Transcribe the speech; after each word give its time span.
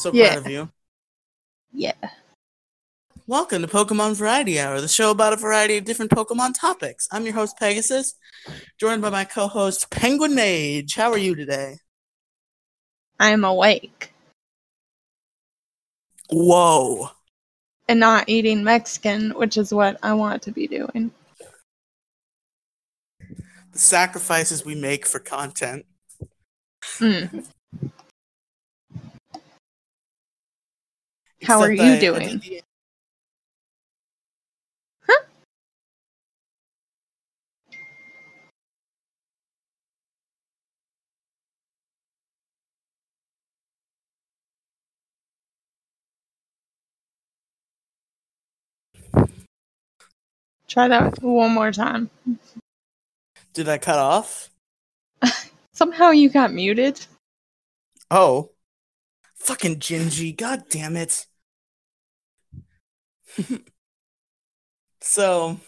So 0.00 0.12
Yeah. 0.14 0.32
proud 0.32 0.46
of 0.46 0.50
you. 0.50 0.72
Yeah. 1.72 1.92
Welcome 3.26 3.60
to 3.60 3.68
Pokemon 3.68 4.14
Variety 4.16 4.58
Hour, 4.58 4.80
the 4.80 4.88
show 4.88 5.10
about 5.10 5.34
a 5.34 5.36
variety 5.36 5.76
of 5.76 5.84
different 5.84 6.10
Pokemon 6.10 6.58
topics. 6.58 7.06
I'm 7.12 7.26
your 7.26 7.34
host, 7.34 7.58
Pegasus, 7.58 8.14
joined 8.78 9.02
by 9.02 9.10
my 9.10 9.26
co 9.26 9.46
host, 9.46 9.90
Penguin 9.90 10.34
Mage. 10.34 10.94
How 10.94 11.12
are 11.12 11.18
you 11.18 11.34
today? 11.34 11.76
I'm 13.18 13.44
awake 13.44 14.14
Whoa. 16.30 17.10
and 17.86 18.00
not 18.00 18.26
eating 18.26 18.64
Mexican, 18.64 19.32
which 19.32 19.58
is 19.58 19.74
what 19.74 19.98
I 20.02 20.14
want 20.14 20.40
to 20.44 20.50
be 20.50 20.66
doing. 20.66 21.12
The 23.72 23.78
sacrifices 23.78 24.64
we 24.64 24.74
make 24.74 25.04
for 25.04 25.18
content. 25.18 25.84
Mm. 26.98 27.46
How 31.42 31.60
are 31.60 31.72
you 31.72 31.82
I- 31.82 32.00
doing? 32.00 32.42
Huh? 35.06 35.22
Try 50.68 50.86
that 50.88 51.20
one 51.22 51.52
more 51.52 51.72
time. 51.72 52.10
Did 53.54 53.68
I 53.68 53.78
cut 53.78 53.98
off? 53.98 54.50
Somehow 55.72 56.10
you 56.10 56.28
got 56.30 56.52
muted. 56.52 57.04
Oh. 58.10 58.50
Fucking 59.34 59.76
Gingy, 59.76 60.36
god 60.36 60.64
damn 60.70 60.96
it. 60.96 61.26
so, 65.00 65.58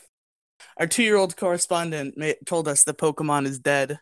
our 0.78 0.86
two 0.86 1.02
year 1.02 1.16
old 1.16 1.36
correspondent 1.36 2.16
ma- 2.16 2.32
told 2.46 2.68
us 2.68 2.84
the 2.84 2.94
Pokemon 2.94 3.46
is 3.46 3.58
dead 3.58 3.98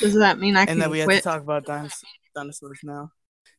Does 0.00 0.14
that 0.14 0.38
mean 0.38 0.56
I 0.56 0.66
can 0.66 0.72
and 0.74 0.82
that 0.82 0.90
we 0.90 1.00
have 1.00 1.10
to 1.10 1.20
talk 1.20 1.42
about 1.42 1.64
dinos- 1.66 2.04
dinosaurs 2.34 2.80
now. 2.82 3.10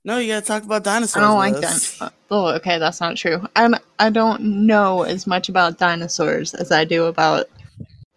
No, 0.04 0.18
you 0.18 0.34
gotta 0.34 0.46
talk 0.46 0.64
about 0.64 0.84
dinosaurs. 0.84 1.24
I 1.24 1.28
don't 1.28 1.38
like 1.38 1.54
dinosaurs. 1.62 2.12
Oh, 2.32 2.48
okay, 2.56 2.80
that's 2.80 3.02
not 3.02 3.18
true. 3.18 3.46
I'm, 3.56 3.76
I 4.00 4.10
don't 4.10 4.42
know 4.66 5.04
as 5.04 5.28
much 5.28 5.50
about 5.50 5.78
dinosaurs 5.78 6.54
as 6.54 6.72
I 6.72 6.86
do 6.86 7.06
about 7.06 7.50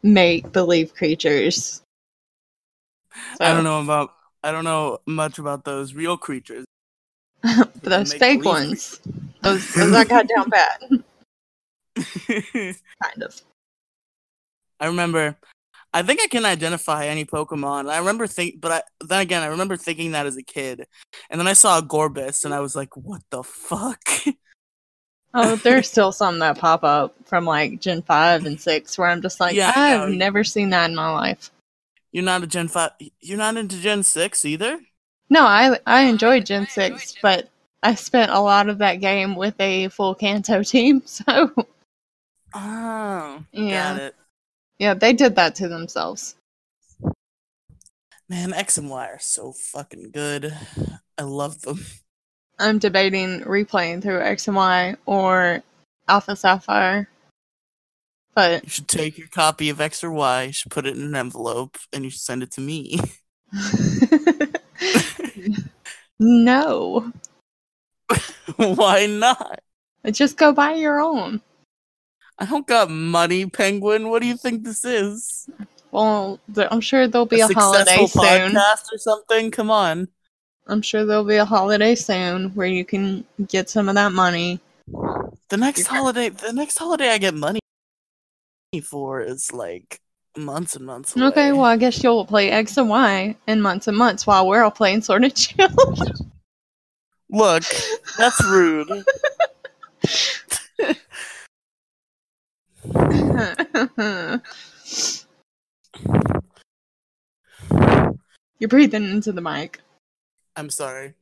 make 0.03 0.51
believe 0.53 0.95
creatures. 0.95 1.83
I 3.41 3.53
don't 3.53 3.65
know 3.65 3.83
about. 3.83 4.11
I 4.43 4.53
don't 4.53 4.65
know 4.65 4.99
much 5.07 5.39
about 5.39 5.65
those 5.65 5.95
real 5.95 6.17
creatures. 6.17 6.65
Those 7.83 8.15
fake 8.15 8.45
ones, 8.45 9.01
those, 9.43 9.75
those 9.75 9.95
I 9.95 10.05
got 10.05 10.27
down 10.27 10.51
pat, 10.51 10.83
kind 13.03 13.23
of. 13.23 13.43
I 14.81 14.87
remember. 14.87 15.37
I 15.93 16.03
think 16.03 16.21
I 16.23 16.27
can 16.27 16.45
identify 16.47 17.05
any 17.07 17.25
Pokemon. 17.25 17.91
I 17.91 17.99
remember 17.99 18.27
think, 18.27 18.61
but 18.61 18.73
I 18.73 18.83
then 19.05 19.21
again 19.21 19.43
I 19.43 19.47
remember 19.47 19.77
thinking 19.77 20.13
that 20.13 20.25
as 20.27 20.39
a 20.39 20.43
kid, 20.43 20.87
and 21.29 21.39
then 21.39 21.47
I 21.47 21.53
saw 21.53 21.79
a 21.79 21.83
Gorbis, 21.83 22.47
and 22.47 22.55
I 22.55 22.61
was 22.61 22.75
like, 22.75 22.97
"What 22.97 23.21
the 23.31 23.43
fuck?" 23.43 24.03
Oh, 25.35 25.57
there's 25.63 25.91
still 25.91 26.13
some 26.13 26.39
that 26.39 26.59
pop 26.59 26.83
up 26.83 27.15
from 27.27 27.45
like 27.45 27.81
Gen 27.81 28.03
5 28.03 28.47
and 28.47 28.59
6 28.61 28.97
where 28.99 29.09
I'm 29.09 29.21
just 29.21 29.39
like, 29.39 29.55
Yeah, 29.55 29.73
I 29.75 29.95
I've 29.95 30.09
know. 30.09 30.15
never 30.15 30.45
seen 30.45 30.71
that 30.71 30.89
in 30.89 30.97
my 30.97 31.11
life. 31.11 31.51
You're 32.11 32.25
not 32.25 32.43
a 32.43 32.47
Gen 32.47 32.69
five. 32.69 32.93
You're 33.21 33.39
not 33.39 33.57
into 33.57 33.81
Gen 33.81 34.03
six 34.05 34.45
either. 34.45 34.81
No, 35.31 35.45
I 35.45 35.79
I 35.87 36.03
enjoyed 36.03 36.47
Gen 36.47 36.69
6, 36.69 37.17
but 37.23 37.49
I 37.83 37.95
spent 37.95 38.31
a 38.31 38.41
lot 38.41 38.69
of 38.69 38.79
that 38.79 38.97
game 38.97 39.35
with 39.37 39.55
a 39.61 39.89
full 39.89 40.15
Kanto 40.15 40.63
team, 40.65 41.03
so 41.05 41.51
Oh, 42.55 43.45
Yeah. 43.53 43.95
got 43.95 44.01
it. 44.03 44.15
yeah, 44.79 44.95
they 44.95 45.13
did 45.13 45.35
that 45.37 45.55
to 45.57 45.69
themselves. 45.69 46.37
Man, 48.29 48.55
X 48.55 48.79
and 48.79 48.89
Y 48.89 49.07
are 49.07 49.19
so 49.19 49.53
fucking 49.53 50.11
good. 50.13 50.57
I 51.19 51.23
love 51.23 51.61
them. 51.63 51.81
I'm 52.59 52.79
debating 52.79 53.41
replaying 53.41 54.01
through 54.03 54.21
X 54.23 54.47
and 54.49 54.57
Y 54.57 54.95
or 55.07 55.63
Alpha 56.09 56.37
Sapphire. 56.37 57.09
But 58.35 58.65
You 58.65 58.71
should 58.71 58.89
take 58.89 59.19
your 59.19 59.29
copy 59.29 59.69
of 59.69 59.81
X 59.81 60.03
or 60.03 60.11
Y. 60.11 60.45
You 60.45 60.53
should 60.53 60.71
put 60.73 60.87
it 60.87 60.97
in 60.97 61.03
an 61.03 61.15
envelope, 61.17 61.77
and 61.93 62.03
you 62.05 62.11
should 62.11 62.21
send 62.23 62.43
it 62.43 62.51
to 62.53 62.61
me. 62.61 62.99
no. 66.19 67.13
Why 68.57 69.07
not? 69.07 69.61
Just 70.11 70.37
go 70.37 70.53
buy 70.53 70.75
your 70.75 71.01
own. 71.01 71.41
I 72.39 72.47
don't 72.47 72.67
got 72.67 72.91
money, 72.91 73.47
Penguin. 73.47 74.11
What 74.11 74.21
do 74.21 74.29
you 74.29 74.37
think 74.37 74.65
this 74.65 74.85
is? 74.85 75.49
Well, 75.93 76.41
I'm 76.57 76.81
sure 76.81 77.07
there'll 77.07 77.27
be 77.27 77.41
a, 77.41 77.47
holiday 77.49 78.07
soon. 78.07 78.23
podcast 78.53 78.93
or 78.93 78.99
something? 78.99 79.51
Come 79.51 79.71
on. 79.71 80.09
I'm 80.67 80.83
sure 80.83 81.05
there'll 81.05 81.25
be 81.25 81.37
a 81.37 81.45
holiday 81.45 81.95
soon 81.95 82.51
where 82.51 82.67
you 82.67 82.85
can 82.85 83.25
get 83.47 83.71
some 83.71 83.89
of 83.89 83.95
that 83.95 84.13
money. 84.13 84.61
The 85.49 85.57
next 85.57 85.81
You're- 85.81 85.99
holiday, 85.99 86.29
the 86.31 86.53
next 86.53 86.79
holiday 86.79 87.11
I 87.11 87.19
get 87.19 87.35
money 87.35 87.61
for 88.83 89.21
is 89.21 89.53
like 89.53 90.01
months 90.37 90.77
and 90.77 90.85
months 90.87 91.17
away. 91.17 91.27
Okay, 91.27 91.53
well, 91.53 91.65
I 91.65 91.77
guess 91.77 92.03
you'll 92.03 92.25
play 92.25 92.51
X 92.51 92.77
and 92.77 92.89
Y 92.89 93.37
in 93.47 93.61
months 93.61 93.89
and 93.89 93.97
months 93.97 94.27
while 94.27 94.47
we're 94.47 94.63
all 94.63 94.71
playing 94.71 95.03
Sword 95.03 95.25
and 95.25 95.37
Shield. 95.37 95.73
Look, 97.31 97.65
that's 98.19 98.45
rude. 98.45 99.05
You're 108.59 108.69
breathing 108.69 109.05
into 109.05 109.33
the 109.33 109.41
mic. 109.41 109.81
I'm 110.57 110.71
sorry. 110.71 111.15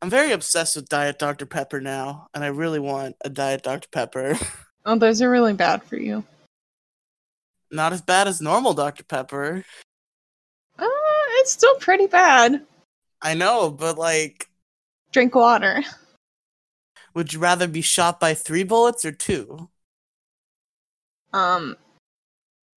I'm 0.00 0.10
very 0.10 0.32
obsessed 0.32 0.76
with 0.76 0.88
Diet 0.88 1.18
Dr. 1.18 1.44
Pepper 1.44 1.80
now, 1.80 2.28
and 2.32 2.44
I 2.44 2.48
really 2.48 2.78
want 2.78 3.16
a 3.24 3.28
Diet 3.30 3.62
Dr. 3.62 3.88
Pepper. 3.90 4.38
Oh, 4.86 4.96
those 4.96 5.20
are 5.20 5.28
really 5.28 5.52
bad 5.52 5.82
for 5.82 5.96
you. 5.96 6.24
Not 7.70 7.92
as 7.92 8.02
bad 8.02 8.28
as 8.28 8.40
normal 8.40 8.74
Dr. 8.74 9.04
Pepper. 9.04 9.64
Uh, 10.78 10.86
it's 11.40 11.52
still 11.52 11.74
pretty 11.76 12.06
bad. 12.06 12.64
I 13.20 13.34
know, 13.34 13.70
but 13.70 13.98
like, 13.98 14.48
Drink 15.12 15.34
water. 15.34 15.82
would 17.14 17.32
you 17.32 17.40
rather 17.40 17.66
be 17.66 17.80
shot 17.80 18.20
by 18.20 18.34
three 18.34 18.62
bullets 18.62 19.04
or 19.04 19.12
two? 19.12 19.68
Um, 21.32 21.76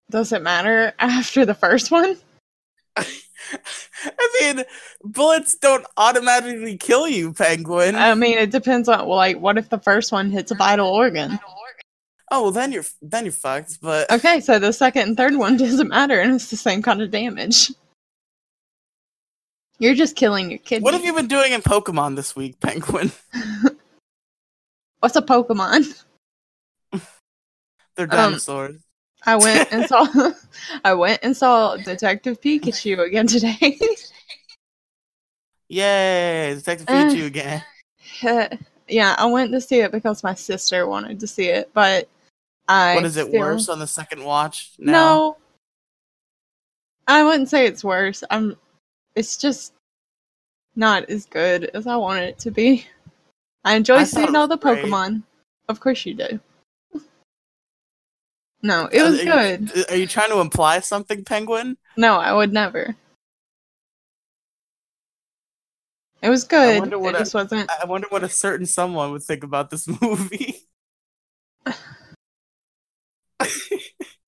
does 0.09 0.33
it 0.33 0.41
matter 0.41 0.93
after 0.99 1.45
the 1.45 1.53
first 1.53 1.91
one? 1.91 2.17
I 2.97 4.29
mean, 4.41 4.63
bullets 5.03 5.55
don't 5.55 5.85
automatically 5.97 6.77
kill 6.77 7.07
you, 7.07 7.33
Penguin. 7.33 7.95
I 7.95 8.13
mean, 8.15 8.37
it 8.37 8.51
depends 8.51 8.89
on 8.89 9.07
like 9.07 9.39
what 9.39 9.57
if 9.57 9.69
the 9.69 9.79
first 9.79 10.11
one 10.11 10.31
hits 10.31 10.51
a 10.51 10.55
vital 10.55 10.87
organ? 10.89 11.39
Oh 12.31 12.43
well, 12.43 12.51
then 12.51 12.71
you're 12.71 12.85
then 13.01 13.25
you're 13.25 13.31
fucked. 13.31 13.79
But 13.81 14.09
Okay, 14.17 14.39
so 14.39 14.57
the 14.57 14.73
second 14.73 15.01
and 15.09 15.17
third 15.17 15.35
one 15.35 15.57
doesn't 15.57 15.89
matter, 15.89 16.19
and 16.19 16.33
it's 16.33 16.49
the 16.49 16.57
same 16.57 16.81
kind 16.81 17.01
of 17.01 17.11
damage. 17.11 17.71
You're 19.77 19.95
just 19.95 20.15
killing 20.15 20.49
your 20.51 20.59
kid. 20.59 20.83
what 20.83 20.93
have 20.93 21.03
you 21.03 21.13
been 21.13 21.27
doing 21.27 21.53
in 21.53 21.61
Pokemon 21.61 22.15
this 22.15 22.35
week, 22.35 22.59
Penguin? 22.59 23.11
What's 24.99 25.15
a 25.15 25.21
Pokemon? 25.23 26.03
They're 27.95 28.05
Um, 28.05 28.07
dinosaurs. 28.09 28.75
I 29.25 29.35
went 29.37 29.71
and 29.71 29.87
saw. 29.87 30.07
I 30.85 30.93
went 30.93 31.19
and 31.23 31.35
saw 31.35 31.77
Detective 31.77 32.39
Pikachu 32.41 32.99
again 33.05 33.27
today. 33.27 33.79
Yay, 35.67 36.53
Detective 36.55 36.87
uh, 36.87 36.91
Pikachu 36.91 37.25
again. 37.25 37.63
yeah, 38.87 39.15
I 39.17 39.25
went 39.25 39.51
to 39.51 39.61
see 39.61 39.79
it 39.79 39.91
because 39.91 40.23
my 40.23 40.35
sister 40.35 40.85
wanted 40.85 41.19
to 41.21 41.27
see 41.27 41.47
it, 41.47 41.71
but 41.73 42.07
I. 42.71 42.95
What 42.95 43.05
is 43.05 43.17
it 43.17 43.27
still- 43.27 43.39
worse 43.39 43.69
on 43.69 43.79
the 43.79 43.87
second 43.87 44.23
watch? 44.23 44.71
now? 44.79 44.91
No, 44.91 45.37
I 47.07 47.23
wouldn't 47.23 47.49
say 47.49 47.65
it's 47.65 47.83
worse. 47.83 48.23
I'm. 48.29 48.55
It's 49.15 49.35
just 49.37 49.73
not 50.75 51.09
as 51.09 51.25
good 51.25 51.65
as 51.73 51.85
I 51.87 51.97
wanted 51.97 52.29
it 52.29 52.39
to 52.39 52.51
be. 52.51 52.85
I 53.65 53.75
enjoy 53.75 53.97
I 53.97 54.03
seeing 54.05 54.35
all 54.35 54.47
the 54.47 54.57
great. 54.57 54.85
Pokemon. 54.85 55.23
Of 55.69 55.79
course 55.79 56.05
you 56.05 56.13
do. 56.13 56.39
No, 58.63 58.87
it 58.91 59.01
was 59.01 59.19
are 59.21 59.23
good. 59.25 59.71
You, 59.75 59.83
are 59.89 59.95
you 59.95 60.05
trying 60.05 60.29
to 60.29 60.39
imply 60.39 60.81
something, 60.81 61.23
Penguin? 61.25 61.77
No, 61.97 62.17
I 62.17 62.31
would 62.31 62.53
never. 62.53 62.95
It 66.21 66.29
was 66.29 66.45
I 66.45 66.47
good. 66.47 66.79
wonder 66.81 66.99
what 66.99 67.15
It 67.15 67.17
a- 67.17 67.19
just 67.21 67.33
wasn't. 67.33 67.69
I 67.71 67.85
wonder 67.85 68.05
what 68.09 68.23
a 68.23 68.29
certain 68.29 68.67
someone 68.67 69.11
would 69.13 69.23
think 69.23 69.43
about 69.43 69.71
this 69.71 69.87
movie. 70.01 70.57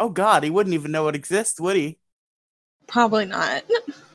Oh 0.00 0.08
God, 0.08 0.42
he 0.44 0.50
wouldn't 0.50 0.72
even 0.72 0.92
know 0.92 1.08
it 1.08 1.14
exists, 1.14 1.60
would 1.60 1.76
he? 1.76 1.98
Probably 2.86 3.26
not. 3.26 3.64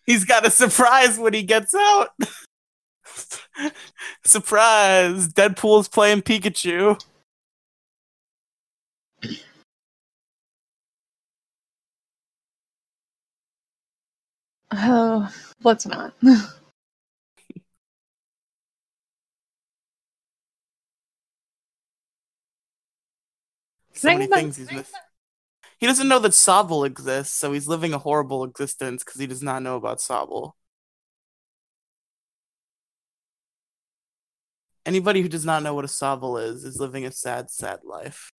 He's 0.07 0.25
got 0.25 0.45
a 0.45 0.49
surprise 0.49 1.19
when 1.19 1.35
he 1.35 1.43
gets 1.43 1.75
out. 1.75 2.09
surprise! 4.23 5.27
Deadpool's 5.27 5.87
playing 5.87 6.23
Pikachu. 6.23 6.99
Oh, 14.77 15.31
let's 15.63 15.85
not. 15.85 16.13
So 24.05 24.17
many 24.17 24.27
things 24.27 24.57
he's 24.57 24.71
missing. 24.71 24.99
He 25.79 25.87
doesn't 25.87 26.07
know 26.07 26.19
that 26.19 26.31
Sobble 26.31 26.85
exists, 26.85 27.35
so 27.35 27.51
he's 27.51 27.67
living 27.67 27.93
a 27.93 27.97
horrible 27.97 28.43
existence 28.43 29.03
because 29.03 29.19
he 29.19 29.27
does 29.27 29.43
not 29.43 29.61
know 29.61 29.75
about 29.75 29.97
Sobble. 29.97 30.53
Anybody 34.85 35.21
who 35.21 35.27
does 35.27 35.43
not 35.45 35.63
know 35.63 35.73
what 35.73 35.85
a 35.85 35.87
Sobble 35.87 36.41
is 36.41 36.63
is 36.63 36.79
living 36.79 37.05
a 37.05 37.11
sad, 37.11 37.49
sad 37.49 37.79
life. 37.83 38.31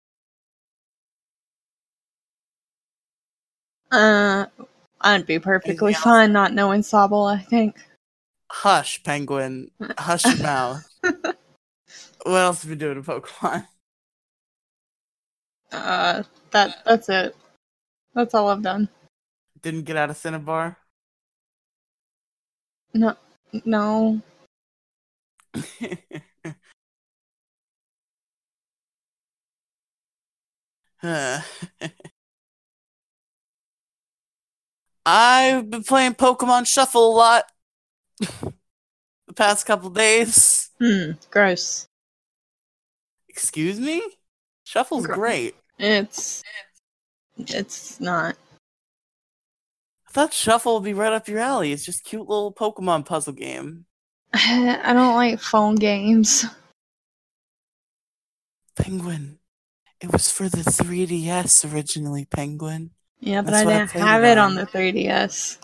Uh, 3.91 4.47
I'd 5.01 5.27
be 5.27 5.39
perfectly 5.39 5.95
else? 5.95 6.03
fine 6.03 6.33
not 6.33 6.55
knowing 6.55 6.83
Sobble, 6.83 7.29
I 7.33 7.43
think. 7.43 7.77
Hush, 8.51 9.03
penguin. 9.03 9.71
Hush 9.99 10.25
your 10.25 10.37
mouth. 10.43 10.85
What 11.03 11.27
else 12.27 12.63
have 12.63 12.71
you 12.71 12.77
been 12.77 12.95
doing 12.95 12.99
in 12.99 13.05
Pokemon? 13.05 13.67
Uh, 15.73 16.23
that 16.51 16.83
that's 16.85 17.09
it. 17.09 17.37
That's 18.15 18.35
all 18.35 18.49
I've 18.49 18.63
done. 18.63 18.89
Didn't 19.63 19.83
get 19.83 19.97
out 19.97 20.11
of 20.11 20.17
Cinnabar? 20.17 20.79
No, 22.95 23.15
no. 23.65 24.23
Huh. 30.99 31.41
I've 35.07 35.71
been 35.71 35.85
playing 35.85 36.15
Pokemon 36.15 36.67
Shuffle 36.67 37.13
a 37.13 37.15
lot 37.15 37.45
the 38.19 39.33
past 39.35 39.67
couple 39.67 39.91
days. 39.91 40.71
Hmm. 40.81 41.13
Gross. 41.31 41.87
Excuse 43.29 43.79
me? 43.79 44.03
Shuffle's 44.67 45.07
Gr- 45.07 45.15
great. 45.15 45.55
It's 45.79 46.43
it's 47.39 48.01
not. 48.01 48.35
I 50.09 50.11
thought 50.11 50.33
Shuffle 50.33 50.75
would 50.75 50.85
be 50.85 50.93
right 50.95 51.13
up 51.13 51.29
your 51.29 51.39
alley. 51.39 51.73
It's 51.73 51.85
just 51.85 52.05
cute 52.05 52.29
little 52.29 52.53
Pokemon 52.53 53.07
puzzle 53.07 53.33
game. 53.33 53.85
I 54.35 54.93
don't 54.93 55.15
like 55.15 55.39
phone 55.41 55.77
games. 55.77 56.45
Penguin. 58.77 59.39
It 60.01 60.13
was 60.13 60.31
for 60.31 60.49
the 60.49 60.59
3DS 60.59 61.73
originally, 61.73 62.25
Penguin. 62.27 62.91
Yeah, 63.21 63.43
but 63.43 63.53
That's 63.53 63.67
I 63.67 63.71
I 63.71 63.79
didn't 63.79 63.91
played 63.91 64.05
have 64.05 64.25
it 64.25 64.33
it 64.33 64.39
on 64.39 64.51
on. 64.51 64.55
the 64.57 64.67
3DS. 64.67 65.59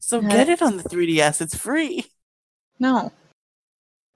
So 0.00 0.20
Yeah. 0.20 0.28
get 0.28 0.48
it 0.48 0.62
on 0.62 0.76
the 0.78 0.82
3DS. 0.84 1.40
It's 1.40 1.56
free. 1.56 2.06
No. 2.78 3.12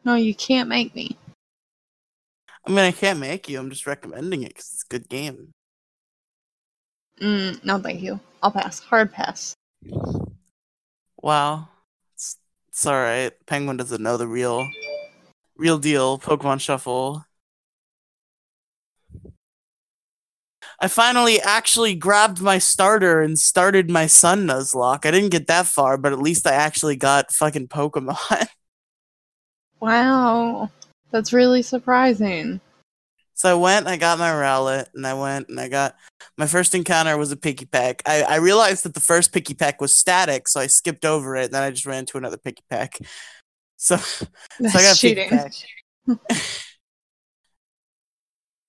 No, 0.05 0.15
you 0.15 0.35
can't 0.35 0.69
make 0.69 0.95
me. 0.95 1.17
I 2.67 2.71
mean, 2.71 2.81
I 2.81 2.93
can't 2.93 3.19
make 3.19 3.49
you. 3.49 3.59
I'm 3.59 3.71
just 3.71 3.87
recommending 3.87 4.43
it 4.43 4.49
because 4.49 4.71
it's 4.73 4.85
a 4.85 4.89
good 4.89 5.09
game. 5.09 5.53
Mm, 7.21 7.65
no, 7.65 7.79
thank 7.79 8.01
you. 8.01 8.21
I'll 8.43 8.51
pass. 8.51 8.81
Hard 8.81 9.13
pass. 9.13 9.55
Wow. 11.23 11.69
It's, 12.15 12.37
it's 12.69 12.87
alright. 12.87 13.33
Penguin 13.47 13.77
doesn't 13.77 14.03
know 14.03 14.17
the 14.17 14.27
real 14.27 14.67
real 15.57 15.79
deal 15.79 16.19
Pokemon 16.19 16.61
Shuffle. 16.61 17.25
I 20.83 20.89
finally 20.89 21.39
actually 21.43 21.95
grabbed 21.95 22.41
my 22.41 22.57
starter 22.57 23.21
and 23.21 23.39
started 23.39 23.91
my 23.91 24.07
Sun 24.07 24.47
Nuzlocke. 24.47 25.05
I 25.05 25.11
didn't 25.11 25.29
get 25.29 25.47
that 25.49 25.67
far, 25.67 25.99
but 25.99 26.15
at 26.15 26.23
least 26.23 26.47
I 26.47 26.53
actually 26.53 26.97
got 26.97 27.33
fucking 27.33 27.69
Pokemon. 27.69 28.49
Wow. 29.81 30.71
That's 31.11 31.33
really 31.33 31.63
surprising. 31.63 32.61
so 33.35 33.51
I 33.51 33.55
went, 33.55 33.87
I 33.87 33.97
got 33.97 34.19
my 34.19 34.31
Rowlet, 34.31 34.87
and 34.95 35.07
I 35.07 35.15
went 35.15 35.49
and 35.49 35.59
I 35.59 35.69
got 35.69 35.97
my 36.37 36.47
first 36.47 36.75
encounter 36.75 37.17
was 37.17 37.33
a 37.33 37.37
Pikipek. 37.37 38.03
I, 38.07 38.23
I 38.23 38.37
realized 38.37 38.85
that 38.85 38.95
the 38.95 39.01
first 39.01 39.33
Pikipek 39.33 39.81
was 39.81 39.97
static, 39.97 40.49
so 40.49 40.61
I 40.61 40.67
skipped 40.67 41.05
over 41.05 41.37
it, 41.37 41.47
and 41.47 41.55
then 41.55 41.63
I 41.63 41.71
just 41.71 41.87
ran 41.87 42.01
into 42.01 42.19
another 42.19 42.39
Pikipek. 42.39 43.07
So 43.83 43.97
That's 44.59 44.75
So 44.75 44.79
I 44.79 44.83
got 44.83 44.97
cheating. 44.99 45.31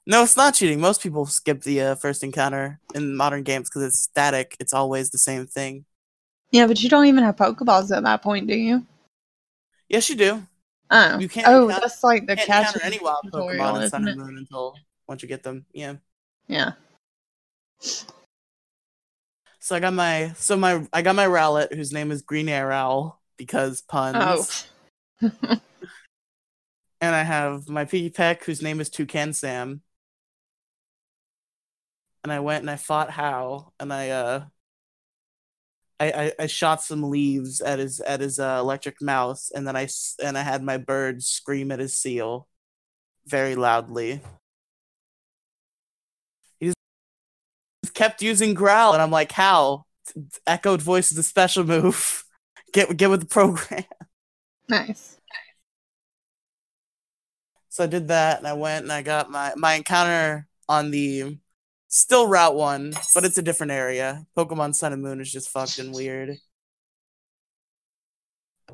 No, 0.08 0.24
it's 0.24 0.36
not 0.36 0.56
cheating. 0.56 0.80
Most 0.80 1.02
people 1.02 1.26
skip 1.26 1.62
the 1.62 1.82
uh, 1.82 1.96
first 1.96 2.24
encounter 2.24 2.80
in 2.96 3.16
modern 3.16 3.44
games 3.44 3.70
because 3.70 3.84
it's 3.84 4.00
static. 4.00 4.58
It's 4.60 4.74
always 4.74 5.12
the 5.12 5.18
same 5.18 5.46
thing. 5.46 5.86
Yeah, 6.52 6.68
but 6.68 6.82
you 6.82 6.90
don't 6.90 7.06
even 7.06 7.24
have 7.24 7.36
Pokeballs 7.36 7.96
at 7.96 8.04
that 8.04 8.22
point, 8.22 8.48
do 8.48 8.56
you? 8.56 8.86
Yes, 9.88 10.10
you 10.10 10.16
do. 10.16 10.48
Oh, 10.94 11.20
You 11.20 11.30
can't 11.30 11.48
oh, 11.48 11.64
encounter- 11.64 11.82
that's 11.82 12.04
like 12.04 12.28
the 12.28 12.36
catch 12.36 12.76
any 12.84 13.00
wild 13.00 13.32
Pokemon 13.32 13.84
in 13.84 13.90
Sun 13.90 14.08
and? 14.08 14.20
Moon 14.20 14.38
until 14.38 14.76
once 15.08 15.24
you 15.24 15.30
get 15.30 15.42
them. 15.42 15.66
Yeah. 15.74 15.96
Yeah. 16.48 16.74
So 19.60 19.76
I 19.76 19.80
got 19.80 19.94
my 19.94 20.34
so 20.36 20.58
my 20.58 20.86
I 20.92 21.02
got 21.02 21.16
my 21.16 21.26
Rowlet 21.28 21.74
whose 21.74 21.94
name 21.94 22.12
is 22.12 22.22
Green 22.22 22.50
Air 22.50 22.72
Owl 22.72 23.22
because 23.38 23.82
puns. 23.82 24.68
Oh. 25.22 25.32
And 27.04 27.16
I 27.16 27.24
have 27.24 27.68
my 27.68 27.86
Pikipek 27.86 28.44
whose 28.44 28.62
name 28.62 28.80
is 28.80 28.88
Toucan 28.88 29.34
Sam. 29.34 29.82
And 32.24 32.32
I 32.32 32.40
went 32.42 32.62
and 32.62 32.70
I 32.70 32.76
fought 32.76 33.10
How 33.10 33.74
and 33.80 33.92
I 33.92 34.10
uh 34.10 34.44
I, 36.02 36.06
I, 36.06 36.32
I 36.40 36.48
shot 36.48 36.82
some 36.82 37.04
leaves 37.04 37.62
at 37.62 37.78
his 37.78 38.00
at 38.00 38.22
his 38.22 38.40
uh, 38.40 38.58
electric 38.60 39.02
mouse 39.04 39.52
and 39.54 39.68
then 39.68 39.76
I 39.76 39.88
and 40.24 40.36
I 40.36 40.42
had 40.42 40.64
my 40.64 40.78
bird 40.78 41.22
scream 41.22 41.72
at 41.72 41.78
his 41.78 41.96
seal 41.96 42.48
very 43.28 43.54
loudly. 43.54 44.20
He 46.60 46.74
just 47.84 47.94
kept 47.94 48.24
using 48.24 48.56
growl 48.56 48.94
and 48.94 49.02
I'm 49.02 49.12
like, 49.12 49.32
"How? 49.32 49.86
Echoed 50.48 50.82
voice 50.82 51.12
is 51.12 51.20
a 51.20 51.24
special 51.24 51.64
move. 51.64 52.24
Get 52.74 52.98
get 52.98 53.10
with 53.10 53.20
the 53.20 53.28
program." 53.28 53.84
Nice. 54.70 55.18
So 57.70 57.84
I 57.84 57.88
did 57.88 58.08
that, 58.08 58.38
and 58.38 58.48
I 58.48 58.54
went 58.54 58.84
and 58.84 58.92
I 58.92 59.02
got 59.02 59.30
my 59.30 59.54
my 59.56 59.74
encounter 59.76 60.48
on 60.70 60.90
the 60.90 61.38
still 61.92 62.26
Route 62.26 62.56
One, 62.56 62.94
but 63.14 63.26
it's 63.26 63.38
a 63.38 63.44
different 63.44 63.74
area. 63.74 64.26
Pokemon 64.36 64.74
Sun 64.74 64.94
and 64.94 65.04
Moon 65.04 65.22
is 65.22 65.32
just 65.32 65.50
fucking 65.50 65.92
weird. 65.92 66.38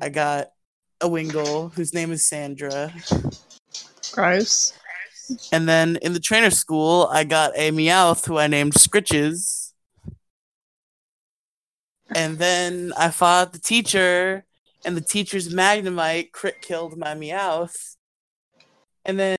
I 0.00 0.08
got 0.08 0.52
a 1.00 1.08
Wingull 1.08 1.74
whose 1.74 1.92
name 1.92 2.12
is 2.12 2.26
Sandra, 2.26 2.92
Gross. 4.12 4.72
and 5.52 5.68
then 5.68 5.96
in 6.00 6.12
the 6.12 6.20
trainer 6.20 6.50
school, 6.50 7.08
I 7.12 7.24
got 7.24 7.52
a 7.56 7.70
Meowth 7.72 8.24
who 8.24 8.38
I 8.38 8.46
named 8.46 8.74
Scritches. 8.74 9.72
And 12.14 12.38
then 12.38 12.92
I 12.96 13.10
fought 13.10 13.52
the 13.52 13.58
teacher, 13.58 14.46
and 14.84 14.96
the 14.96 15.02
teacher's 15.02 15.52
Magnemite 15.52 16.32
crit 16.32 16.62
killed 16.62 16.96
my 16.96 17.14
Meowth. 17.14 17.96
And 19.04 19.18
then 19.18 19.37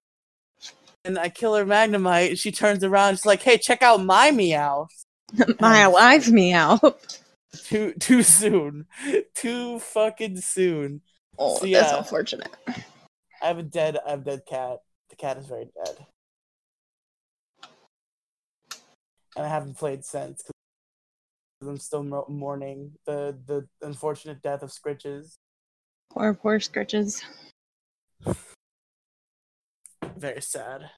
and 1.10 1.18
I 1.18 1.30
kill 1.30 1.56
her 1.56 1.66
Magnemite, 1.66 2.40
she 2.40 2.52
turns 2.52 2.84
around, 2.84 3.16
she's 3.16 3.26
like, 3.26 3.42
"Hey, 3.42 3.58
check 3.58 3.82
out 3.82 4.04
my 4.04 4.32
meow." 4.32 4.88
My 5.60 5.82
alive 5.82 6.32
meow. 6.32 6.80
Too 7.64 7.94
too 7.94 8.22
soon, 8.22 8.86
too 9.36 9.80
fucking 9.80 10.38
soon. 10.38 11.02
Oh, 11.38 11.58
So, 11.58 11.66
that's 11.66 11.92
unfortunate. 11.92 12.50
I 12.68 13.48
have 13.48 13.58
a 13.58 13.64
dead, 13.64 13.98
I 14.06 14.12
have 14.12 14.22
a 14.22 14.24
dead 14.24 14.42
cat. 14.48 14.78
The 15.10 15.16
cat 15.16 15.38
is 15.38 15.48
very 15.48 15.66
dead, 15.84 16.06
and 19.36 19.46
I 19.46 19.48
haven't 19.48 19.78
played 19.78 20.06
since 20.06 20.44
because 21.60 21.70
I'm 21.70 21.80
still 21.80 22.04
mourning 22.30 22.92
the 23.08 23.36
the 23.48 23.68
unfortunate 23.82 24.44
death 24.44 24.62
of 24.62 24.70
Scritches. 24.70 25.38
Poor, 26.12 26.36
poor 26.36 26.60
Scritches. 26.60 27.24
Very 30.20 30.42
sad. 30.42 30.90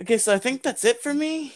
Okay, 0.00 0.16
so 0.16 0.32
I 0.34 0.38
think 0.38 0.62
that's 0.62 0.84
it 0.84 1.02
for 1.02 1.12
me. 1.12 1.54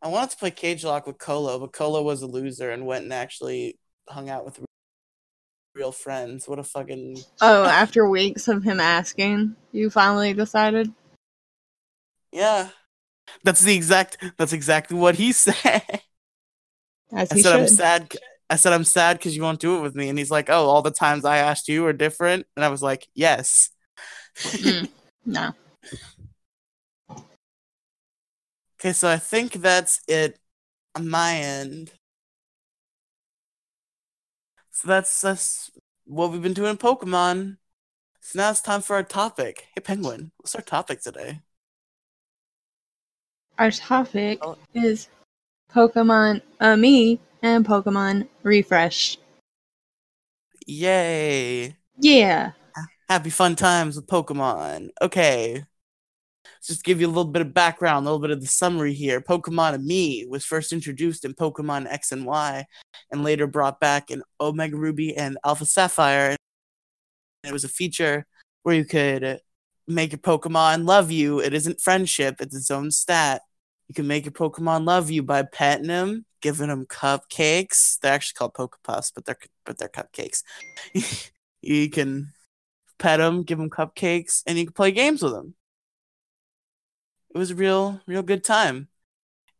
I 0.00 0.08
wanted 0.08 0.30
to 0.30 0.36
play 0.38 0.50
Cage 0.50 0.82
Lock 0.82 1.06
with 1.06 1.18
Colo, 1.18 1.58
but 1.58 1.72
Colo 1.74 2.02
was 2.02 2.22
a 2.22 2.26
loser 2.26 2.70
and 2.70 2.86
went 2.86 3.04
and 3.04 3.12
actually 3.12 3.78
hung 4.08 4.30
out 4.30 4.46
with 4.46 4.60
real 5.74 5.92
friends. 5.92 6.48
What 6.48 6.58
a 6.58 6.64
fucking 6.64 7.18
Oh, 7.42 7.64
after 7.64 8.08
weeks 8.08 8.48
of 8.48 8.62
him 8.64 8.80
asking, 8.80 9.54
you 9.72 9.90
finally 9.90 10.32
decided? 10.32 10.90
yeah. 12.32 12.70
That's 13.44 13.60
the 13.60 13.74
exact. 13.76 14.16
That's 14.38 14.52
exactly 14.54 14.96
what 14.96 15.16
he 15.16 15.32
said. 15.32 15.82
As 17.12 17.30
I 17.30 17.34
he 17.34 17.42
said 17.42 17.60
I'm 17.60 17.66
should. 17.66 17.76
sad. 17.76 18.16
I 18.48 18.56
said 18.56 18.72
I'm 18.72 18.84
sad 18.84 19.18
because 19.18 19.34
you 19.36 19.42
won't 19.42 19.60
do 19.60 19.78
it 19.78 19.82
with 19.82 19.94
me, 19.94 20.08
and 20.08 20.18
he's 20.18 20.30
like, 20.30 20.48
"Oh, 20.48 20.66
all 20.66 20.82
the 20.82 20.90
times 20.90 21.24
I 21.24 21.38
asked 21.38 21.68
you 21.68 21.84
are 21.86 21.92
different," 21.92 22.46
and 22.56 22.64
I 22.64 22.68
was 22.68 22.82
like, 22.82 23.08
"Yes." 23.14 23.70
Mm, 24.36 24.88
no. 25.24 25.52
Okay, 28.78 28.92
so 28.92 29.08
I 29.08 29.16
think 29.18 29.54
that's 29.54 30.00
it 30.06 30.38
on 30.94 31.08
my 31.08 31.34
end. 31.36 31.92
So 34.70 34.88
that's 34.88 35.20
that's 35.22 35.70
what 36.04 36.30
we've 36.30 36.42
been 36.42 36.52
doing 36.52 36.70
in 36.70 36.76
Pokemon. 36.76 37.56
So 38.20 38.38
now 38.38 38.50
it's 38.50 38.60
time 38.60 38.82
for 38.82 38.96
our 38.96 39.02
topic. 39.02 39.66
Hey, 39.74 39.80
Penguin, 39.80 40.32
what's 40.36 40.54
our 40.54 40.60
topic 40.62 41.00
today? 41.00 41.40
Our 43.58 43.70
topic 43.70 44.40
Oh. 44.42 44.56
is 44.74 45.08
Pokemon 45.72 46.42
uh, 46.60 46.76
me 46.76 47.20
and 47.42 47.64
Pokemon 47.66 48.28
Refresh. 48.42 49.18
Yay! 50.66 51.76
Yeah. 52.00 52.52
Happy 53.08 53.30
fun 53.30 53.54
times 53.54 53.96
with 53.96 54.06
Pokemon. 54.06 54.88
Okay. 55.00 55.64
Let's 56.44 56.66
just 56.66 56.84
give 56.84 57.00
you 57.00 57.06
a 57.06 57.08
little 57.08 57.24
bit 57.24 57.42
of 57.42 57.54
background, 57.54 58.04
a 58.04 58.10
little 58.10 58.20
bit 58.20 58.32
of 58.32 58.40
the 58.40 58.46
summary 58.48 58.92
here. 58.92 59.20
Pokemon-Amie 59.20 60.26
was 60.26 60.44
first 60.44 60.72
introduced 60.72 61.24
in 61.24 61.34
Pokemon 61.34 61.86
X 61.88 62.10
and 62.10 62.26
Y 62.26 62.64
and 63.12 63.22
later 63.22 63.46
brought 63.46 63.78
back 63.78 64.10
in 64.10 64.22
Omega 64.40 64.76
Ruby 64.76 65.16
and 65.16 65.38
Alpha 65.44 65.64
Sapphire. 65.64 66.34
It 67.44 67.52
was 67.52 67.62
a 67.62 67.68
feature 67.68 68.26
where 68.64 68.74
you 68.74 68.84
could 68.84 69.40
make 69.86 70.10
your 70.10 70.18
Pokemon 70.18 70.86
love 70.86 71.12
you. 71.12 71.38
It 71.38 71.54
isn't 71.54 71.80
friendship, 71.80 72.40
it's 72.40 72.56
its 72.56 72.72
own 72.72 72.90
stat. 72.90 73.42
You 73.88 73.94
can 73.94 74.06
make 74.06 74.24
your 74.24 74.32
Pokemon 74.32 74.84
love 74.86 75.10
you 75.10 75.22
by 75.22 75.42
petting 75.42 75.86
them, 75.86 76.24
giving 76.40 76.68
them 76.68 76.86
cupcakes. 76.86 77.98
They're 78.00 78.12
actually 78.12 78.36
called 78.36 78.54
Pokepuffs, 78.54 79.12
but 79.14 79.24
they're 79.24 79.38
but 79.64 79.78
they're 79.78 79.88
cupcakes. 79.88 80.42
you 81.62 81.90
can 81.90 82.32
pet 82.98 83.18
them, 83.18 83.42
give 83.42 83.58
them 83.58 83.70
cupcakes, 83.70 84.42
and 84.46 84.58
you 84.58 84.64
can 84.64 84.72
play 84.72 84.90
games 84.90 85.22
with 85.22 85.32
them. 85.32 85.54
It 87.34 87.38
was 87.38 87.50
a 87.50 87.54
real, 87.56 88.00
real 88.06 88.22
good 88.22 88.42
time. 88.42 88.88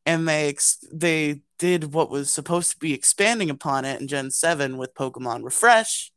And 0.04 0.26
they 0.26 0.48
ex- 0.48 0.84
they 0.92 1.42
did 1.58 1.92
what 1.92 2.10
was 2.10 2.30
supposed 2.30 2.70
to 2.72 2.78
be 2.78 2.94
expanding 2.94 3.50
upon 3.50 3.84
it 3.84 4.00
in 4.00 4.08
Gen 4.08 4.30
7 4.30 4.76
with 4.76 4.94
Pokemon 4.94 5.44
Refresh, 5.44 6.12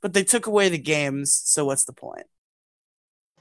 but 0.00 0.12
they 0.12 0.24
took 0.24 0.46
away 0.46 0.68
the 0.68 0.78
games, 0.78 1.32
so 1.32 1.64
what's 1.64 1.84
the 1.84 1.92
point? 1.92 2.26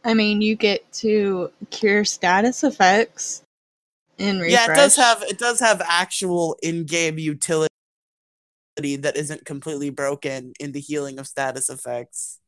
I 0.03 0.13
mean, 0.13 0.41
you 0.41 0.55
get 0.55 0.89
to 0.93 1.51
cure 1.71 2.05
status 2.05 2.63
effects 2.63 3.43
in 4.19 4.39
Refresh. 4.39 4.67
Yeah, 4.67 4.73
it 4.73 4.75
does 4.75 4.95
have 4.95 5.23
it 5.23 5.37
does 5.37 5.59
have 5.59 5.81
actual 5.83 6.57
in-game 6.61 7.17
utility 7.17 7.69
that 8.81 9.17
isn't 9.17 9.45
completely 9.45 9.89
broken 9.89 10.53
in 10.59 10.71
the 10.71 10.79
healing 10.79 11.19
of 11.19 11.27
status 11.27 11.69
effects. 11.69 12.39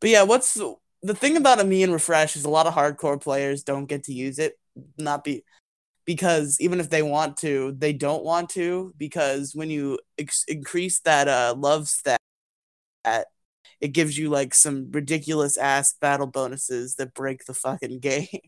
But 0.00 0.10
yeah, 0.10 0.22
what's 0.22 0.54
the, 0.54 1.14
thing 1.14 1.36
about 1.36 1.60
Amie 1.60 1.82
and 1.82 1.92
refresh 1.92 2.36
is 2.36 2.44
a 2.44 2.50
lot 2.50 2.66
of 2.66 2.74
hardcore 2.74 3.20
players 3.20 3.62
don't 3.62 3.86
get 3.86 4.04
to 4.04 4.12
use 4.12 4.38
it, 4.38 4.58
not 4.98 5.24
be 5.24 5.44
because 6.04 6.58
even 6.60 6.80
if 6.80 6.90
they 6.90 7.02
want 7.02 7.38
to, 7.38 7.74
they 7.78 7.92
don't 7.92 8.24
want 8.24 8.50
to 8.50 8.92
because 8.98 9.54
when 9.54 9.70
you 9.70 9.98
ex- 10.18 10.44
increase 10.46 11.00
that 11.00 11.28
uh 11.28 11.54
love 11.56 11.88
stat, 11.88 12.18
it 13.80 13.88
gives 13.88 14.16
you 14.18 14.30
like 14.30 14.54
some 14.54 14.90
ridiculous 14.90 15.56
ass 15.56 15.94
battle 16.00 16.26
bonuses 16.26 16.96
that 16.96 17.14
break 17.14 17.44
the 17.46 17.54
fucking 17.54 18.00
game. 18.00 18.28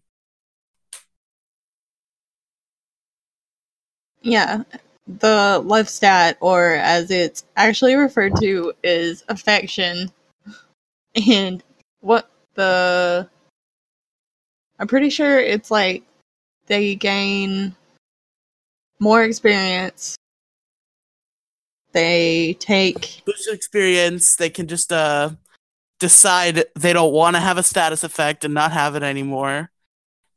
Yeah. 4.23 4.64
The 5.06 5.62
love 5.64 5.88
stat, 5.88 6.37
or 6.40 6.73
as 6.73 7.12
it's 7.12 7.45
actually 7.56 7.95
referred 7.95 8.35
to, 8.40 8.73
is 8.83 9.25
affection. 9.28 10.11
And 11.28 11.62
what 12.00 12.30
the. 12.54 13.28
I'm 14.78 14.87
pretty 14.88 15.09
sure 15.11 15.38
it's 15.38 15.71
like 15.71 16.02
they 16.66 16.95
gain 16.95 17.75
more 18.99 19.23
experience. 19.25 20.16
They 21.97 22.53
take. 22.61 23.23
boost 23.25 23.49
experience, 23.50 24.37
they 24.37 24.50
can 24.50 24.67
just 24.69 24.93
uh 24.93 25.31
decide 25.99 26.65
they 26.79 26.93
don't 26.93 27.15
want 27.15 27.37
to 27.37 27.41
have 27.41 27.57
a 27.57 27.62
status 27.62 28.05
effect 28.05 28.45
and 28.45 28.53
not 28.53 28.73
have 28.73 28.97
it 28.97 29.03
anymore. 29.03 29.71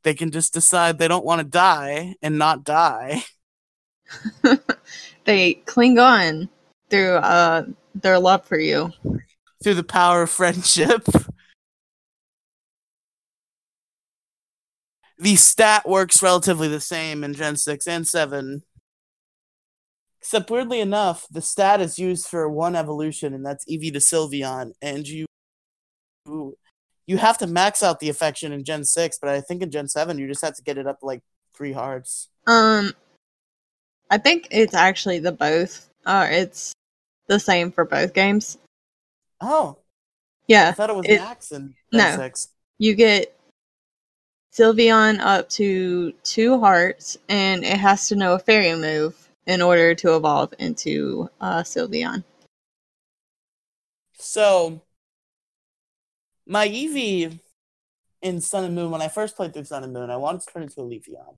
They 0.03 0.13
can 0.13 0.31
just 0.31 0.53
decide 0.53 0.97
they 0.97 1.09
don't 1.09 1.25
want 1.25 1.39
to 1.39 1.43
die 1.43 2.15
and 2.21 2.37
not 2.37 2.63
die. 2.63 3.25
they 5.25 5.55
cling 5.65 5.99
on 5.99 6.47
through 6.89 7.15
uh, 7.15 7.65
their 7.93 8.19
love 8.19 8.45
for 8.45 8.57
you. 8.57 8.93
through 9.61 9.75
the 9.75 9.83
power 9.83 10.21
of 10.21 10.29
friendship. 10.29 11.05
The 15.17 15.35
stat 15.35 15.85
works 15.85 16.23
relatively 16.23 16.69
the 16.69 16.79
same 16.79 17.25
in 17.25 17.33
Gen 17.33 17.57
6 17.57 17.85
and 17.85 18.07
7. 18.07 18.63
Except 20.21 20.51
weirdly 20.51 20.81
enough, 20.81 21.27
the 21.31 21.41
stat 21.41 21.79
is 21.79 21.97
used 21.97 22.27
for 22.27 22.49
one 22.49 22.75
evolution, 22.75 23.33
and 23.33 23.45
that's 23.45 23.65
Eevee 23.65 23.93
to 23.93 23.99
Sylveon, 23.99 24.73
and 24.81 25.07
you 25.07 25.25
you 27.05 27.17
have 27.17 27.37
to 27.39 27.47
max 27.47 27.81
out 27.81 27.99
the 27.99 28.09
affection 28.09 28.51
in 28.51 28.63
Gen 28.63 28.83
6, 28.83 29.17
but 29.19 29.29
I 29.29 29.41
think 29.41 29.63
in 29.63 29.71
Gen 29.71 29.87
7 29.87 30.19
you 30.19 30.27
just 30.27 30.43
have 30.43 30.55
to 30.55 30.61
get 30.61 30.77
it 30.77 30.85
up 30.85 30.99
to 30.99 31.05
like 31.05 31.21
three 31.55 31.71
hearts. 31.71 32.27
Um, 32.45 32.91
I 34.11 34.17
think 34.17 34.47
it's 34.51 34.75
actually 34.75 35.19
the 35.19 35.31
both. 35.31 35.89
Uh, 36.05 36.27
it's 36.29 36.73
the 37.27 37.39
same 37.39 37.71
for 37.71 37.85
both 37.85 38.13
games. 38.13 38.57
Oh, 39.41 39.77
yeah. 40.47 40.69
I 40.69 40.71
thought 40.73 40.89
it 40.89 40.95
was 40.95 41.05
it- 41.07 41.19
max 41.19 41.51
in 41.51 41.73
no. 41.93 41.99
Gen 41.99 42.17
6. 42.19 42.49
you 42.77 42.93
get 42.93 43.35
Sylveon 44.53 45.19
up 45.21 45.47
to 45.49 46.11
two 46.23 46.59
hearts, 46.59 47.17
and 47.29 47.63
it 47.63 47.77
has 47.77 48.07
to 48.09 48.15
know 48.15 48.33
a 48.33 48.39
fairy 48.39 48.75
move 48.75 49.28
in 49.49 49.63
order 49.63 49.95
to 49.95 50.15
evolve 50.15 50.53
into 50.59 51.27
uh, 51.41 51.63
Sylveon. 51.63 52.23
So, 54.13 54.83
my 56.45 56.67
Eevee 56.67 57.39
in 58.21 58.41
Sun 58.41 58.65
and 58.65 58.75
Moon, 58.75 58.91
when 58.91 59.01
I 59.01 59.07
first 59.07 59.35
played 59.35 59.55
through 59.55 59.63
Sun 59.63 59.83
and 59.83 59.91
Moon, 59.91 60.11
I 60.11 60.17
wanted 60.17 60.41
to 60.41 60.53
turn 60.53 60.63
into 60.63 60.81
a 60.81 60.83
Leafeon. 60.83 61.35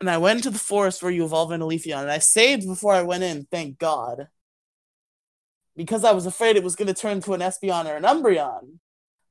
And 0.00 0.10
I 0.10 0.18
went 0.18 0.38
into 0.38 0.50
the 0.50 0.58
forest 0.58 1.00
where 1.00 1.12
you 1.12 1.24
evolve 1.24 1.52
into 1.52 1.66
Leafeon, 1.66 2.02
and 2.02 2.10
I 2.10 2.18
saved 2.18 2.66
before 2.66 2.94
I 2.94 3.02
went 3.02 3.22
in, 3.22 3.46
thank 3.48 3.78
God. 3.78 4.26
Because 5.76 6.02
I 6.02 6.10
was 6.10 6.26
afraid 6.26 6.56
it 6.56 6.64
was 6.64 6.74
going 6.74 6.88
to 6.88 6.94
turn 6.94 7.18
into 7.18 7.32
an 7.32 7.40
Espeon 7.40 7.86
or 7.86 7.96
an 7.96 8.02
Umbreon. 8.02 8.78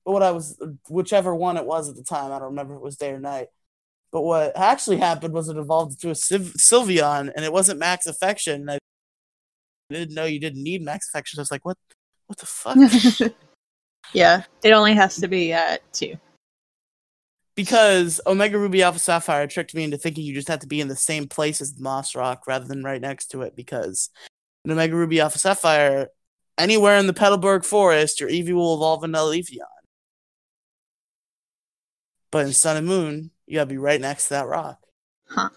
But 0.06 0.14
what 0.14 0.24
I 0.24 0.32
was, 0.32 0.58
whichever 0.88 1.36
one 1.36 1.58
it 1.58 1.66
was 1.66 1.90
at 1.90 1.98
the 1.98 2.04
time, 2.04 2.32
I 2.32 2.40
don't 2.40 2.50
remember 2.50 2.76
it 2.76 2.82
was 2.82 2.96
day 2.96 3.12
or 3.12 3.20
night. 3.20 3.48
But 4.18 4.24
what 4.24 4.58
actually 4.58 4.98
happened 4.98 5.32
was 5.32 5.48
it 5.48 5.58
evolved 5.58 5.92
into 5.92 6.10
a 6.10 6.16
Syl- 6.16 6.40
Sylveon, 6.40 7.32
and 7.36 7.46
it 7.46 7.54
wasn't 7.54 7.78
Max 7.78 8.08
Affection. 8.08 8.68
I 8.68 8.80
didn't 9.92 10.16
know 10.16 10.26
you 10.26 10.40
didn't 10.40 10.64
need 10.64 10.82
Max 10.82 11.08
Affection. 11.08 11.38
I 11.38 11.42
was 11.44 11.52
like, 11.52 11.64
what? 11.64 11.78
What 12.26 12.40
the 12.40 12.48
fuck? 12.48 13.32
yeah, 14.14 14.42
it 14.64 14.72
only 14.72 14.96
has 14.96 15.18
to 15.18 15.28
be 15.28 15.54
at 15.54 15.84
two. 15.94 16.16
because 17.56 18.20
Omega 18.26 18.58
Ruby 18.58 18.82
Alpha 18.82 18.98
Sapphire 18.98 19.46
tricked 19.46 19.76
me 19.76 19.84
into 19.84 20.00
thinking 20.00 20.26
you 20.26 20.34
just 20.34 20.48
have 20.48 20.62
to 20.62 20.68
be 20.68 20.82
in 20.82 20.88
the 20.88 20.96
same 20.96 21.28
place 21.28 21.62
as 21.62 21.76
the 21.76 21.84
Moss 21.84 22.16
Rock 22.16 22.48
rather 22.48 22.66
than 22.66 22.84
right 22.84 23.00
next 23.00 23.28
to 23.28 23.44
it. 23.44 23.56
Because 23.56 24.10
in 24.66 24.72
Omega 24.72 24.96
Ruby 24.96 25.20
Alpha 25.20 25.38
Sapphire, 25.38 26.08
anywhere 26.58 26.98
in 26.98 27.06
the 27.06 27.14
Petalburg 27.14 27.66
Forest, 27.66 28.20
your 28.20 28.32
Eevee 28.32 28.54
will 28.54 28.74
evolve 28.74 29.04
into 29.04 29.20
a 29.20 29.22
Leafeon. 29.22 29.62
But 32.32 32.48
in 32.48 32.54
Sun 32.54 32.78
and 32.78 32.88
Moon, 32.88 33.30
you 33.48 33.56
gotta 33.56 33.68
be 33.68 33.78
right 33.78 34.00
next 34.00 34.26
to 34.26 34.36
that 34.36 34.48
rock. 34.48 34.80
Huh. 35.30 35.50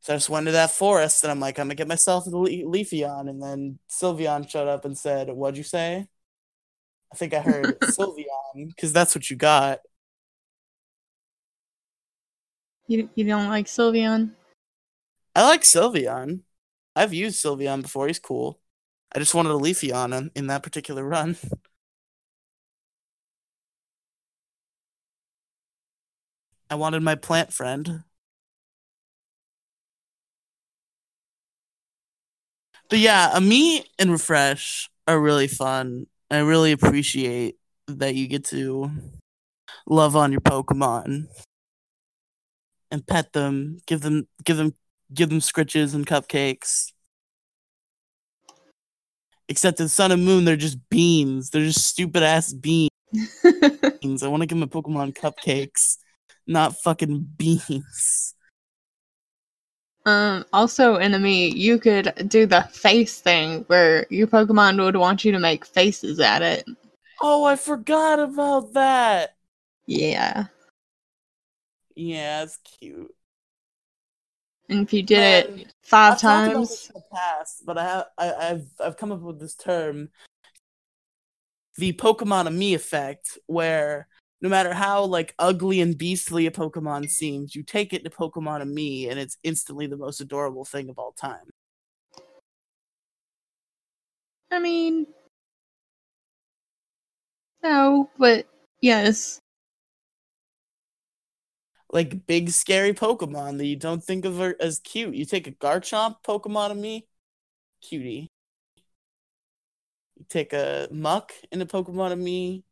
So 0.00 0.12
I 0.12 0.16
just 0.16 0.30
went 0.30 0.46
to 0.46 0.52
that 0.52 0.70
forest, 0.70 1.24
and 1.24 1.32
I'm 1.32 1.40
like, 1.40 1.58
I'm 1.58 1.66
gonna 1.66 1.74
get 1.74 1.88
myself 1.88 2.26
a 2.26 2.30
Le- 2.30 2.48
Leafeon, 2.48 3.28
and 3.28 3.42
then 3.42 3.78
Sylveon 3.90 4.48
showed 4.48 4.68
up 4.68 4.84
and 4.84 4.96
said, 4.96 5.28
"What'd 5.30 5.58
you 5.58 5.64
say?" 5.64 6.06
I 7.12 7.16
think 7.16 7.34
I 7.34 7.40
heard 7.40 7.80
Sylveon, 7.80 8.68
because 8.68 8.92
that's 8.92 9.14
what 9.14 9.28
you 9.28 9.36
got. 9.36 9.80
You 12.86 13.10
you 13.16 13.24
don't 13.24 13.48
like 13.48 13.66
Sylveon? 13.66 14.30
I 15.34 15.42
like 15.42 15.62
Sylveon. 15.62 16.40
I've 16.94 17.12
used 17.12 17.44
Sylveon 17.44 17.82
before. 17.82 18.06
He's 18.06 18.18
cool. 18.18 18.60
I 19.12 19.18
just 19.18 19.34
wanted 19.34 19.50
a 19.50 19.54
Leafeon 19.54 20.16
in, 20.16 20.30
in 20.34 20.46
that 20.48 20.62
particular 20.62 21.04
run. 21.04 21.36
I 26.70 26.74
wanted 26.74 27.02
my 27.02 27.14
plant 27.14 27.52
friend. 27.52 28.02
But 32.88 32.98
yeah, 32.98 33.30
Amie 33.34 33.84
and 33.98 34.10
refresh 34.10 34.90
are 35.06 35.20
really 35.20 35.48
fun. 35.48 36.06
I 36.30 36.38
really 36.38 36.72
appreciate 36.72 37.56
that 37.88 38.14
you 38.14 38.26
get 38.28 38.44
to 38.46 38.90
love 39.86 40.16
on 40.16 40.32
your 40.32 40.40
Pokemon 40.40 41.28
and 42.90 43.06
pet 43.06 43.32
them, 43.32 43.78
give 43.86 44.00
them 44.00 44.26
give 44.44 44.56
them 44.56 44.74
give 45.12 45.28
them 45.28 45.40
scritches 45.40 45.94
and 45.94 46.06
cupcakes. 46.06 46.92
Except 49.48 49.78
in 49.78 49.88
Sun 49.88 50.10
and 50.10 50.24
Moon, 50.24 50.44
they're 50.44 50.56
just 50.56 50.78
beans. 50.90 51.50
They're 51.50 51.62
just 51.64 51.86
stupid 51.86 52.22
ass 52.24 52.52
beans. 52.52 52.90
I 53.44 54.28
want 54.28 54.42
to 54.42 54.46
give 54.46 54.58
my 54.58 54.66
Pokemon 54.66 55.14
cupcakes, 55.14 55.98
not 56.46 56.76
fucking 56.76 57.28
beans. 57.36 58.34
um, 60.04 60.44
also, 60.52 60.96
enemy, 60.96 61.48
you 61.50 61.78
could 61.78 62.12
do 62.28 62.46
the 62.46 62.62
face 62.72 63.20
thing 63.20 63.64
where 63.66 64.06
your 64.08 64.26
Pokemon 64.26 64.82
would 64.82 64.96
want 64.96 65.24
you 65.24 65.32
to 65.32 65.38
make 65.38 65.66
faces 65.66 66.20
at 66.20 66.42
it. 66.42 66.64
Oh, 67.20 67.44
I 67.44 67.56
forgot 67.56 68.20
about 68.20 68.72
that. 68.74 69.34
Yeah. 69.86 70.46
Yeah, 71.94 72.42
it's 72.42 72.58
cute. 72.58 73.12
And 74.68 74.82
if 74.82 74.92
you 74.92 75.02
did 75.02 75.48
And 75.48 75.60
it 75.60 75.74
5 75.82 76.14
I've 76.14 76.20
talked 76.20 76.48
about 76.48 76.60
this 76.60 76.86
times, 76.86 76.90
in 76.94 77.00
the 77.00 77.16
past, 77.16 77.62
but 77.64 77.78
I 77.78 77.84
have 77.84 78.06
I, 78.18 78.34
I've 78.50 78.66
I've 78.84 78.96
come 78.96 79.12
up 79.12 79.20
with 79.20 79.38
this 79.38 79.54
term, 79.54 80.10
the 81.76 81.92
Pokemon 81.92 82.48
of 82.48 82.52
me 82.52 82.74
effect, 82.74 83.38
where 83.46 84.08
no 84.40 84.48
matter 84.48 84.72
how 84.74 85.04
like 85.04 85.34
ugly 85.38 85.80
and 85.80 85.96
beastly 85.96 86.46
a 86.46 86.50
Pokemon 86.50 87.08
seems, 87.10 87.54
you 87.54 87.62
take 87.62 87.92
it 87.92 88.04
to 88.04 88.10
Pokemon 88.10 88.62
of 88.62 88.68
me, 88.68 89.08
and 89.08 89.18
it's 89.18 89.38
instantly 89.42 89.86
the 89.86 89.96
most 89.96 90.20
adorable 90.20 90.64
thing 90.64 90.88
of 90.88 90.98
all 90.98 91.12
time. 91.12 91.50
I 94.50 94.58
mean, 94.58 95.06
no, 97.62 98.10
but 98.18 98.46
yes. 98.80 99.40
Like 101.90 102.26
big 102.26 102.50
scary 102.50 102.92
Pokemon 102.92 103.58
that 103.58 103.66
you 103.66 103.76
don't 103.76 104.02
think 104.02 104.24
of 104.24 104.40
as 104.40 104.80
cute. 104.80 105.14
You 105.14 105.24
take 105.24 105.46
a 105.46 105.52
Garchomp 105.52 106.16
Pokemon 106.26 106.72
of 106.72 106.76
me, 106.76 107.06
cutie. 107.80 108.30
You 110.16 110.24
take 110.28 110.52
a 110.52 110.88
Muk 110.90 111.32
in 111.50 111.62
a 111.62 111.66
Pokemon 111.66 112.12
of 112.12 112.18
me, 112.18 112.64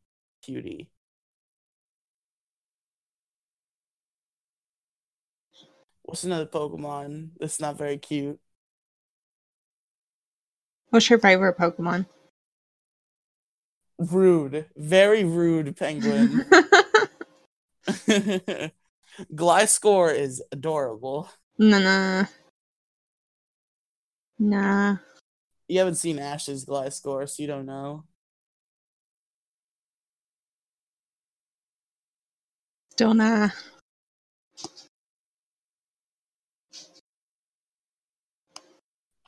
cutie. 0.42 0.90
What's 6.04 6.24
another 6.24 6.46
Pokemon 6.46 7.30
that's 7.40 7.60
not 7.60 7.78
very 7.78 7.98
cute? 7.98 8.38
What's 10.90 11.08
your 11.08 11.18
favorite 11.18 11.58
Pokemon? 11.58 12.06
Rude. 13.98 14.66
Very 14.76 15.24
rude 15.24 15.76
penguin. 15.76 16.44
Gliscor 19.32 20.14
is 20.14 20.42
adorable. 20.52 21.30
nah, 21.58 21.78
nah. 21.78 22.24
Nah. 24.38 24.96
You 25.68 25.78
haven't 25.78 25.94
seen 25.94 26.18
Ash's 26.18 26.66
Gliscor, 26.66 27.28
so 27.28 27.42
you 27.42 27.46
don't 27.46 27.66
know. 27.66 28.04
Still 32.90 33.14
nah. 33.14 33.48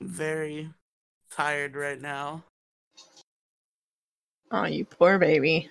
Very 0.06 0.70
tired 1.30 1.76
right 1.76 2.00
now. 2.00 2.44
Oh, 4.50 4.64
you 4.64 4.84
poor 4.84 5.18
baby. 5.18 5.70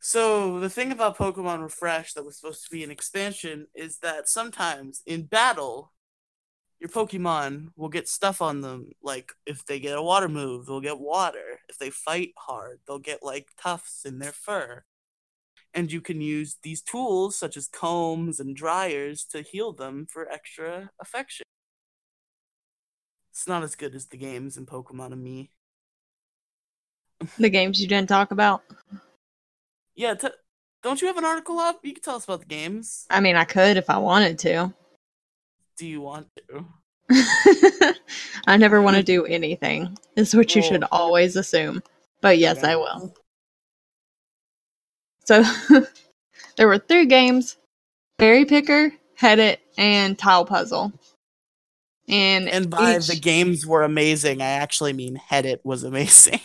So 0.00 0.58
the 0.58 0.70
thing 0.70 0.90
about 0.90 1.18
Pokemon 1.18 1.62
Refresh 1.62 2.14
that 2.14 2.24
was 2.24 2.38
supposed 2.38 2.64
to 2.64 2.70
be 2.70 2.82
an 2.82 2.90
expansion 2.90 3.66
is 3.74 3.98
that 3.98 4.28
sometimes 4.28 5.02
in 5.06 5.24
battle, 5.24 5.92
your 6.80 6.88
Pokemon 6.88 7.68
will 7.76 7.88
get 7.88 8.08
stuff 8.08 8.40
on 8.40 8.60
them. 8.60 8.92
Like 9.02 9.32
if 9.46 9.66
they 9.66 9.78
get 9.78 9.98
a 9.98 10.02
water 10.02 10.28
move, 10.28 10.66
they'll 10.66 10.80
get 10.80 10.98
water. 10.98 11.60
If 11.68 11.78
they 11.78 11.90
fight 11.90 12.32
hard, 12.38 12.80
they'll 12.86 12.98
get 12.98 13.22
like 13.22 13.48
tufts 13.60 14.04
in 14.04 14.18
their 14.18 14.32
fur. 14.32 14.84
And 15.74 15.92
you 15.92 16.00
can 16.00 16.20
use 16.20 16.56
these 16.62 16.82
tools 16.82 17.36
such 17.36 17.56
as 17.56 17.68
combs 17.68 18.40
and 18.40 18.56
dryers 18.56 19.24
to 19.30 19.42
heal 19.42 19.72
them 19.72 20.06
for 20.10 20.28
extra 20.28 20.90
affection. 21.00 21.44
It's 23.30 23.46
not 23.46 23.62
as 23.62 23.76
good 23.76 23.94
as 23.94 24.06
the 24.06 24.16
games 24.16 24.56
in 24.56 24.66
Pokemon 24.66 25.12
and 25.12 25.22
me. 25.22 25.50
The 27.38 27.50
games 27.50 27.80
you 27.80 27.86
didn't 27.86 28.08
talk 28.08 28.30
about? 28.30 28.62
Yeah, 29.94 30.14
t- 30.14 30.28
don't 30.82 31.00
you 31.00 31.08
have 31.08 31.18
an 31.18 31.24
article 31.24 31.58
up? 31.58 31.80
You 31.84 31.92
can 31.92 32.02
tell 32.02 32.16
us 32.16 32.24
about 32.24 32.40
the 32.40 32.46
games. 32.46 33.06
I 33.10 33.20
mean, 33.20 33.36
I 33.36 33.44
could 33.44 33.76
if 33.76 33.90
I 33.90 33.98
wanted 33.98 34.38
to. 34.40 34.72
Do 35.76 35.86
you 35.86 36.00
want 36.00 36.28
to? 36.48 36.64
I 38.46 38.56
never 38.56 38.82
want 38.82 38.96
to 38.96 39.02
do 39.02 39.24
anything, 39.26 39.96
is 40.16 40.34
what 40.34 40.54
you 40.54 40.62
should 40.62 40.84
always 40.92 41.36
assume. 41.36 41.82
But 42.20 42.38
yes, 42.38 42.62
I 42.64 42.76
will. 42.76 43.14
So 45.28 45.44
there 46.56 46.66
were 46.66 46.78
three 46.78 47.04
games 47.04 47.58
Berry 48.16 48.46
Picker, 48.46 48.90
Head 49.14 49.38
It, 49.38 49.60
and 49.76 50.18
Tile 50.18 50.46
Puzzle. 50.46 50.90
And, 52.08 52.48
And 52.48 52.70
by 52.70 52.96
each- 52.96 53.08
the 53.08 53.16
games 53.16 53.66
were 53.66 53.82
amazing, 53.82 54.40
I 54.40 54.46
actually 54.46 54.94
mean 54.94 55.16
Head 55.16 55.44
It 55.44 55.60
was 55.64 55.84
amazing. 55.84 56.40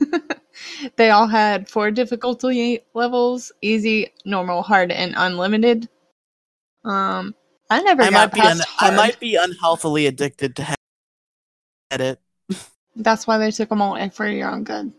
they 0.96 1.10
all 1.10 1.26
had 1.26 1.68
four 1.68 1.90
difficulty 1.90 2.82
levels 2.94 3.50
easy, 3.62 4.12
normal, 4.24 4.62
hard, 4.62 4.92
and 4.92 5.14
unlimited. 5.16 5.88
Um, 6.84 7.34
I 7.68 7.82
never 7.82 8.02
I 8.04 8.10
got 8.10 8.32
might 8.32 8.32
be 8.32 8.48
un- 8.48 8.60
hard. 8.64 8.92
I 8.92 8.96
might 8.96 9.18
be 9.18 9.34
unhealthily 9.34 10.06
addicted 10.06 10.54
to 10.54 10.62
Head 11.90 12.00
It. 12.00 12.20
That's 12.94 13.26
why 13.26 13.38
they 13.38 13.50
took 13.50 13.70
them 13.70 13.82
all 13.82 13.96
in 13.96 14.10
for 14.10 14.28
your 14.28 14.50
own 14.52 14.62
good. 14.62 14.92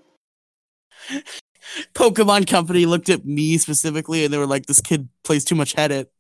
Pokemon 1.94 2.48
Company 2.48 2.86
looked 2.86 3.10
at 3.10 3.26
me 3.26 3.58
specifically 3.58 4.24
and 4.26 4.34
they 4.34 4.38
were 4.38 4.48
like, 4.48 4.66
"This 4.66 4.82
kid 4.82 5.10
plays 5.24 5.46
too 5.46 5.56
much 5.56 5.74
Head 5.74 5.92
It. 5.92 6.12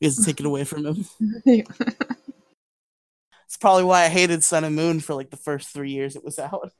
We 0.00 0.06
have 0.06 0.16
to 0.16 0.24
take 0.24 0.40
it 0.40 0.46
away 0.46 0.64
from 0.64 0.86
him." 0.86 1.06
It's 3.50 3.56
probably 3.56 3.82
why 3.82 4.04
I 4.04 4.08
hated 4.08 4.44
Sun 4.44 4.62
and 4.62 4.76
Moon 4.76 5.00
for 5.00 5.12
like 5.12 5.30
the 5.30 5.36
first 5.36 5.70
three 5.70 5.90
years 5.90 6.14
it 6.14 6.24
was 6.24 6.38
out. 6.38 6.70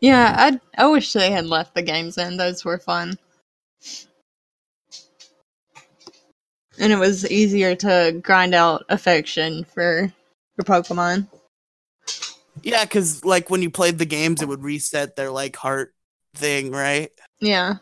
yeah, 0.00 0.34
I 0.34 0.58
I 0.78 0.86
wish 0.86 1.12
they 1.12 1.30
had 1.30 1.44
left 1.44 1.74
the 1.74 1.82
games 1.82 2.16
in. 2.16 2.38
Those 2.38 2.64
were 2.64 2.78
fun. 2.78 3.18
And 6.78 6.90
it 6.90 6.96
was 6.96 7.30
easier 7.30 7.74
to 7.76 8.18
grind 8.22 8.54
out 8.54 8.86
affection 8.88 9.64
for 9.64 10.10
your 10.56 10.64
Pokemon. 10.64 11.28
Yeah, 12.62 12.84
because 12.84 13.24
like 13.24 13.50
when 13.50 13.62
you 13.62 13.70
played 13.70 13.98
the 13.98 14.06
games, 14.06 14.42
it 14.42 14.48
would 14.48 14.62
reset 14.62 15.16
their 15.16 15.30
like 15.30 15.56
heart 15.56 15.94
thing, 16.34 16.70
right? 16.70 17.10
Yeah. 17.40 17.76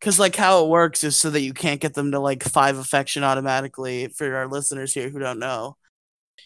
Because 0.00 0.18
like 0.18 0.36
how 0.36 0.64
it 0.64 0.68
works 0.68 1.04
is 1.04 1.16
so 1.16 1.30
that 1.30 1.40
you 1.40 1.54
can't 1.54 1.80
get 1.80 1.94
them 1.94 2.12
to 2.12 2.20
like 2.20 2.42
five 2.42 2.76
affection 2.78 3.24
automatically. 3.24 4.08
For 4.08 4.34
our 4.36 4.46
listeners 4.46 4.92
here 4.92 5.08
who 5.08 5.18
don't 5.18 5.38
know, 5.38 5.76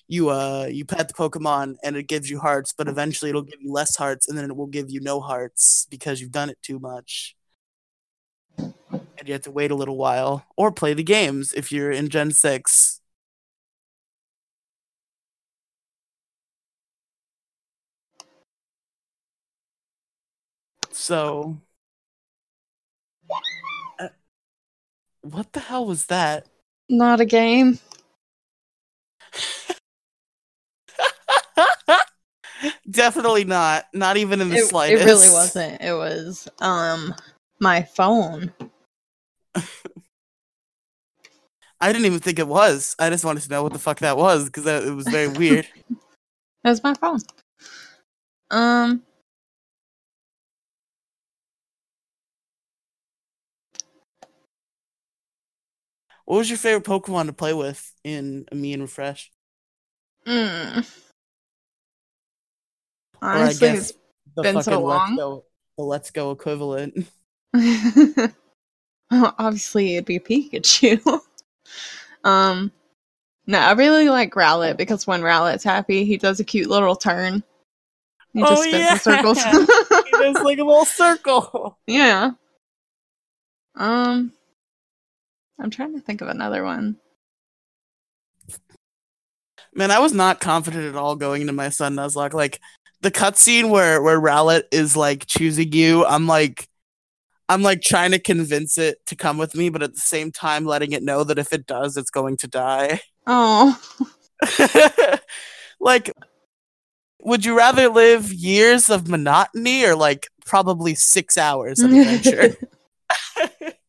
you 0.09 0.31
uh 0.31 0.69
you 0.71 0.85
pet 0.85 1.09
the 1.09 1.15
Pokemon 1.15 1.77
and 1.83 1.97
it 1.97 2.05
gives 2.05 2.31
you 2.31 2.39
hearts, 2.39 2.73
but 2.77 2.89
eventually 2.89 3.31
it'll 3.31 3.43
give 3.43 3.61
you 3.61 3.73
less 3.73 3.97
hearts, 3.97 4.29
and 4.29 4.39
then 4.39 4.45
it 4.51 4.57
will 4.57 4.67
give 4.67 4.91
you 4.91 5.01
no 5.01 5.21
hearts 5.21 5.87
because 5.91 6.21
you've 6.21 6.33
done 6.33 6.51
it 6.51 6.59
too 6.63 6.79
much. 6.79 7.37
And 8.59 9.27
you 9.27 9.33
have 9.33 9.43
to 9.43 9.51
wait 9.51 9.71
a 9.71 9.77
little 9.77 9.97
while 9.97 10.47
or 10.57 10.73
play 10.73 10.95
the 10.95 11.03
games 11.03 11.53
if 11.53 11.71
you're 11.73 11.91
in 11.91 12.09
Gen 12.09 12.31
six. 12.31 13.00
So, 21.01 21.57
uh, 23.99 24.09
what 25.23 25.51
the 25.55 25.61
hell 25.61 25.87
was 25.87 26.05
that? 26.07 26.47
Not 26.91 27.23
a 27.23 27.25
game. 27.25 27.79
Definitely 32.91 33.45
not. 33.45 33.87
Not 33.95 34.19
even 34.19 34.43
in 34.43 34.51
the 34.51 34.57
It, 34.57 35.01
it 35.01 35.07
really 35.07 35.31
wasn't. 35.31 35.81
It 35.81 35.95
was 35.95 36.47
um 36.61 37.15
my 37.61 37.83
phone. 37.83 38.53
I 39.55 39.63
didn't 41.81 42.05
even 42.05 42.21
think 42.21 42.39
it 42.39 42.47
was. 42.47 42.95
I 42.99 43.09
just 43.09 43.25
wanted 43.25 43.43
to 43.45 43.49
know 43.49 43.63
what 43.63 43.73
the 43.73 43.79
fuck 43.79 44.01
that 44.01 44.19
was 44.19 44.45
because 44.45 44.67
it 44.67 44.95
was 44.95 45.09
very 45.09 45.29
weird. 45.29 45.67
It 46.63 46.69
was 46.69 46.85
my 46.85 46.93
phone. 46.93 47.21
Um 48.51 49.03
what 56.31 56.39
was 56.39 56.49
your 56.49 56.59
favorite 56.59 56.85
Pokemon 56.85 57.27
to 57.27 57.33
play 57.33 57.53
with 57.53 57.93
in 58.05 58.47
Amie 58.53 58.75
and 58.75 58.83
Refresh? 58.83 59.33
Mm. 60.25 60.89
Honestly, 63.21 63.81
the 64.37 64.43
been 64.43 64.63
so 64.63 64.81
let's 64.81 65.09
long. 65.09 65.17
go 65.17 65.45
the 65.77 65.83
let's 65.83 66.13
go 66.13 66.31
equivalent. 66.31 67.05
well, 67.53 68.33
obviously 69.41 69.97
it'd 69.97 70.05
be 70.05 70.21
Pikachu. 70.21 71.01
um, 72.25 72.71
no, 73.49 73.59
I 73.59 73.73
really 73.73 74.09
like 74.09 74.33
Rowlet 74.35 74.77
because 74.77 75.09
when 75.09 75.23
Rowlet's 75.23 75.65
happy, 75.65 76.05
he 76.05 76.17
does 76.17 76.39
a 76.39 76.45
cute 76.45 76.71
little 76.71 76.95
turn. 76.95 77.43
He 78.35 78.45
Oh, 78.45 78.51
just 78.51 78.63
spins 78.63 78.79
yeah. 78.79 78.93
in 78.93 78.99
circles. 79.01 79.39
It's 79.43 80.41
like 80.45 80.59
a 80.59 80.65
little 80.65 80.85
circle. 80.85 81.77
yeah. 81.89 82.31
Um, 83.75 84.33
I'm 85.61 85.71
trying 85.71 85.95
to 85.95 86.01
think 86.01 86.21
of 86.21 86.29
another 86.29 86.65
one. 86.65 86.97
Man, 89.75 89.91
I 89.91 89.99
was 90.01 90.13
not 90.13 90.41
confident 90.41 90.85
at 90.85 90.97
all 90.97 91.17
going 91.17 91.43
into 91.43 91.53
my 91.53 91.69
Sun 91.69 91.95
Nuzlocke. 91.95 92.33
Like 92.33 92.61
the 93.03 93.11
cutscene 93.11 93.71
where 93.71 94.03
where 94.03 94.21
Rowlet 94.21 94.65
is 94.73 94.97
like 94.97 95.27
choosing 95.27 95.73
you, 95.73 96.05
I'm 96.05 96.27
like 96.27 96.69
I'm 97.49 97.63
like 97.63 97.83
trying 97.83 98.13
to 98.13 98.19
convince 98.19 98.79
it 98.79 99.05
to 99.07 99.17
come 99.17 99.39
with 99.39 99.55
me, 99.55 99.69
but 99.69 99.83
at 99.83 99.95
the 99.95 100.01
same 100.01 100.33
time 100.33 100.65
letting 100.65 100.93
it 100.93 101.03
know 101.03 101.25
that 101.25 101.39
if 101.39 101.53
it 101.53 101.67
does, 101.67 101.97
it's 101.97 102.11
going 102.11 102.37
to 102.39 102.49
die. 102.49 103.01
Oh, 103.33 103.79
like 105.79 106.11
would 107.23 107.45
you 107.45 107.57
rather 107.57 107.89
live 107.89 108.33
years 108.33 108.89
of 108.89 109.09
monotony 109.09 109.85
or 109.85 109.95
like 109.95 110.29
probably 110.47 110.95
six 110.95 111.37
hours 111.37 111.81
of 111.81 111.93
adventure? 111.93 112.57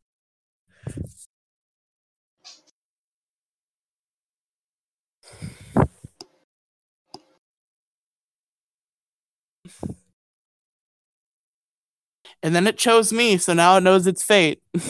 and 12.43 12.56
then 12.56 12.67
it 12.67 12.77
chose 12.77 13.13
me, 13.13 13.38
so 13.38 13.54
now 13.54 13.77
it 13.77 13.82
knows 13.82 14.08
its 14.08 14.23
fate. 14.23 14.62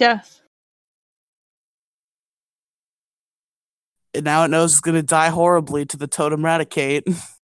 death. 0.00 0.40
And 4.14 4.24
now 4.24 4.44
it 4.44 4.48
knows 4.48 4.72
it's 4.72 4.80
gonna 4.80 5.02
die 5.02 5.28
horribly 5.28 5.84
to 5.86 5.96
the 5.96 6.06
totem 6.06 6.40
Raticate. 6.40 7.04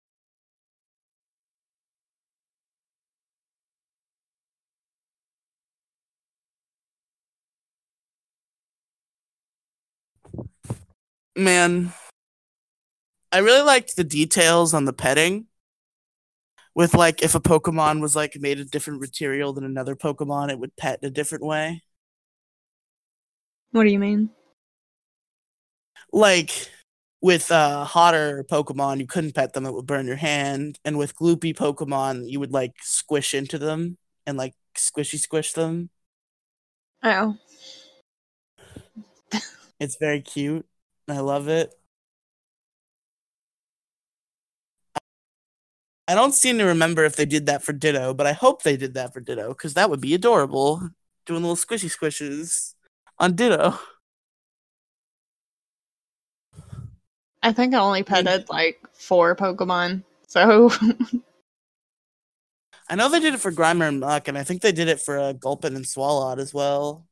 Man, 11.36 11.92
I 13.30 13.38
really 13.38 13.60
liked 13.60 13.96
the 13.96 14.04
details 14.04 14.72
on 14.72 14.86
the 14.86 14.94
petting. 14.94 15.46
With 16.76 16.94
like 16.94 17.22
if 17.22 17.34
a 17.34 17.40
Pokemon 17.40 18.00
was 18.02 18.14
like 18.14 18.36
made 18.38 18.60
of 18.60 18.70
different 18.70 19.00
material 19.00 19.54
than 19.54 19.64
another 19.64 19.96
Pokemon, 19.96 20.50
it 20.50 20.58
would 20.58 20.76
pet 20.76 20.98
in 21.02 21.08
a 21.08 21.10
different 21.10 21.42
way. 21.42 21.82
What 23.72 23.84
do 23.84 23.88
you 23.90 23.98
mean? 23.98 24.30
like 26.12 26.70
with 27.20 27.50
uh 27.50 27.84
hotter 27.84 28.44
Pokemon, 28.44 28.98
you 28.98 29.06
couldn't 29.06 29.34
pet 29.34 29.54
them; 29.54 29.66
it 29.66 29.72
would 29.72 29.86
burn 29.86 30.06
your 30.06 30.16
hand. 30.16 30.78
And 30.84 30.98
with 30.98 31.16
gloopy 31.16 31.54
Pokemon, 31.56 32.28
you 32.30 32.40
would 32.40 32.52
like 32.52 32.74
squish 32.82 33.34
into 33.34 33.58
them 33.58 33.96
and 34.26 34.36
like 34.36 34.54
squishy 34.76 35.18
squish 35.18 35.52
them. 35.54 35.90
Oh, 37.02 37.36
It's 39.80 39.96
very 39.96 40.20
cute. 40.20 40.66
I 41.08 41.20
love 41.20 41.48
it. 41.48 41.72
I 46.08 46.14
don't 46.14 46.34
seem 46.34 46.58
to 46.58 46.64
remember 46.64 47.04
if 47.04 47.16
they 47.16 47.26
did 47.26 47.46
that 47.46 47.64
for 47.64 47.72
Ditto, 47.72 48.14
but 48.14 48.26
I 48.26 48.32
hope 48.32 48.62
they 48.62 48.76
did 48.76 48.94
that 48.94 49.12
for 49.12 49.20
Ditto 49.20 49.48
because 49.48 49.74
that 49.74 49.90
would 49.90 50.00
be 50.00 50.14
adorable. 50.14 50.90
Doing 51.24 51.42
little 51.42 51.56
squishy 51.56 51.90
squishes 51.90 52.74
on 53.18 53.34
Ditto. 53.34 53.78
I 57.42 57.52
think 57.52 57.74
I 57.74 57.78
only 57.78 58.04
petted 58.04 58.48
like 58.48 58.80
four 58.92 59.34
Pokemon. 59.34 60.04
So 60.28 60.70
I 62.88 62.94
know 62.94 63.08
they 63.08 63.20
did 63.20 63.34
it 63.34 63.40
for 63.40 63.50
Grimer 63.50 63.88
and 63.88 64.00
Muk, 64.00 64.28
and 64.28 64.38
I 64.38 64.44
think 64.44 64.62
they 64.62 64.72
did 64.72 64.88
it 64.88 65.00
for 65.00 65.18
uh, 65.18 65.32
Gulpin 65.32 65.74
and 65.74 65.84
Swalot 65.84 66.38
as 66.38 66.54
well. 66.54 67.04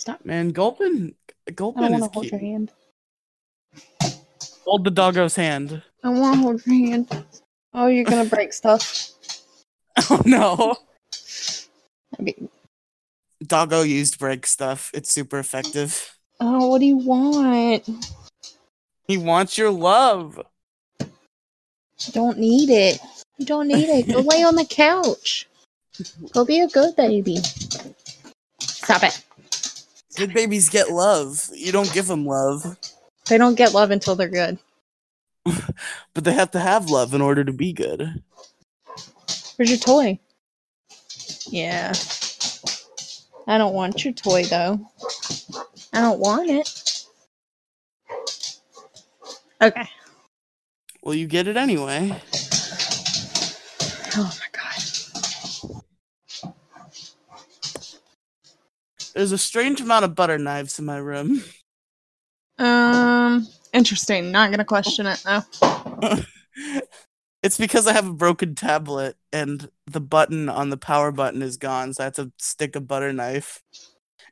Stop. 0.00 0.24
Man, 0.24 0.48
Gulpin, 0.48 1.14
I 1.46 1.50
Gulpin 1.50 1.84
is 1.84 1.90
want 1.90 2.04
to 2.04 2.08
hold 2.08 2.22
cute. 2.22 2.32
your 2.32 2.40
hand. 2.40 2.72
Hold 4.64 4.84
the 4.84 4.90
doggo's 4.90 5.36
hand. 5.36 5.82
I 6.02 6.08
want 6.08 6.36
to 6.36 6.40
hold 6.40 6.66
your 6.66 6.88
hand. 6.88 7.24
Oh, 7.74 7.86
you're 7.88 8.06
gonna 8.06 8.24
break 8.30 8.54
stuff. 8.54 9.10
Oh 10.08 10.22
no. 10.24 10.76
I 12.18 12.22
mean, 12.22 12.48
Doggo 13.46 13.82
used 13.82 14.18
break 14.18 14.46
stuff. 14.46 14.90
It's 14.94 15.12
super 15.12 15.38
effective. 15.38 16.16
oh, 16.40 16.68
what 16.68 16.78
do 16.78 16.86
you 16.86 16.96
want? 16.96 17.86
He 19.06 19.18
wants 19.18 19.58
your 19.58 19.70
love. 19.70 20.40
You 20.98 22.12
don't 22.14 22.38
need 22.38 22.70
it. 22.70 23.00
You 23.36 23.44
don't 23.44 23.68
need 23.68 23.90
it. 23.90 24.10
Go 24.10 24.20
lay 24.20 24.44
on 24.44 24.54
the 24.54 24.64
couch. 24.64 25.46
Go 26.32 26.46
be 26.46 26.60
a 26.60 26.68
good 26.68 26.96
baby. 26.96 27.36
Stop 28.60 29.02
it. 29.02 29.22
Good 30.20 30.34
babies 30.34 30.68
get 30.68 30.90
love. 30.90 31.48
You 31.54 31.72
don't 31.72 31.90
give 31.94 32.06
them 32.06 32.26
love, 32.26 32.76
They 33.26 33.38
don't 33.38 33.54
get 33.54 33.72
love 33.72 33.90
until 33.90 34.16
they're 34.16 34.28
good. 34.28 34.58
but 36.12 36.24
they 36.24 36.34
have 36.34 36.50
to 36.50 36.60
have 36.60 36.90
love 36.90 37.14
in 37.14 37.22
order 37.22 37.42
to 37.42 37.54
be 37.54 37.72
good. 37.72 38.22
Where's 39.56 39.70
your 39.70 39.78
toy? 39.78 40.18
Yeah. 41.46 41.94
I 43.46 43.56
don't 43.56 43.72
want 43.72 44.04
your 44.04 44.12
toy 44.12 44.44
though. 44.44 44.86
I 45.94 46.02
don't 46.02 46.20
want 46.20 46.50
it. 46.50 47.06
Okay. 49.62 49.88
Well, 51.02 51.14
you 51.14 51.26
get 51.26 51.48
it 51.48 51.56
anyway. 51.56 52.14
Oh 54.16 54.30
my 54.38 54.49
There's 59.14 59.32
a 59.32 59.38
strange 59.38 59.80
amount 59.80 60.04
of 60.04 60.14
butter 60.14 60.38
knives 60.38 60.78
in 60.78 60.84
my 60.84 60.98
room. 60.98 61.42
Um, 62.58 63.46
interesting. 63.72 64.30
Not 64.30 64.50
gonna 64.50 64.64
question 64.64 65.06
it 65.06 65.22
though. 65.24 66.16
it's 67.42 67.58
because 67.58 67.86
I 67.86 67.92
have 67.92 68.06
a 68.06 68.12
broken 68.12 68.54
tablet 68.54 69.16
and 69.32 69.68
the 69.86 70.00
button 70.00 70.48
on 70.48 70.70
the 70.70 70.76
power 70.76 71.10
button 71.10 71.42
is 71.42 71.56
gone, 71.56 71.94
so 71.94 72.02
I 72.02 72.06
have 72.06 72.14
to 72.14 72.32
stick 72.38 72.76
a 72.76 72.80
butter 72.80 73.12
knife 73.12 73.62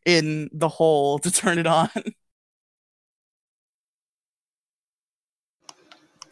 in 0.04 0.50
the 0.52 0.68
hole 0.68 1.18
to 1.20 1.30
turn 1.30 1.58
it 1.58 1.66
on. 1.66 1.90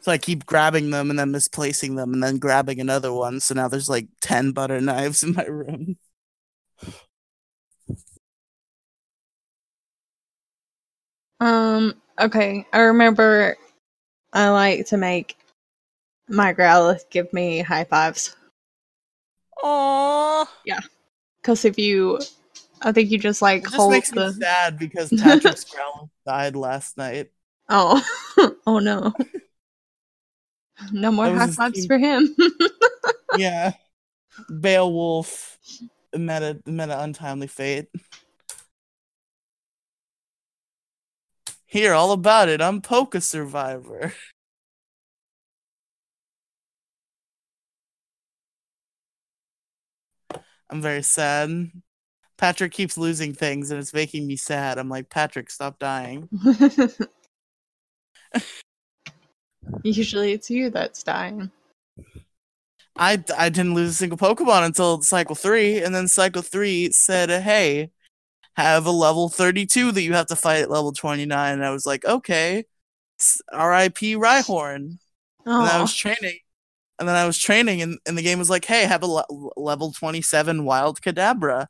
So 0.01 0.13
I 0.13 0.19
keep 0.19 0.47
grabbing 0.47 0.91
them 0.91 1.11
and 1.11 1.19
then 1.19 1.33
misplacing 1.33 1.97
them 1.97 2.13
and 2.13 2.23
then 2.23 2.39
grabbing 2.39 2.79
another 2.79 3.13
one. 3.13 3.41
So 3.41 3.57
now 3.57 3.67
there's 3.67 3.89
like 3.89 4.07
10 4.21 4.53
butter 4.53 4.81
knives 4.81 5.25
in 5.25 5.35
my 5.35 5.43
room. 5.47 5.97
Um, 11.41 11.95
okay. 12.19 12.67
I 12.73 12.81
remember 12.81 13.57
I 14.33 14.49
like 14.51 14.87
to 14.87 14.97
make 14.97 15.37
my 16.29 16.53
Growlithe 16.55 17.09
give 17.11 17.33
me 17.33 17.61
high 17.61 17.85
fives. 17.85 18.37
Aww. 19.63 20.47
Yeah. 20.65 20.81
Because 21.41 21.65
if 21.65 21.79
you, 21.79 22.21
I 22.83 22.93
think 22.93 23.11
you 23.11 23.19
just 23.19 23.43
like 23.43 23.63
It 23.63 23.65
just 23.65 23.77
hold 23.77 23.93
makes 23.93 24.13
me 24.13 24.33
sad 24.33 24.79
because 24.79 25.11
Patrick's 25.23 25.65
Growlithe 25.65 26.11
died 26.27 26.57
last 26.57 26.97
night. 26.97 27.31
Oh, 27.69 28.03
oh 28.67 28.79
no. 28.79 29.13
No 30.93 31.11
more 31.11 31.35
high 31.35 31.47
fives 31.47 31.81
team. 31.81 31.87
for 31.87 31.99
him. 31.99 32.35
Yeah. 33.39 33.73
Beowulf 34.61 35.59
met 36.15 36.43
a 36.43 36.71
met 36.71 36.91
an 36.91 36.99
untimely 36.99 37.47
fate. 37.47 37.89
Hear 41.77 41.93
all 41.93 42.13
about 42.13 42.49
it. 42.49 42.63
I'm 42.63 42.81
Poke 42.81 43.17
Survivor. 43.21 44.15
I'm 50.71 50.81
very 50.81 51.03
sad. 51.03 51.71
Patrick 52.39 52.73
keeps 52.73 52.97
losing 52.97 53.35
things 53.35 53.71
and 53.71 53.79
it's 53.79 53.93
making 53.93 54.27
me 54.27 54.37
sad. 54.37 54.79
I'm 54.79 54.89
like, 54.89 55.11
Patrick, 55.11 55.51
stop 55.51 55.79
dying. 55.79 56.31
Usually 59.83 60.33
it's 60.33 60.49
you 60.49 60.71
that's 60.71 61.03
dying. 61.03 61.51
I 62.97 63.23
I 63.37 63.51
didn't 63.51 63.75
lose 63.75 63.91
a 63.91 63.95
single 63.95 64.17
Pokemon 64.17 64.65
until 64.65 65.03
cycle 65.03 65.35
three, 65.35 65.83
and 65.83 65.95
then 65.95 66.09
cycle 66.09 66.41
three 66.41 66.91
said, 66.91 67.29
"Hey, 67.43 67.91
have 68.57 68.87
a 68.87 68.91
level 68.91 69.29
thirty 69.29 69.67
two 69.67 69.93
that 69.93 70.03
you 70.03 70.15
have 70.15 70.27
to 70.27 70.37
fight 70.37 70.63
at 70.63 70.71
level 70.71 70.93
twenty 70.93 71.27
nine. 71.27 71.55
And 71.55 71.65
I 71.65 71.71
was 71.71 71.87
like, 71.87 72.05
"Okay." 72.05 72.65
R.I.P. 73.53 74.17
Rhyhorn. 74.17 74.99
And 75.61 75.71
I 75.71 75.81
was 75.81 75.95
training, 75.95 76.39
and 76.99 77.09
then 77.09 77.17
I 77.17 77.27
was 77.27 77.39
training, 77.39 77.81
and, 77.83 77.99
and 78.07 78.19
the 78.19 78.23
game 78.23 78.39
was 78.39 78.51
like, 78.51 78.65
"Hey, 78.65 78.85
have 78.85 79.03
a 79.03 79.07
le- 79.07 79.53
level 79.57 79.93
twenty 79.93 80.23
seven 80.23 80.65
Wild 80.65 81.01
Kadabra." 81.01 81.67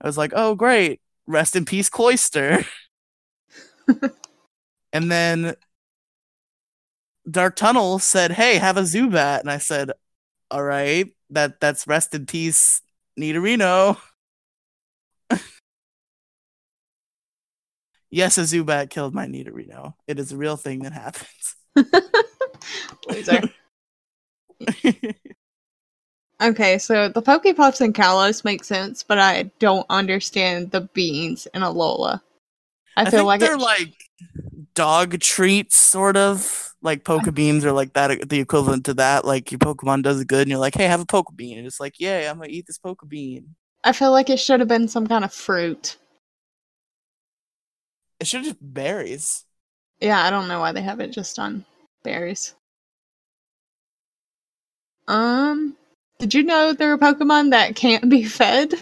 I 0.00 0.06
was 0.06 0.16
like, 0.16 0.32
"Oh, 0.34 0.54
great! 0.54 1.00
Rest 1.26 1.56
in 1.56 1.64
peace, 1.64 1.90
Cloyster." 1.90 2.64
and 4.92 5.10
then 5.10 5.56
Dark 7.30 7.56
Tunnel 7.56 7.98
said, 7.98 8.32
"Hey, 8.32 8.56
have 8.56 8.76
a 8.76 8.82
Zubat," 8.82 9.40
and 9.40 9.50
I 9.50 9.58
said, 9.58 9.92
"All 10.50 10.62
right, 10.62 11.06
that 11.30 11.60
that's 11.60 11.86
rest 11.86 12.14
in 12.14 12.26
peace, 12.26 12.80
Nidorino." 13.18 13.98
Yes, 18.10 18.38
a 18.38 18.42
Zubat 18.42 18.90
killed 18.90 19.14
my 19.14 19.26
Nidorino. 19.26 19.94
It 20.06 20.18
is 20.18 20.32
a 20.32 20.36
real 20.36 20.56
thing 20.56 20.80
that 20.80 20.92
happens. 20.92 21.56
loser. 23.08 23.42
Okay, 26.40 26.78
so 26.78 27.08
the 27.08 27.20
Pokepuffs 27.20 27.80
and 27.80 27.92
Kalos 27.92 28.44
make 28.44 28.62
sense, 28.62 29.02
but 29.02 29.18
I 29.18 29.50
don't 29.58 29.86
understand 29.90 30.70
the 30.70 30.82
beans 30.82 31.48
in 31.52 31.62
Alola. 31.62 32.20
I, 32.96 33.02
I, 33.02 33.10
feel 33.10 33.24
like 33.24 33.40
they're 33.40 33.54
it, 33.54 33.60
like 33.60 33.92
dog 34.74 35.18
treats, 35.18 35.76
sort 35.76 36.16
of. 36.16 36.64
Like 36.80 37.02
Poke 37.02 37.34
Beans 37.34 37.64
are 37.64 37.72
like 37.72 37.92
that, 37.94 38.28
the 38.28 38.38
equivalent 38.38 38.84
to 38.84 38.94
that. 38.94 39.24
Like 39.24 39.50
your 39.50 39.58
Pokemon 39.58 40.04
does 40.04 40.22
good, 40.22 40.42
and 40.42 40.50
you're 40.50 40.60
like, 40.60 40.76
"Hey, 40.76 40.84
have 40.84 41.00
a 41.00 41.06
Poke 41.06 41.34
Bean," 41.34 41.58
and 41.58 41.66
it's 41.66 41.80
like, 41.80 41.98
"Yay, 41.98 42.28
I'm 42.28 42.38
gonna 42.38 42.50
eat 42.50 42.68
this 42.68 42.78
Poke 42.78 43.02
Bean." 43.08 43.56
I 43.82 43.90
feel 43.90 44.12
like 44.12 44.30
it 44.30 44.38
should 44.38 44.60
have 44.60 44.68
been 44.68 44.86
some 44.86 45.08
kind 45.08 45.24
of 45.24 45.32
fruit. 45.32 45.96
It 48.20 48.26
should 48.26 48.44
just 48.44 48.56
berries. 48.60 49.44
Yeah, 50.00 50.22
I 50.22 50.30
don't 50.30 50.48
know 50.48 50.60
why 50.60 50.72
they 50.72 50.82
have 50.82 51.00
it 51.00 51.12
just 51.12 51.38
on 51.38 51.64
berries. 52.02 52.54
Um, 55.06 55.76
did 56.18 56.34
you 56.34 56.42
know 56.42 56.72
there 56.72 56.92
are 56.92 56.98
Pokemon 56.98 57.50
that 57.50 57.74
can't 57.76 58.08
be 58.08 58.24
fed? 58.24 58.74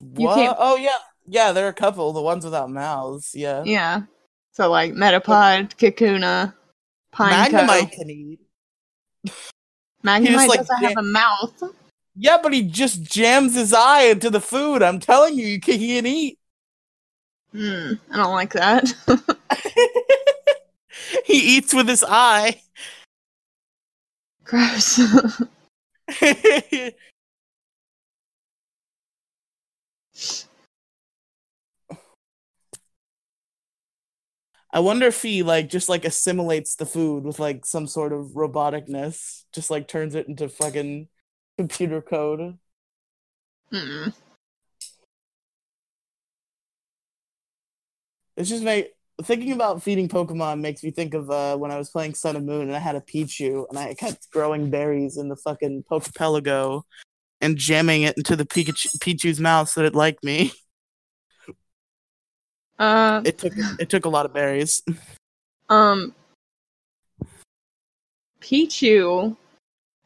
What? 0.00 0.34
can't- 0.36 0.56
Oh 0.58 0.76
yeah, 0.76 0.90
yeah. 1.26 1.52
There 1.52 1.66
are 1.66 1.70
a 1.70 1.74
couple. 1.74 2.12
The 2.12 2.22
ones 2.22 2.44
without 2.44 2.70
mouths. 2.70 3.34
Yeah. 3.34 3.62
Yeah. 3.64 4.02
So 4.52 4.70
like 4.70 4.92
Metapod, 4.94 5.76
Kakuna, 5.76 6.54
Pineco. 7.14 7.50
Magnemite 7.50 7.92
can 7.92 8.10
eat. 8.10 8.40
Magnemite 10.04 10.26
just, 10.26 10.48
like, 10.48 10.60
doesn't 10.60 10.82
have 10.84 10.96
a 10.96 11.02
mouth. 11.02 11.62
Yeah, 12.16 12.38
but 12.42 12.52
he 12.52 12.62
just 12.62 13.02
jams 13.02 13.54
his 13.54 13.72
eye 13.72 14.04
into 14.04 14.30
the 14.30 14.40
food. 14.40 14.82
I'm 14.82 14.98
telling 14.98 15.38
you, 15.38 15.46
he 15.46 15.58
can 15.60 16.06
eat. 16.06 16.37
Hmm, 17.52 17.94
I 18.10 18.16
don't 18.16 18.32
like 18.32 18.52
that. 18.52 18.92
he 21.24 21.56
eats 21.56 21.74
with 21.74 21.88
his 21.88 22.04
eye. 22.06 22.60
Gross. 24.44 25.00
I 34.70 34.80
wonder 34.80 35.06
if 35.06 35.22
he 35.22 35.42
like 35.42 35.68
just 35.68 35.88
like 35.88 36.04
assimilates 36.04 36.76
the 36.76 36.86
food 36.86 37.24
with 37.24 37.38
like 37.38 37.64
some 37.64 37.86
sort 37.86 38.12
of 38.12 38.32
roboticness, 38.34 39.44
just 39.52 39.70
like 39.70 39.88
turns 39.88 40.14
it 40.14 40.28
into 40.28 40.48
fucking 40.48 41.08
computer 41.56 42.02
code. 42.02 42.58
Hmm. 43.70 44.08
It's 48.38 48.48
just 48.48 48.62
make 48.62 48.94
thinking 49.24 49.50
about 49.50 49.82
feeding 49.82 50.08
Pokemon 50.08 50.60
makes 50.60 50.84
me 50.84 50.92
think 50.92 51.12
of 51.12 51.28
uh, 51.28 51.56
when 51.56 51.72
I 51.72 51.76
was 51.76 51.90
playing 51.90 52.14
Sun 52.14 52.36
and 52.36 52.46
Moon 52.46 52.68
and 52.68 52.76
I 52.76 52.78
had 52.78 52.94
a 52.94 53.00
Pichu 53.00 53.68
and 53.68 53.76
I 53.76 53.92
kept 53.94 54.30
growing 54.30 54.70
berries 54.70 55.16
in 55.16 55.28
the 55.28 55.34
fucking 55.34 55.84
Pokepelago 55.90 56.82
and 57.40 57.56
jamming 57.56 58.02
it 58.02 58.16
into 58.16 58.36
the 58.36 58.44
Pikachu 58.44 58.96
Pichu's 58.98 59.40
mouth 59.40 59.68
so 59.68 59.80
that 59.80 59.88
it 59.88 59.94
liked 59.94 60.24
me. 60.24 60.52
Uh, 62.80 63.20
It 63.24 63.38
took 63.38 63.54
it 63.80 63.88
took 63.88 64.04
a 64.04 64.08
lot 64.08 64.24
of 64.24 64.32
berries. 64.32 64.84
um, 65.68 66.14
Pichu 68.40 69.36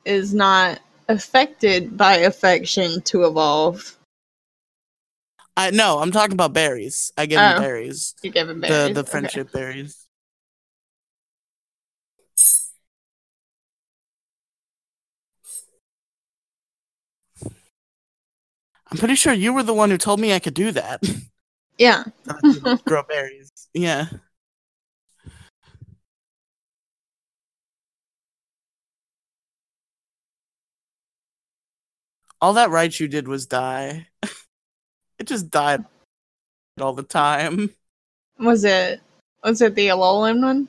is 0.06 0.32
not 0.32 0.80
affected 1.06 1.98
by 1.98 2.14
affection 2.14 3.02
to 3.02 3.24
evolve. 3.24 3.98
I 5.56 5.70
no, 5.70 5.98
I'm 5.98 6.10
talking 6.12 6.32
about 6.34 6.52
berries. 6.52 7.12
I 7.16 7.26
give 7.26 7.40
Oh. 7.40 7.50
him 7.50 7.62
berries. 7.62 8.14
You 8.22 8.30
give 8.30 8.48
him 8.48 8.60
The 8.60 8.68
berries. 8.68 8.94
the 8.94 9.00
Okay. 9.00 9.10
friendship 9.10 9.52
berries. 9.52 10.06
I'm 18.90 18.98
pretty 18.98 19.14
sure 19.14 19.32
you 19.32 19.52
were 19.54 19.62
the 19.62 19.72
one 19.74 19.90
who 19.90 19.96
told 19.98 20.20
me 20.20 20.34
I 20.34 20.38
could 20.38 20.54
do 20.54 20.70
that. 20.72 21.02
Yeah. 21.78 22.04
Grow 22.84 23.02
berries. 23.08 23.50
Yeah. 23.72 24.06
All 32.40 32.52
that 32.54 32.70
right 32.70 32.98
you 32.98 33.08
did 33.08 33.28
was 33.28 33.46
die. 33.46 34.08
it 35.22 35.28
just 35.28 35.50
died 35.50 35.84
all 36.80 36.92
the 36.92 37.04
time. 37.04 37.70
Was 38.40 38.64
it? 38.64 39.00
Was 39.44 39.62
it 39.62 39.76
the 39.76 39.86
Alolan 39.88 40.42
one? 40.42 40.68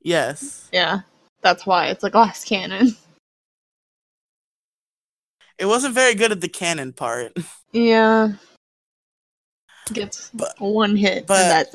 Yes. 0.00 0.68
Yeah. 0.72 1.00
That's 1.42 1.66
why 1.66 1.88
it's 1.88 2.02
a 2.04 2.10
glass 2.10 2.42
cannon. 2.44 2.96
It 5.58 5.66
wasn't 5.68 5.94
very 5.94 6.14
good 6.14 6.32
at 6.32 6.40
the 6.40 6.48
cannon 6.48 6.94
part. 6.94 7.32
Yeah. 7.72 8.32
Gets 9.92 10.30
But- 10.32 10.54
one 10.58 10.96
hit. 10.96 11.26
but-. 11.26 11.74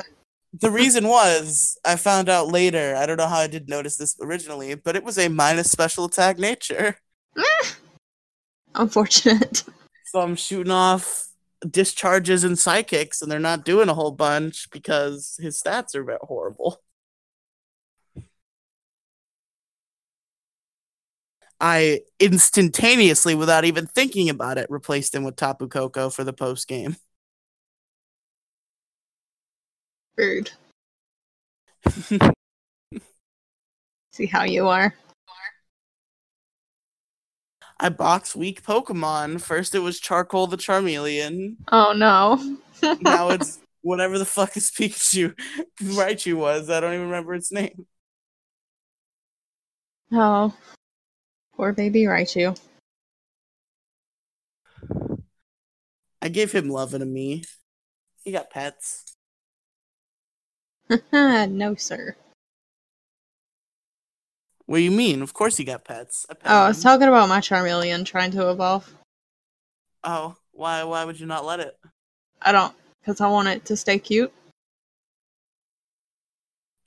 The 0.59 0.71
reason 0.71 1.07
was, 1.07 1.77
I 1.85 1.95
found 1.95 2.27
out 2.27 2.47
later, 2.47 2.95
I 2.95 3.05
don't 3.05 3.17
know 3.17 3.27
how 3.27 3.37
I 3.41 3.47
did 3.47 3.69
notice 3.69 3.95
this 3.97 4.15
originally, 4.19 4.73
but 4.73 4.95
it 4.95 5.03
was 5.03 5.19
a 5.19 5.27
minus 5.29 5.69
special 5.69 6.05
attack 6.05 6.39
nature. 6.39 6.97
unfortunate. 8.75 9.63
So 10.05 10.19
I'm 10.21 10.35
shooting 10.35 10.71
off 10.71 11.27
discharges 11.71 12.43
and 12.43 12.57
psychics, 12.57 13.21
and 13.21 13.31
they're 13.31 13.39
not 13.39 13.65
doing 13.65 13.89
a 13.89 13.93
whole 13.93 14.11
bunch 14.11 14.69
because 14.71 15.37
his 15.41 15.61
stats 15.61 15.95
are 15.95 16.17
horrible. 16.21 16.81
I 21.59 22.01
instantaneously, 22.19 23.35
without 23.35 23.65
even 23.65 23.87
thinking 23.87 24.29
about 24.29 24.57
it, 24.57 24.69
replaced 24.69 25.15
him 25.15 25.23
with 25.23 25.35
Tapu 25.35 25.67
Koko 25.67 26.09
for 26.09 26.23
the 26.23 26.33
post 26.33 26.67
game. 26.67 26.97
Rude. 30.17 30.51
See 34.11 34.25
how 34.25 34.43
you 34.43 34.67
are. 34.67 34.93
I 37.79 37.89
box 37.89 38.35
weak 38.35 38.63
Pokemon. 38.63 39.41
First, 39.41 39.75
it 39.75 39.79
was 39.79 39.99
Charcoal 39.99 40.47
the 40.47 40.57
Charmeleon. 40.57 41.57
Oh 41.71 41.93
no. 41.93 42.57
now 43.01 43.29
it's 43.29 43.59
whatever 43.81 44.17
the 44.17 44.25
fuck 44.25 44.55
is 44.55 44.71
Pikachu 44.77 45.35
Raichu 45.81 46.35
was. 46.35 46.69
I 46.69 46.79
don't 46.79 46.93
even 46.93 47.07
remember 47.07 47.33
its 47.33 47.51
name. 47.51 47.85
Oh. 50.11 50.53
Poor 51.55 51.73
baby 51.73 52.03
Raichu. 52.03 52.57
I 56.21 56.29
gave 56.29 56.51
him 56.51 56.69
love 56.69 56.93
and 56.93 57.03
Amie. 57.03 57.43
He 58.23 58.31
got 58.31 58.49
pets. 58.49 59.15
no, 61.11 61.75
sir. 61.75 62.15
What 64.67 64.77
do 64.77 64.83
you 64.83 64.91
mean? 64.91 65.21
Of 65.21 65.33
course 65.33 65.57
he 65.57 65.63
got 65.63 65.83
pets. 65.85 66.25
Pet 66.27 66.39
Oh, 66.45 66.49
I 66.63 66.67
was 66.69 66.77
him. 66.77 66.83
talking 66.83 67.07
about 67.07 67.29
my 67.29 67.39
Charmeleon 67.39 68.05
trying 68.05 68.31
to 68.31 68.49
evolve. 68.49 68.91
oh, 70.03 70.35
why? 70.51 70.83
Why 70.83 71.03
would 71.05 71.19
you 71.19 71.25
not 71.25 71.45
let 71.45 71.59
it? 71.59 71.77
I 72.41 72.51
don't, 72.51 72.73
because 73.01 73.21
I 73.21 73.27
want 73.27 73.47
it 73.47 73.65
to 73.65 73.75
stay 73.77 73.99
cute. 73.99 74.33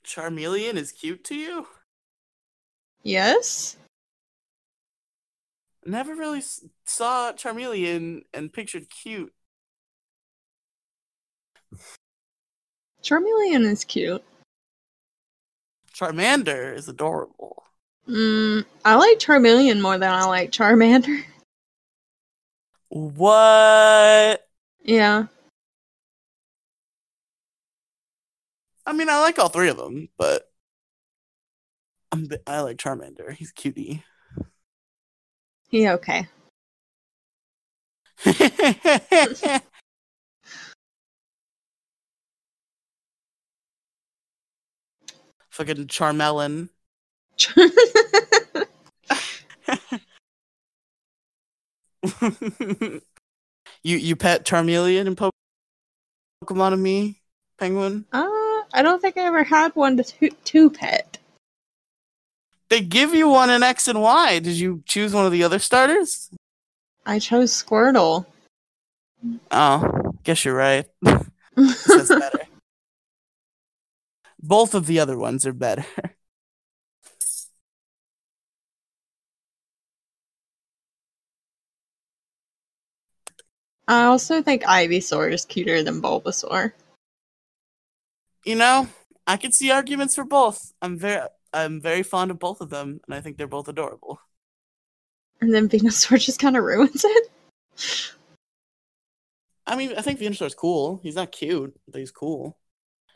Charmeleon 0.05 0.75
is 0.75 0.91
cute 0.91 1.23
to 1.25 1.35
you? 1.35 1.67
Yes? 3.03 3.77
Never 5.85 6.15
really 6.15 6.41
saw 6.85 7.31
Charmeleon 7.33 8.23
and 8.33 8.51
pictured 8.51 8.89
cute. 8.89 9.33
Charmeleon 13.03 13.63
is 13.65 13.83
cute. 13.85 14.23
Charmander 15.93 16.73
is 16.75 16.87
adorable. 16.87 17.63
Mm, 18.09 18.65
I 18.83 18.95
like 18.95 19.19
Charmeleon 19.19 19.81
more 19.81 19.99
than 19.99 20.11
I 20.11 20.25
like 20.25 20.51
Charmander. 20.51 21.23
What? 22.91 24.47
Yeah. 24.81 25.27
I 28.83 28.93
mean, 28.93 29.09
I 29.09 29.19
like 29.19 29.37
all 29.37 29.49
three 29.49 29.69
of 29.69 29.77
them, 29.77 30.09
but 30.17 30.49
I'm, 32.11 32.27
I 32.47 32.61
like 32.61 32.77
Charmander. 32.77 33.31
He's 33.31 33.51
cutie. 33.51 34.03
He 35.69 35.87
okay. 35.87 36.27
Fucking 45.51 45.85
Charmeleon. 45.85 46.69
you 53.83 53.97
you 53.97 54.15
pet 54.15 54.45
Charmeleon 54.45 55.07
in 55.07 55.15
po- 55.15 55.31
Pokemon-Amie, 56.43 57.21
Penguin? 57.57 58.05
uh, 58.11 58.27
I 58.73 58.81
don't 58.81 59.01
think 59.01 59.17
I 59.17 59.21
ever 59.21 59.43
had 59.43 59.75
one 59.75 59.97
to, 59.97 60.03
to, 60.03 60.29
to 60.29 60.69
pet. 60.69 61.17
They 62.69 62.81
give 62.81 63.13
you 63.13 63.29
one 63.29 63.49
in 63.49 63.63
X 63.63 63.87
and 63.87 64.01
Y. 64.01 64.39
Did 64.39 64.55
you 64.55 64.83
choose 64.85 65.13
one 65.13 65.25
of 65.25 65.31
the 65.31 65.43
other 65.43 65.59
starters? 65.59 66.29
I 67.05 67.19
chose 67.19 67.51
Squirtle. 67.51 68.25
Oh, 69.51 70.13
guess 70.23 70.45
you're 70.45 70.55
right. 70.55 70.85
Both 74.41 74.75
of 74.75 74.85
the 74.85 74.99
other 74.99 75.17
ones 75.17 75.45
are 75.45 75.53
better. 75.53 75.85
I 83.89 84.03
also 84.05 84.43
think 84.43 84.61
Ivysaur 84.63 85.33
is 85.33 85.45
cuter 85.45 85.81
than 85.81 85.99
Bulbasaur. 85.99 86.73
You 88.45 88.55
know, 88.55 88.87
I 89.25 89.35
could 89.35 89.55
see 89.55 89.71
arguments 89.71 90.13
for 90.13 90.23
both. 90.23 90.73
I'm 90.81 90.97
very 90.99 91.27
I'm 91.51 91.81
very 91.81 92.03
fond 92.03 92.29
of 92.29 92.37
both 92.37 92.61
of 92.61 92.69
them, 92.69 93.01
and 93.07 93.15
I 93.15 93.21
think 93.21 93.37
they're 93.37 93.47
both 93.47 93.67
adorable. 93.67 94.21
And 95.41 95.51
then 95.51 95.67
Venusaur 95.67 96.19
just 96.23 96.39
kind 96.39 96.55
of 96.55 96.63
ruins 96.63 97.03
it. 97.03 97.31
I 99.65 99.75
mean, 99.75 99.93
I 99.97 100.01
think 100.01 100.19
Venusaur's 100.19 100.53
cool. 100.55 100.99
He's 101.01 101.15
not 101.15 101.31
cute, 101.31 101.75
but 101.87 101.99
he's 101.99 102.11
cool. 102.11 102.57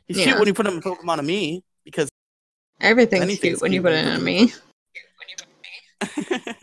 He's 0.08 0.18
Yeah. 0.18 0.26
cute 0.26 0.40
when 0.40 0.48
you 0.48 0.54
put 0.56 0.66
him 0.66 0.74
in 0.76 0.82
Pokemon-Amie 0.82 1.64
because 1.84 2.10
Everything's 2.82 3.40
cute 3.40 3.62
when 3.62 3.72
you 3.74 3.82
cute 3.82 3.94
put 3.94 3.94
when 3.94 4.08
it 4.08 4.50
you 5.30 5.38
put 5.38 6.42
me. 6.42 6.54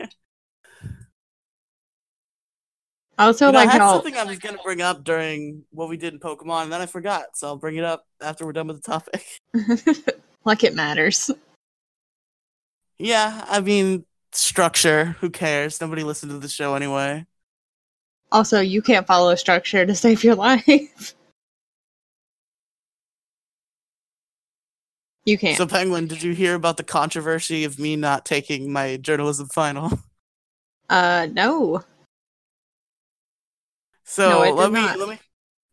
I 3.21 3.25
also 3.25 3.45
You 3.45 3.51
know, 3.51 3.59
I 3.59 3.65
like 3.65 3.73
had 3.73 3.81
how 3.81 3.93
something 3.93 4.17
I 4.17 4.23
was 4.23 4.39
gonna 4.39 4.57
bring 4.63 4.81
up 4.81 5.03
during 5.03 5.63
what 5.69 5.89
we 5.89 5.95
did 5.95 6.11
in 6.11 6.19
Pokemon, 6.19 6.63
and 6.63 6.73
then 6.73 6.81
I 6.81 6.87
forgot. 6.87 7.37
So 7.37 7.45
I'll 7.45 7.55
bring 7.55 7.75
it 7.75 7.83
up 7.83 8.03
after 8.19 8.47
we're 8.47 8.51
done 8.51 8.65
with 8.65 8.81
the 8.81 8.91
topic. 8.91 9.23
like 10.43 10.63
it 10.63 10.73
matters. 10.73 11.29
yeah, 12.97 13.45
I 13.47 13.61
mean 13.61 14.05
structure. 14.31 15.17
Who 15.19 15.29
cares? 15.29 15.79
Nobody 15.79 16.01
listened 16.03 16.31
to 16.31 16.39
the 16.39 16.47
show 16.47 16.73
anyway. 16.73 17.27
Also, 18.31 18.59
you 18.59 18.81
can't 18.81 19.05
follow 19.05 19.29
a 19.29 19.37
structure 19.37 19.85
to 19.85 19.93
save 19.93 20.23
your 20.23 20.35
life. 20.49 21.13
you 25.25 25.37
can't. 25.37 25.57
So 25.57 25.67
Penguin, 25.67 26.07
did 26.07 26.23
you 26.23 26.33
hear 26.33 26.55
about 26.55 26.77
the 26.77 26.83
controversy 26.83 27.65
of 27.65 27.77
me 27.77 27.95
not 27.95 28.25
taking 28.25 28.73
my 28.73 28.97
journalism 28.97 29.47
final? 29.49 29.99
uh, 30.89 31.27
no. 31.31 31.83
So 34.11 34.29
No, 34.43 34.51
let 34.53 34.71
me 34.73 34.81
not. 34.81 34.99
let 34.99 35.07
me 35.07 35.17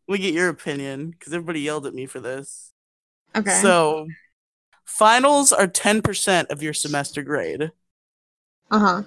let 0.07 0.19
me 0.21 0.25
get 0.25 0.33
your 0.33 0.49
opinion 0.49 1.11
because 1.11 1.33
everybody 1.33 1.61
yelled 1.61 1.87
at 1.87 1.95
me 1.95 2.07
for 2.07 2.21
this. 2.21 2.71
Okay. 3.35 3.51
So 3.61 4.07
finals 4.85 5.53
are 5.53 5.67
ten 5.67 6.03
percent 6.03 6.51
of 6.51 6.63
your 6.63 6.73
semester 6.73 7.23
grade. 7.25 7.73
uh 8.71 8.79
huh. 8.79 9.03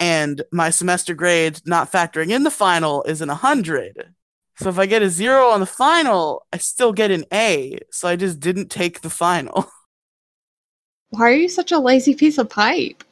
and 0.00 0.42
my 0.50 0.70
semester 0.70 1.12
grade 1.14 1.60
not 1.66 1.92
factoring 1.92 2.30
in 2.30 2.42
the 2.42 2.50
final 2.50 3.02
is 3.04 3.20
an 3.20 3.28
100 3.28 4.14
so 4.58 4.68
if 4.68 4.78
i 4.78 4.86
get 4.86 5.02
a 5.02 5.08
zero 5.10 5.48
on 5.48 5.60
the 5.60 5.66
final 5.66 6.46
i 6.52 6.58
still 6.58 6.92
get 6.92 7.10
an 7.10 7.24
a 7.32 7.78
so 7.90 8.06
i 8.08 8.14
just 8.16 8.38
didn't 8.40 8.68
take 8.70 9.00
the 9.00 9.10
final 9.10 9.66
Why 11.10 11.20
are 11.30 11.32
you 11.32 11.48
such 11.48 11.72
a 11.72 11.78
lazy 11.78 12.14
piece 12.14 12.38
of 12.38 12.48
pipe? 12.50 13.02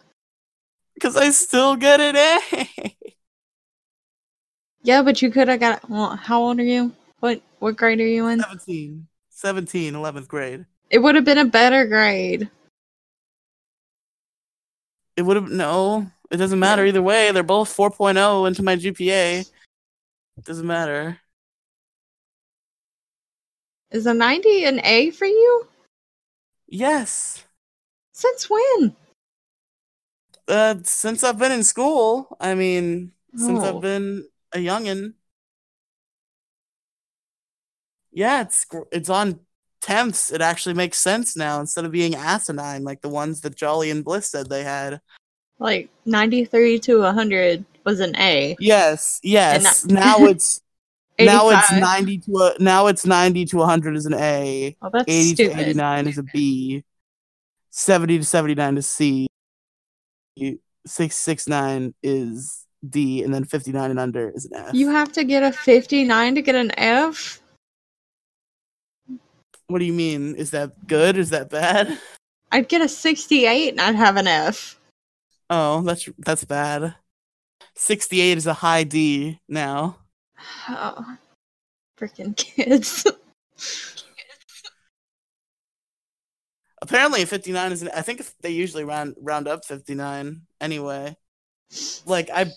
because 0.95 1.17
i 1.17 1.31
still 1.31 1.75
get 1.77 2.01
an 2.01 2.17
a 2.17 2.97
Yeah, 4.85 5.03
but 5.03 5.23
you 5.23 5.31
could 5.31 5.49
have 5.49 5.61
got. 5.61 5.89
Well, 5.89 6.15
how 6.15 6.41
old 6.43 6.61
are 6.61 6.63
you? 6.63 6.93
What 7.21 7.41
what 7.59 7.77
grade 7.77 8.01
are 8.01 8.07
you 8.07 8.29
in? 8.29 8.41
17 8.41 9.09
17 9.31 9.95
11th 9.95 10.29
grade 10.29 10.67
It 10.91 10.99
would 10.99 11.15
have 11.17 11.25
been 11.25 11.39
a 11.39 11.45
better 11.47 11.87
grade. 11.87 12.49
it 15.17 15.23
would 15.23 15.37
have 15.37 15.51
no 15.51 16.07
it 16.31 16.37
doesn't 16.37 16.59
matter 16.59 16.85
either 16.85 17.01
way 17.03 17.31
they're 17.33 17.43
both 17.43 17.75
4.0 17.75 18.47
into 18.49 18.63
my 18.63 18.75
gpa 18.77 19.41
it 20.37 20.45
doesn't 20.45 20.67
matter 20.67 21.19
Is 23.91 24.07
a 24.07 24.13
ninety 24.15 24.65
an 24.65 24.81
A 24.85 25.11
for 25.13 25.25
you? 25.27 25.69
yes 26.67 27.45
Since 28.13 28.51
when? 28.51 28.97
uh 30.49 30.75
since 30.83 31.23
i've 31.25 31.39
been 31.39 31.53
in 31.53 31.63
school 31.65 32.37
i 32.41 32.55
mean 32.55 33.13
since 33.37 33.61
Oh. 33.63 33.77
i've 33.77 33.81
been 33.83 34.27
a 34.55 34.59
youngin. 34.59 35.15
Yeah 38.13 38.43
it's 38.43 38.67
it's 38.93 39.11
on 39.11 39.41
tenths. 39.81 40.33
It 40.33 40.41
actually 40.41 40.75
makes 40.75 40.99
sense 40.99 41.37
now. 41.37 41.61
Instead 41.61 41.85
of 41.85 41.93
being 41.93 42.15
asinine 42.15 42.85
like 42.85 43.03
the 43.03 43.09
ones 43.09 43.41
that 43.43 43.57
jolly 43.57 43.91
and 43.91 44.05
bliss 44.05 44.29
said 44.29 44.49
they 44.49 44.63
had. 44.63 45.01
Like 45.59 45.91
ninety 46.05 46.45
three 46.45 46.79
to 46.81 47.03
hundred 47.03 47.65
was 47.85 48.01
an 48.01 48.17
A. 48.17 48.57
yes 48.59 49.21
yes. 49.23 49.85
Now 49.89 50.25
it's 50.25 50.63
now 51.19 51.51
it's 51.51 51.71
90 51.71 52.19
to 52.19 52.37
a 52.39 52.55
now 52.59 52.89
it's 52.89 53.07
90 53.07 53.45
to 53.47 53.57
100 53.59 53.97
is 53.97 54.07
an 54.07 54.15
a. 54.15 54.77
Oh, 54.83 54.91
that's 54.93 55.05
80 55.09 55.35
stupid. 55.35 55.55
to 55.55 55.61
89 55.61 56.07
is 56.09 56.19
a 56.19 56.23
b. 56.25 56.85
70 57.71 58.19
to 58.19 58.25
79 58.25 58.79
is 58.79 58.87
c. 58.87 59.27
669 60.87 61.95
is 62.03 62.64
d 62.91 63.23
and 63.23 63.33
then 63.33 63.45
59 63.45 63.91
and 63.91 63.99
under 63.99 64.31
is 64.31 64.45
an 64.47 64.55
f 64.55 64.75
You 64.75 64.91
have 64.91 65.13
to 65.13 65.25
get 65.25 65.43
a 65.43 65.53
fifty 65.53 66.05
nine 66.05 66.35
to 66.35 66.43
get 66.43 66.55
an 66.55 66.73
F. 66.79 67.41
What 69.67 69.79
do 69.79 69.85
you 69.85 69.93
mean? 69.93 70.35
Is 70.35 70.51
that 70.51 70.87
good? 70.87 71.17
Is 71.17 71.31
that 71.31 71.51
bad? 71.51 71.99
I'd 72.53 72.69
get 72.69 72.83
a 72.83 72.89
sixty 72.89 73.47
eight 73.47 73.71
and 73.71 73.81
I'd 73.81 73.95
have 73.95 74.17
an 74.17 74.27
F. 74.27 74.79
Oh, 75.51 75.83
that's 75.83 76.09
that's 76.19 76.45
bad. 76.45 76.95
68 77.77 78.39
is 78.39 78.47
a 78.47 78.55
high 78.55 78.85
D 78.85 79.41
now. 79.49 79.99
Oh, 80.69 81.17
freaking 81.99 82.37
kids. 82.37 83.07
Apparently 86.83 87.25
59 87.25 87.73
is 87.73 87.83
an 87.83 87.91
I 87.95 88.03
think 88.03 88.23
they 88.43 88.51
usually 88.51 88.85
round 88.85 89.17
round 89.21 89.49
up 89.49 89.65
59 89.65 90.43
anyway. 90.61 91.17
Like 92.05 92.29
I 92.33 92.53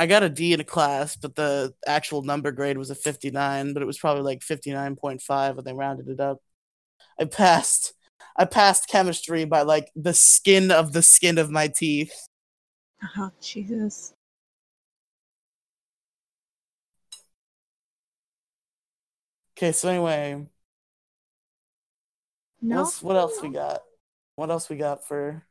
I 0.00 0.06
got 0.06 0.22
a 0.22 0.30
D 0.30 0.54
in 0.54 0.60
a 0.60 0.64
class, 0.64 1.14
but 1.14 1.34
the 1.34 1.74
actual 1.86 2.22
number 2.22 2.52
grade 2.52 2.78
was 2.78 2.88
a 2.88 2.94
59, 2.94 3.74
but 3.74 3.82
it 3.82 3.86
was 3.86 3.98
probably 3.98 4.22
like 4.22 4.40
59.5 4.40 5.56
when 5.56 5.64
they 5.66 5.74
rounded 5.74 6.08
it 6.08 6.18
up. 6.20 6.38
I 7.20 7.26
passed 7.26 7.92
I 8.34 8.46
passed 8.46 8.88
chemistry 8.88 9.44
by 9.44 9.60
like 9.60 9.90
the 9.94 10.14
skin 10.14 10.70
of 10.70 10.94
the 10.94 11.02
skin 11.02 11.36
of 11.36 11.50
my 11.50 11.68
teeth. 11.68 12.14
oh 13.18 13.30
Jesus. 13.42 14.14
Okay, 19.54 19.72
so 19.72 19.90
anyway, 19.90 20.46
No. 22.62 22.86
what 23.02 23.16
else 23.16 23.42
we 23.42 23.50
got? 23.50 23.82
What 24.36 24.50
else 24.50 24.70
we 24.70 24.76
got 24.76 25.06
for 25.06 25.44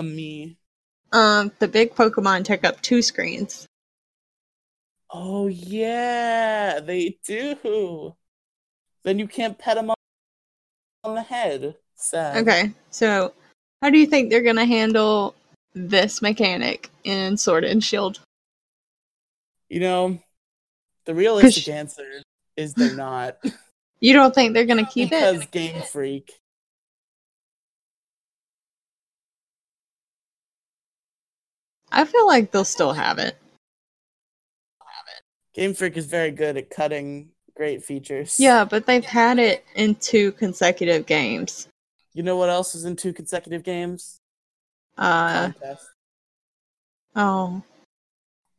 Amie? 0.00 0.58
Um, 1.12 1.52
the 1.58 1.68
big 1.68 1.94
Pokemon 1.94 2.44
take 2.44 2.64
up 2.64 2.80
two 2.82 3.02
screens. 3.02 3.66
Oh 5.10 5.46
yeah, 5.46 6.80
they 6.80 7.18
do. 7.26 8.14
Then 9.04 9.18
you 9.18 9.28
can't 9.28 9.56
pet 9.56 9.76
them 9.76 9.92
on 11.04 11.14
the 11.14 11.22
head. 11.22 11.76
Sad. 11.94 12.36
Okay, 12.38 12.72
so 12.90 13.32
how 13.82 13.90
do 13.90 13.98
you 13.98 14.06
think 14.06 14.30
they're 14.30 14.42
gonna 14.42 14.66
handle 14.66 15.34
this 15.74 16.20
mechanic 16.20 16.90
in 17.04 17.36
Sword 17.36 17.64
and 17.64 17.82
Shield? 17.82 18.20
You 19.68 19.80
know, 19.80 20.18
the 21.04 21.14
realistic 21.14 21.68
answer 21.68 22.22
is 22.56 22.74
they're 22.74 22.94
not 22.94 23.38
You 24.00 24.12
don't 24.12 24.34
think 24.34 24.54
they're 24.54 24.66
gonna 24.66 24.86
keep 24.86 25.10
because 25.10 25.42
it? 25.42 25.50
Game 25.50 25.82
Freak. 25.82 26.32
I 31.92 32.04
feel 32.04 32.26
like 32.26 32.50
they'll 32.50 32.64
still 32.64 32.92
have 32.92 33.18
it. 33.18 33.36
Game 35.54 35.72
Freak 35.74 35.96
is 35.96 36.06
very 36.06 36.30
good 36.30 36.56
at 36.58 36.68
cutting 36.68 37.30
great 37.56 37.82
features. 37.82 38.38
Yeah, 38.38 38.64
but 38.64 38.84
they've 38.86 39.04
had 39.04 39.38
it 39.38 39.64
in 39.74 39.94
two 39.94 40.32
consecutive 40.32 41.06
games. 41.06 41.68
You 42.12 42.22
know 42.22 42.36
what 42.36 42.50
else 42.50 42.74
is 42.74 42.84
in 42.84 42.96
two 42.96 43.12
consecutive 43.12 43.62
games? 43.62 44.18
Uh 44.98 45.52
Contest. 45.52 45.86
oh, 47.14 47.62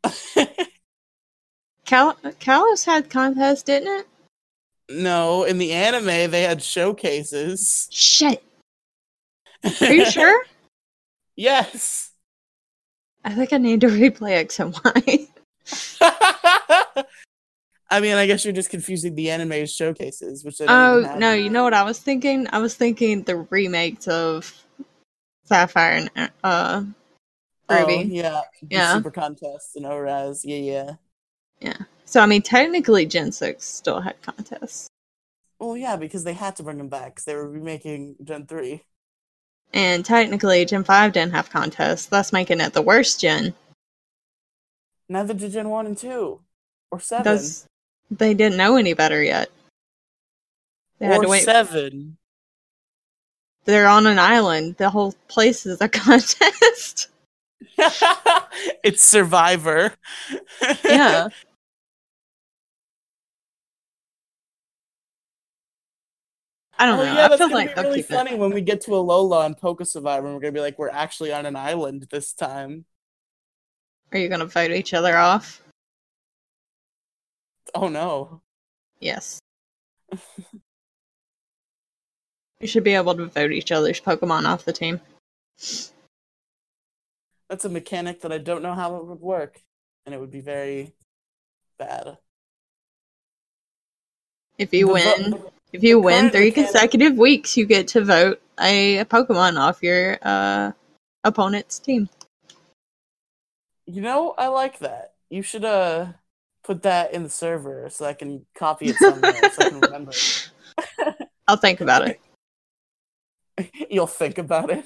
Cal- 1.86 2.18
Kalos 2.40 2.86
had 2.86 3.10
contest, 3.10 3.66
didn't 3.66 4.00
it? 4.00 4.08
no, 4.90 5.44
in 5.44 5.58
the 5.58 5.74
anime 5.74 6.32
they 6.32 6.44
had 6.44 6.62
showcases. 6.64 7.88
Shit. 7.92 8.44
Are 9.82 9.94
you 9.94 10.06
sure? 10.10 10.46
yes. 11.36 12.07
I 13.28 13.32
think 13.36 13.52
I 13.52 13.58
need 13.58 13.82
to 13.82 13.88
replay 14.02 14.32
X 14.32 14.58
and 14.62 14.74
Y. 14.86 15.28
I 17.90 18.00
mean, 18.00 18.16
I 18.16 18.26
guess 18.26 18.46
you're 18.46 18.54
just 18.54 18.70
confusing 18.70 19.16
the 19.16 19.30
anime 19.32 19.66
showcases, 19.66 20.46
which 20.46 20.62
Oh 20.62 21.14
no, 21.20 21.34
you 21.34 21.50
know 21.50 21.64
what 21.64 21.74
I 21.74 21.84
was 21.84 22.00
thinking? 22.00 22.48
I 22.52 22.60
was 22.60 22.74
thinking 22.76 23.24
the 23.24 23.36
remakes 23.36 24.08
of 24.08 24.64
Sapphire 25.44 26.08
and 26.16 26.32
uh 26.42 26.84
Oh, 27.70 27.90
Ruby. 27.90 28.14
yeah, 28.16 28.44
the 28.62 28.76
Yeah. 28.78 28.94
Super 28.94 29.12
contest 29.12 29.76
and 29.76 29.86
ORAS. 29.86 30.46
Yeah, 30.46 30.56
yeah, 30.56 30.92
yeah. 31.60 31.78
So 32.06 32.22
I 32.22 32.26
mean, 32.28 32.42
technically, 32.42 33.06
Gen 33.06 33.34
Six 33.34 33.66
still 33.66 34.00
had 34.00 34.22
contests, 34.22 34.88
Well, 35.60 35.76
yeah, 35.76 35.98
because 35.98 36.24
they 36.24 36.34
had 36.34 36.56
to 36.58 36.64
bring 36.64 36.78
them 36.78 36.88
back 36.88 37.16
because 37.16 37.26
they 37.26 37.36
were 37.36 37.50
remaking 37.50 38.16
Gen 38.24 38.46
three. 38.48 38.84
And 39.74 40.06
technically, 40.06 40.66
Gen 40.66 40.84
Five 40.84 41.14
didn't 41.14 41.34
have 41.34 41.50
contests, 41.50 42.08
thus 42.08 42.34
making 42.34 42.60
it 42.62 42.74
the 42.74 42.82
worst 42.82 43.20
gen. 43.20 43.54
Neither 45.10 45.34
did 45.34 45.52
Gen 45.52 45.70
one 45.70 45.86
and 45.86 45.98
two, 45.98 46.40
or 46.92 47.00
seven, 47.00 47.24
Thus, 47.24 47.66
they 48.12 48.34
didn't 48.34 48.58
know 48.58 48.76
any 48.76 48.94
better 48.94 49.22
yet. 49.22 49.50
They 51.00 51.06
had 51.06 51.22
to 51.22 51.28
wait. 51.28 51.44
seven. 51.44 52.18
They're 53.66 53.88
on 53.88 54.08
an 54.08 54.18
island. 54.20 54.78
The 54.78 54.90
whole 54.90 55.14
place 55.28 55.66
is 55.66 55.82
a 55.82 55.90
contest. 55.90 57.10
it's 58.84 59.04
Survivor. 59.04 59.94
yeah. 60.84 61.28
I 66.80 66.86
don't 66.86 67.00
Oh 67.00 67.04
know. 67.04 67.14
yeah, 67.14 67.26
I 67.26 67.28
that's 67.30 67.38
feel 67.40 67.50
gonna 67.50 67.56
like 67.56 67.76
be 67.76 67.82
really 67.82 68.02
funny 68.04 68.32
it. 68.32 68.40
when 68.40 68.52
we 68.52 68.62
get 68.62 68.82
to 68.82 68.92
Alola 68.92 69.46
and 69.46 69.58
Poke 69.58 69.86
Survivor, 69.86 70.28
and 70.28 70.36
we're 70.36 70.42
gonna 70.42 70.52
be 70.52 70.60
like, 70.62 70.78
we're 70.78 70.90
actually 70.90 71.34
on 71.34 71.46
an 71.46 71.56
island 71.56 72.08
this 72.12 72.34
time. 72.34 72.86
Are 74.12 74.18
you 74.20 74.30
gonna 74.30 74.48
fight 74.48 74.72
each 74.72 74.94
other 74.94 75.18
off? 75.18 75.62
Oh 77.74 77.88
no. 77.90 78.42
Yes. 79.00 79.40
you 82.60 82.68
should 82.68 82.84
be 82.84 82.94
able 82.96 83.16
to 83.16 83.26
vote 83.26 83.52
each 83.52 83.72
other's 83.72 84.00
Pokemon 84.00 84.46
off 84.46 84.64
the 84.66 84.74
team. 84.74 85.02
That's 87.50 87.66
a 87.66 87.70
mechanic 87.70 88.22
that 88.22 88.32
I 88.32 88.38
don't 88.38 88.62
know 88.62 88.74
how 88.74 88.98
it 88.98 89.06
would 89.06 89.20
work, 89.22 89.62
and 90.06 90.14
it 90.14 90.20
would 90.20 90.32
be 90.32 90.42
very 90.42 90.94
bad. 91.80 92.18
If 94.58 94.74
you 94.74 94.88
The 94.88 94.94
vo- 94.94 95.14
win, 95.18 95.44
if 95.74 95.84
you 95.84 96.00
win 96.00 96.30
three 96.30 96.52
consecutive 96.52 97.18
weeks, 97.18 97.58
you 97.58 97.66
get 97.66 97.88
to 97.90 98.04
vote 98.04 98.42
a 98.60 99.04
Pokemon 99.06 99.60
off 99.60 99.84
your 99.84 100.18
uh, 100.22 100.72
opponent's 101.24 101.80
team. 101.80 102.10
You 103.86 104.02
know, 104.02 104.34
I 104.38 104.48
like 104.48 104.80
that. 104.80 105.14
You 105.30 105.42
should 105.42 105.66
uh 105.66 106.08
put 106.64 106.84
that 106.84 107.14
in 107.14 107.24
the 107.24 107.30
server 107.30 107.90
so 107.90 108.06
I 108.06 108.14
can 108.14 108.46
copy 108.54 108.88
it 108.88 108.98
somewhere 108.98 109.34
so 109.52 109.66
I 109.66 109.70
can 109.70 109.80
remember. 109.80 110.12
I'll 111.48 111.58
think 111.58 111.80
about 111.80 112.08
it. 112.08 112.20
You'll 113.90 114.08
think 114.08 114.38
about 114.38 114.70
it. 114.70 114.86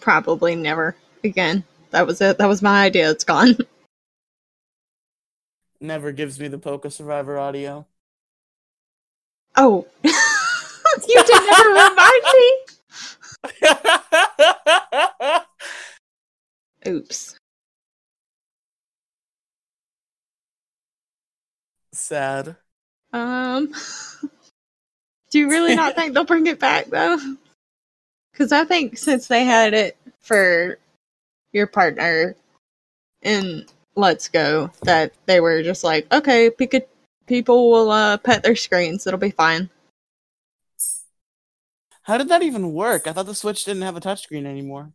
Probably 0.00 0.56
never 0.56 0.96
again. 1.22 1.64
That 1.90 2.06
was 2.06 2.20
it. 2.20 2.38
That 2.38 2.48
was 2.48 2.62
my 2.62 2.84
idea. 2.84 3.10
It's 3.10 3.24
gone. 3.24 3.56
Never 5.80 6.10
gives 6.10 6.40
me 6.40 6.48
the 6.48 6.58
Poke 6.58 6.90
Survivor 6.90 7.38
audio. 7.38 7.86
Oh, 9.56 9.86
you 10.04 11.24
did 11.24 11.42
never 11.50 11.68
remind 11.70 12.22
me. 12.34 12.52
Oops. 16.88 17.36
Sad. 21.92 22.56
Um, 23.12 23.72
do 25.30 25.38
you 25.38 25.48
really 25.48 25.74
not 25.74 25.94
think 25.94 26.14
they'll 26.14 26.24
bring 26.24 26.46
it 26.46 26.60
back 26.60 26.86
though? 26.86 27.18
Because 28.32 28.52
I 28.52 28.64
think 28.64 28.96
since 28.98 29.26
they 29.26 29.44
had 29.44 29.74
it 29.74 29.96
for 30.20 30.78
your 31.52 31.66
partner 31.66 32.36
in 33.22 33.64
Let's 33.96 34.28
Go, 34.28 34.70
that 34.82 35.12
they 35.26 35.40
were 35.40 35.62
just 35.62 35.82
like, 35.82 36.06
okay, 36.12 36.50
Pika- 36.50 36.86
people 37.28 37.70
will 37.70 37.90
uh, 37.90 38.16
pet 38.16 38.42
their 38.42 38.56
screens. 38.56 39.06
It'll 39.06 39.18
be 39.20 39.30
fine. 39.30 39.70
How 42.02 42.16
did 42.16 42.30
that 42.30 42.42
even 42.42 42.72
work? 42.72 43.06
I 43.06 43.12
thought 43.12 43.26
the 43.26 43.34
Switch 43.34 43.64
didn't 43.64 43.82
have 43.82 43.96
a 43.96 44.00
touchscreen 44.00 44.46
anymore. 44.46 44.92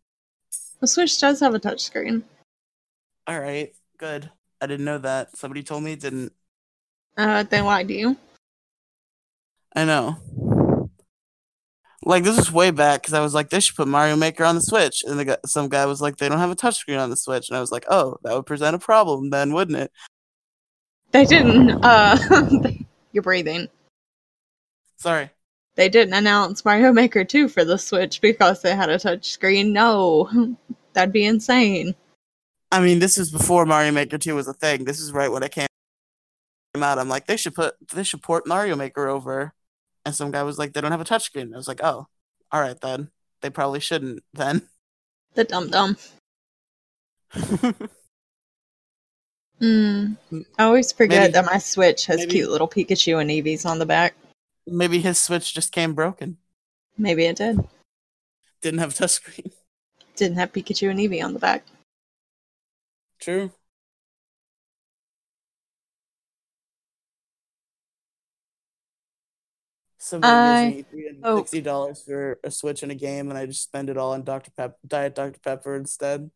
The 0.81 0.87
Switch 0.87 1.19
does 1.19 1.39
have 1.39 1.53
a 1.53 1.59
touchscreen. 1.59 2.23
All 3.27 3.39
right, 3.39 3.73
good. 3.97 4.29
I 4.59 4.65
didn't 4.65 4.85
know 4.85 4.97
that. 4.97 5.37
Somebody 5.37 5.63
told 5.63 5.83
me 5.83 5.93
it 5.93 6.01
didn't. 6.01 6.33
Uh, 7.15 7.43
then 7.43 7.65
why 7.65 7.83
do 7.83 7.93
you? 7.93 8.17
I 9.75 9.85
know. 9.85 10.17
Like 12.05 12.23
this 12.23 12.37
is 12.37 12.51
way 12.51 12.71
back 12.71 13.01
because 13.01 13.13
I 13.13 13.21
was 13.21 13.33
like, 13.33 13.49
they 13.49 13.59
should 13.59 13.75
put 13.75 13.87
Mario 13.87 14.15
Maker 14.15 14.43
on 14.43 14.55
the 14.55 14.61
Switch, 14.61 15.03
and 15.05 15.17
the 15.19 15.25
guy, 15.25 15.37
some 15.45 15.69
guy 15.69 15.85
was 15.85 16.01
like, 16.01 16.17
they 16.17 16.27
don't 16.27 16.39
have 16.39 16.51
a 16.51 16.55
touchscreen 16.55 16.99
on 16.99 17.09
the 17.09 17.15
Switch, 17.15 17.49
and 17.49 17.57
I 17.57 17.61
was 17.61 17.71
like, 17.71 17.85
oh, 17.89 18.17
that 18.23 18.33
would 18.33 18.45
present 18.45 18.75
a 18.75 18.79
problem 18.79 19.29
then, 19.29 19.53
wouldn't 19.53 19.77
it? 19.77 19.91
They 21.13 21.25
didn't. 21.25 21.69
Uh, 21.83 22.17
you're 23.11 23.23
breathing. 23.23 23.69
Sorry. 24.97 25.29
They 25.75 25.87
didn't 25.87 26.15
announce 26.15 26.65
Mario 26.65 26.91
Maker 26.91 27.23
2 27.23 27.49
for 27.49 27.63
the 27.63 27.77
Switch 27.77 28.19
because 28.19 28.61
they 28.61 28.75
had 28.75 28.89
a 28.89 28.99
touch 28.99 29.31
screen. 29.31 29.73
No, 29.73 30.57
that'd 30.93 31.13
be 31.13 31.25
insane. 31.25 31.95
I 32.71 32.81
mean, 32.81 32.97
this 32.97 33.19
is 33.19 33.31
before 33.31 33.65
Mario 33.67 33.91
Maker 33.91 34.17
2 34.17 34.33
was 34.33 34.47
a 34.47 34.53
thing. 34.53 34.85
This 34.85 34.99
is 34.99 35.11
right 35.11 35.31
when 35.31 35.43
it 35.43 35.51
came 35.51 35.67
out. 36.75 36.97
I'm 36.97 37.09
like, 37.09 37.27
they 37.27 37.37
should 37.37 37.53
put 37.53 37.75
they 37.93 38.03
should 38.03 38.23
port 38.23 38.47
Mario 38.47 38.75
Maker 38.75 39.07
over. 39.07 39.53
And 40.05 40.15
some 40.15 40.31
guy 40.31 40.41
was 40.41 40.57
like, 40.57 40.73
they 40.73 40.81
don't 40.81 40.91
have 40.91 41.01
a 41.01 41.05
touchscreen. 41.05 41.53
I 41.53 41.57
was 41.57 41.67
like, 41.67 41.83
oh, 41.83 42.07
all 42.51 42.61
right 42.61 42.79
then. 42.81 43.09
They 43.41 43.51
probably 43.51 43.79
shouldn't 43.79 44.23
then. 44.33 44.67
The 45.35 45.43
dum 45.43 45.69
dum. 45.69 45.97
Mm. 49.63 50.17
I 50.59 50.63
always 50.65 50.91
forget 50.91 51.21
Maybe- 51.21 51.31
that 51.33 51.45
my 51.45 51.57
Switch 51.57 52.05
has 52.07 52.17
maybe- 52.19 52.31
cute 52.31 52.49
little 52.49 52.67
Pikachu 52.67 53.21
and 53.21 53.29
Eevees 53.29 53.65
on 53.65 53.79
the 53.79 53.85
back. 53.85 54.13
Maybe 54.67 54.99
his 54.99 55.17
Switch 55.19 55.53
just 55.53 55.71
came 55.71 55.93
broken. 55.93 56.37
Maybe 56.97 57.25
it 57.25 57.37
did. 57.37 57.65
Didn't 58.61 58.79
have 58.79 58.91
a 58.91 58.93
touchscreen. 59.03 59.53
Didn't 60.17 60.37
have 60.37 60.51
Pikachu 60.51 60.89
and 60.89 60.99
Eevee 60.99 61.23
on 61.23 61.33
the 61.33 61.39
back. 61.39 61.63
True. 63.19 63.51
Somebody 69.97 70.65
gives 70.65 70.75
me 70.75 70.83
three 70.83 71.05
hundred 71.07 71.25
and 71.25 71.37
sixty 71.39 71.61
dollars 71.61 72.03
for 72.03 72.39
a 72.43 72.51
Switch 72.51 72.83
and 72.83 72.91
a 72.91 72.95
game, 72.95 73.29
and 73.29 73.37
I 73.37 73.45
just 73.45 73.63
spend 73.63 73.89
it 73.89 73.97
all 73.97 74.11
on 74.13 74.23
Dr. 74.23 74.51
Pep, 74.51 74.77
Diet 74.85 75.15
Dr. 75.15 75.39
Pepper 75.39 75.75
instead. 75.75 76.29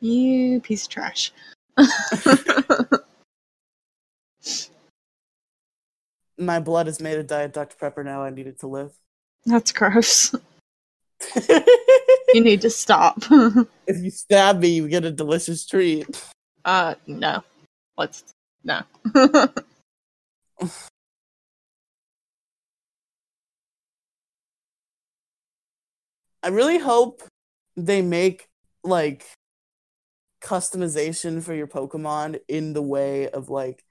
You 0.00 0.60
piece 0.60 0.84
of 0.84 0.90
trash. 0.90 1.32
My 6.38 6.60
blood 6.60 6.88
is 6.88 7.00
made 7.00 7.18
of 7.18 7.26
Diet 7.26 7.52
Dr. 7.52 7.76
Pepper 7.78 8.02
now. 8.02 8.22
I 8.22 8.30
need 8.30 8.46
it 8.46 8.60
to 8.60 8.66
live. 8.66 8.92
That's 9.46 9.72
gross. 9.72 10.34
You 12.34 12.40
need 12.40 12.62
to 12.62 12.70
stop. 12.70 13.18
if 13.86 14.02
you 14.02 14.10
stab 14.10 14.60
me, 14.60 14.68
you 14.68 14.88
get 14.88 15.04
a 15.04 15.10
delicious 15.10 15.66
treat. 15.66 16.06
uh, 16.64 16.94
no. 17.06 17.44
Let's. 17.96 18.24
No. 18.64 18.80
I 26.42 26.48
really 26.48 26.78
hope 26.78 27.22
they 27.76 28.02
make 28.02 28.48
like 28.82 29.26
customization 30.42 31.42
for 31.42 31.54
your 31.54 31.66
Pokemon 31.66 32.40
in 32.48 32.72
the 32.72 32.82
way 32.82 33.28
of 33.28 33.48
like 33.48 33.84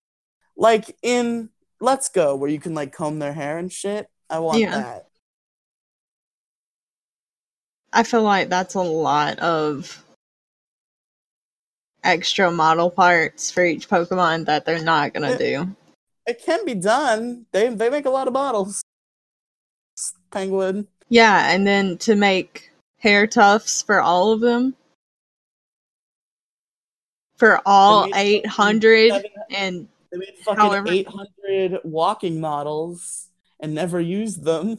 like 0.55 0.95
in 1.01 1.49
Let's 1.79 2.09
Go 2.09 2.35
where 2.35 2.49
you 2.49 2.59
can 2.59 2.75
like 2.75 2.93
comb 2.93 3.19
their 3.19 3.33
hair 3.33 3.57
and 3.57 3.71
shit. 3.71 4.07
I 4.29 4.39
want 4.39 4.59
Yeah. 4.59 4.71
that. 4.71 5.07
I 7.93 8.03
feel 8.03 8.23
like 8.23 8.49
that's 8.49 8.75
a 8.75 8.81
lot 8.81 9.39
of 9.39 10.03
extra 12.03 12.51
model 12.51 12.89
parts 12.89 13.51
for 13.51 13.65
each 13.65 13.89
Pokemon 13.89 14.45
that 14.45 14.65
they're 14.65 14.83
not 14.83 15.13
gonna 15.13 15.37
do. 15.37 15.75
It 16.25 16.41
can 16.43 16.65
be 16.65 16.75
done. 16.75 17.45
They 17.51 17.69
they 17.69 17.89
make 17.89 18.05
a 18.05 18.09
lot 18.09 18.27
of 18.27 18.33
bottles. 18.33 18.81
Penguin. 20.31 20.87
Yeah, 21.09 21.51
and 21.51 21.67
then 21.67 21.97
to 21.99 22.15
make 22.15 22.71
hair 22.99 23.27
tufts 23.27 23.81
for 23.81 23.99
all 23.99 24.31
of 24.31 24.39
them. 24.39 24.75
For 27.41 27.59
all 27.65 28.07
eight 28.13 28.45
hundred 28.45 29.11
and 29.49 29.87
They 30.11 30.17
made 30.19 30.37
fucking 30.43 30.59
However- 30.59 30.91
800 30.91 31.79
walking 31.83 32.39
models 32.39 33.29
and 33.59 33.73
never 33.73 33.99
used 33.99 34.43
them. 34.43 34.77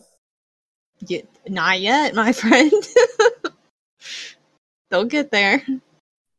yet, 1.00 1.26
not 1.48 1.80
yet, 1.80 2.14
my 2.14 2.30
friend. 2.42 2.72
They'll 4.90 5.06
get 5.06 5.32
there. 5.32 5.66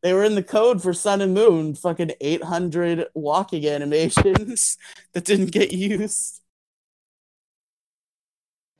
They 0.01 0.13
were 0.13 0.23
in 0.23 0.35
the 0.35 0.43
code 0.43 0.81
for 0.81 0.93
Sun 0.93 1.19
and 1.19 1.33
Moon, 1.33 1.75
fucking 1.75 2.13
800 2.21 3.07
walking 3.13 3.67
animations 3.67 4.77
that 5.13 5.25
didn't 5.25 5.51
get 5.51 5.73
used. 5.73 6.39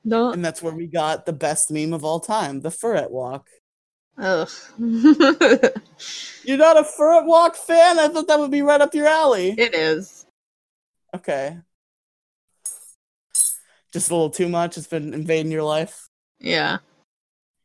They'll 0.02 0.30
And 0.30 0.42
that's 0.42 0.62
where 0.62 0.74
we 0.74 0.86
got 0.86 1.26
the 1.26 1.34
best 1.34 1.70
meme 1.70 1.92
of 1.92 2.06
all 2.06 2.20
time, 2.20 2.62
the 2.62 2.70
Furret 2.70 3.10
Walk. 3.10 3.48
Ugh. 4.18 4.50
You're 4.78 6.58
not 6.58 6.76
a 6.76 6.82
Furret 6.82 7.24
Walk 7.26 7.56
fan? 7.56 7.98
I 7.98 8.08
thought 8.08 8.28
that 8.28 8.38
would 8.38 8.50
be 8.50 8.62
right 8.62 8.80
up 8.80 8.94
your 8.94 9.06
alley. 9.06 9.54
it 9.58 9.74
is. 9.74 10.26
Okay. 11.14 11.56
Just 13.92 14.10
a 14.10 14.14
little 14.14 14.30
too 14.30 14.48
much. 14.48 14.76
It's 14.76 14.86
been 14.86 15.14
invading 15.14 15.52
your 15.52 15.62
life. 15.62 16.08
Yeah. 16.40 16.78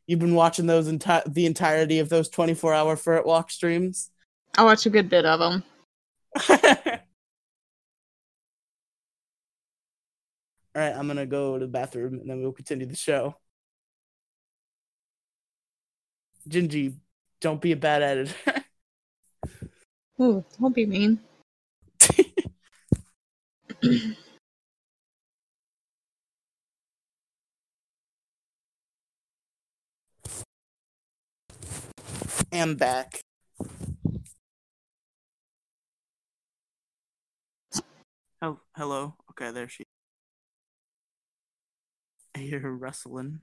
You've 0.08 0.20
been 0.20 0.36
watching 0.36 0.66
those 0.66 0.88
enti- 0.92 1.34
the 1.34 1.46
entirety 1.46 2.00
of 2.00 2.10
those 2.10 2.30
24 2.30 2.74
hour 2.74 2.96
Furret 2.96 3.26
Walk 3.26 3.52
streams. 3.52 4.10
I 4.58 4.64
watch 4.64 4.86
a 4.86 4.90
good 4.90 5.10
bit 5.10 5.26
of 5.26 5.40
them. 5.40 5.64
All 10.76 10.84
right, 10.84 10.96
I'm 10.96 11.08
gonna 11.08 11.26
go 11.26 11.58
to 11.58 11.66
the 11.66 11.72
bathroom 11.72 12.16
and 12.16 12.30
then 12.30 12.42
we'll 12.42 12.52
continue 12.52 12.86
the 12.86 12.96
show. 12.96 13.36
Gingy, 16.50 16.96
don't 17.40 17.62
be 17.62 17.72
a 17.72 17.76
bad 17.78 18.02
editor. 18.02 18.34
Ooh, 20.22 20.44
don't 20.60 20.76
be 20.76 20.86
mean. 20.86 21.20
I 32.52 32.58
am 32.58 32.76
back. 32.76 33.22
Oh, 38.42 38.60
hello. 38.76 39.16
Okay, 39.32 39.52
there 39.52 39.70
she. 39.70 39.84
Is. 39.84 39.88
I 42.36 42.40
hear 42.40 42.60
her 42.60 42.76
rustling. 42.76 43.42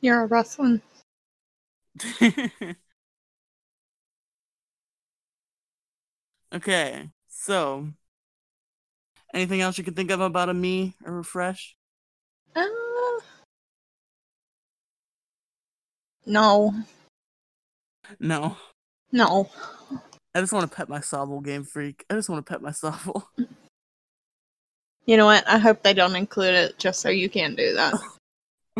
You're 0.00 0.22
a 0.22 0.26
wrestling. 0.26 0.80
okay, 6.54 7.10
so 7.28 7.88
anything 9.34 9.60
else 9.60 9.76
you 9.78 9.84
can 9.84 9.94
think 9.94 10.10
of 10.10 10.20
about 10.20 10.48
Amie 10.48 10.94
or 11.04 11.14
refresh? 11.14 11.76
Uh, 12.54 12.66
no. 16.26 16.72
No. 18.20 18.56
No. 19.10 19.50
I 20.34 20.40
just 20.40 20.52
want 20.52 20.70
to 20.70 20.76
pet 20.76 20.88
my 20.88 21.00
Sobble 21.00 21.44
game 21.44 21.64
freak. 21.64 22.04
I 22.08 22.14
just 22.14 22.28
want 22.28 22.44
to 22.44 22.50
pet 22.50 22.62
my 22.62 22.70
Sobble. 22.70 23.24
You 25.06 25.16
know 25.16 25.24
what? 25.24 25.48
I 25.48 25.56
hope 25.56 25.82
they 25.82 25.94
don't 25.94 26.14
include 26.16 26.54
it 26.54 26.78
just 26.78 27.00
so 27.00 27.08
you 27.08 27.30
can 27.30 27.54
do 27.54 27.74
that. 27.74 27.94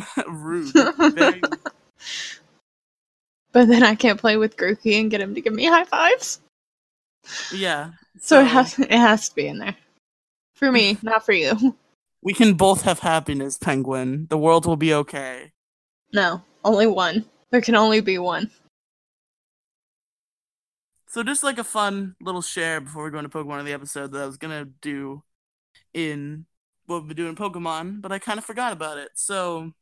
Rude. 0.29 0.73
Very 1.15 1.41
but 3.53 3.69
then 3.69 3.83
I 3.83 3.95
can't 3.95 4.21
play 4.21 4.37
with 4.37 4.57
Grookey 4.57 5.01
and 5.01 5.11
get 5.11 5.21
him 5.21 5.35
to 5.35 5.41
give 5.41 5.53
me 5.53 5.67
high 5.67 5.85
fives. 5.85 6.41
yeah. 7.53 7.91
So, 8.21 8.41
it 8.41 8.47
has 8.47 8.79
it 8.79 8.91
has 8.91 9.29
to 9.29 9.35
be 9.35 9.47
in 9.47 9.59
there. 9.59 9.77
For 10.55 10.73
me, 10.73 10.99
not 11.03 11.25
for 11.25 11.33
you. 11.33 11.77
we 12.23 12.35
can 12.35 12.55
both 12.55 12.83
have 12.83 12.99
happiness, 12.99 13.59
Penguin. 13.59 14.27
The 14.29 14.39
world 14.39 14.67
will 14.67 14.77
be 14.77 14.93
okay. 14.95 15.53
No, 16.13 16.43
only 16.65 16.87
one. 16.87 17.25
There 17.51 17.61
can 17.61 17.77
only 17.77 18.01
be 18.01 18.19
one. 18.19 18.51
So 21.07 21.23
just 21.23 21.43
like 21.43 21.59
a 21.59 21.65
fun 21.65 22.17
little 22.21 22.43
share 22.43 22.81
before 22.81 23.05
we 23.05 23.11
go 23.11 23.19
into 23.19 23.31
Pokemon 23.31 23.61
of 23.61 23.67
the 23.67 23.73
episode 23.73 24.13
that 24.13 24.23
I 24.23 24.27
was 24.27 24.37
gonna 24.37 24.67
do 24.67 25.23
in 25.95 26.45
what 26.87 27.01
we've 27.01 27.09
been 27.09 27.17
doing 27.17 27.31
in 27.31 27.37
Pokemon, 27.37 28.01
but 28.01 28.13
I 28.13 28.19
kind 28.19 28.39
of 28.39 28.45
forgot 28.45 28.73
about 28.73 28.99
it. 28.99 29.11
So 29.15 29.73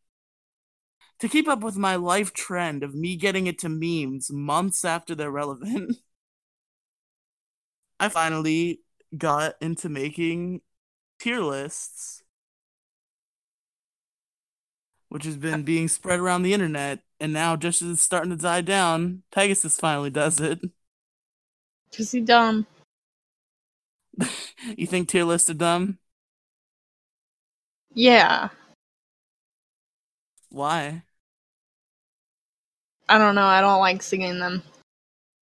to 1.21 1.29
keep 1.29 1.49
up 1.49 1.63
with 1.63 1.77
my 1.77 1.97
life 1.97 2.33
trend 2.33 2.83
of 2.83 2.95
me 2.95 3.17
getting 3.17 3.47
into 3.47 3.69
memes 3.69 4.31
months 4.31 4.85
after 4.85 5.15
they're 5.15 5.31
relevant, 5.31 5.97
I 8.01 8.09
finally 8.09 8.81
got 9.17 9.55
into 9.61 9.89
making 9.89 10.61
tier 11.19 11.41
lists, 11.41 12.23
which 15.09 15.25
has 15.25 15.37
been 15.37 15.63
being 15.65 15.89
spread 15.89 16.21
around 16.21 16.43
the 16.43 16.53
internet. 16.53 17.01
And 17.19 17.33
now, 17.33 17.57
just 17.57 17.81
as 17.81 17.93
it's 17.93 18.03
starting 18.03 18.31
to 18.31 18.37
die 18.37 18.61
down, 18.61 19.23
Pegasus 19.33 19.79
finally 19.79 20.11
does 20.11 20.39
it. 20.39 20.61
He 21.91 22.21
dumb. 22.21 22.67
you 24.77 24.87
think 24.87 25.09
tier 25.09 25.25
lists 25.25 25.49
are 25.49 25.55
dumb? 25.55 25.99
Yeah. 27.95 28.51
Why? 30.51 31.05
I 33.09 33.19
don't 33.19 33.35
know. 33.35 33.45
I 33.45 33.61
don't 33.61 33.81
like 33.81 34.03
singing 34.03 34.39
them. 34.39 34.63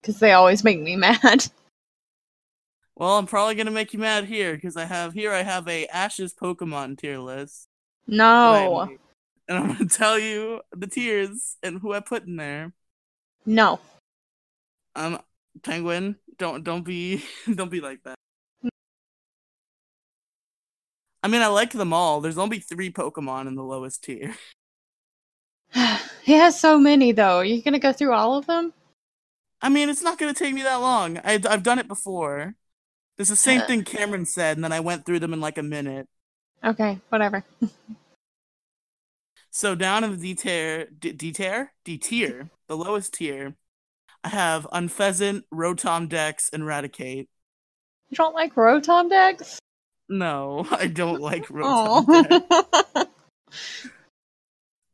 Cause 0.03 0.19
they 0.19 0.33
always 0.33 0.63
make 0.63 0.79
me 0.81 0.95
mad. 0.97 1.47
Well, 2.95 3.17
I'm 3.17 3.25
probably 3.25 3.55
gonna 3.55 3.71
make 3.71 3.93
you 3.93 3.99
mad 3.99 4.25
here 4.25 4.53
because 4.53 4.77
I 4.77 4.85
have 4.85 5.13
here 5.13 5.31
I 5.31 5.43
have 5.43 5.67
a 5.67 5.87
Ash's 5.87 6.33
Pokemon 6.33 6.99
tier 6.99 7.17
list. 7.19 7.67
No. 8.05 8.89
and 9.47 9.57
I'm 9.57 9.67
gonna 9.67 9.85
tell 9.89 10.19
you 10.19 10.61
the 10.71 10.87
tiers 10.87 11.57
and 11.63 11.79
who 11.79 11.93
I 11.93 12.01
put 12.01 12.25
in 12.25 12.35
there. 12.35 12.73
No. 13.45 13.79
Um, 14.95 15.19
Penguin, 15.63 16.17
don't 16.37 16.63
don't 16.63 16.83
be 16.83 17.23
don't 17.55 17.71
be 17.71 17.81
like 17.81 18.03
that. 18.03 18.15
I 21.23 21.29
mean, 21.29 21.41
I 21.41 21.47
like 21.47 21.71
them 21.71 21.93
all. 21.93 22.19
There's 22.19 22.37
only 22.37 22.59
three 22.59 22.91
Pokemon 22.91 23.47
in 23.47 23.55
the 23.55 23.63
lowest 23.63 24.03
tier. 24.03 24.35
he 26.23 26.33
has 26.33 26.59
so 26.59 26.77
many 26.77 27.11
though. 27.11 27.37
Are 27.37 27.45
you 27.45 27.61
gonna 27.61 27.79
go 27.79 27.93
through 27.93 28.13
all 28.13 28.37
of 28.37 28.45
them? 28.45 28.73
I 29.61 29.69
mean, 29.69 29.89
it's 29.89 30.01
not 30.01 30.17
gonna 30.17 30.33
take 30.33 30.53
me 30.53 30.63
that 30.63 30.75
long. 30.75 31.17
I, 31.19 31.39
I've 31.49 31.63
done 31.63 31.79
it 31.79 31.87
before. 31.87 32.55
It's 33.17 33.29
the 33.29 33.35
same 33.35 33.61
Uh. 33.61 33.67
thing 33.67 33.83
Cameron 33.83 34.25
said, 34.25 34.57
and 34.57 34.63
then 34.63 34.71
I 34.73 34.79
went 34.79 35.05
through 35.05 35.19
them 35.19 35.33
in 35.33 35.39
like 35.41 35.57
a 35.57 35.63
minute. 35.63 36.07
Okay, 36.63 36.99
whatever. 37.09 37.43
So 39.55 39.75
down 39.75 40.03
in 40.03 40.09
the 40.09 40.17
D 40.17 40.33
tier, 40.33 40.87
D 40.99 41.31
tier, 41.31 41.71
D 41.85 41.99
tier, 41.99 42.49
the 42.67 42.75
lowest 42.75 43.13
tier, 43.13 43.53
I 44.23 44.29
have 44.29 44.65
Unfezant, 44.73 45.43
Rotom 45.53 46.09
Dex, 46.09 46.49
and 46.51 46.63
Raticate. 46.63 47.27
You 48.09 48.17
don't 48.17 48.33
like 48.33 48.55
Rotom 48.55 49.09
Dex? 49.11 49.59
No, 50.09 50.65
I 50.71 50.87
don't 50.87 51.21
like 51.21 51.45
Rotom 51.49 52.27
Dex. 52.29 53.05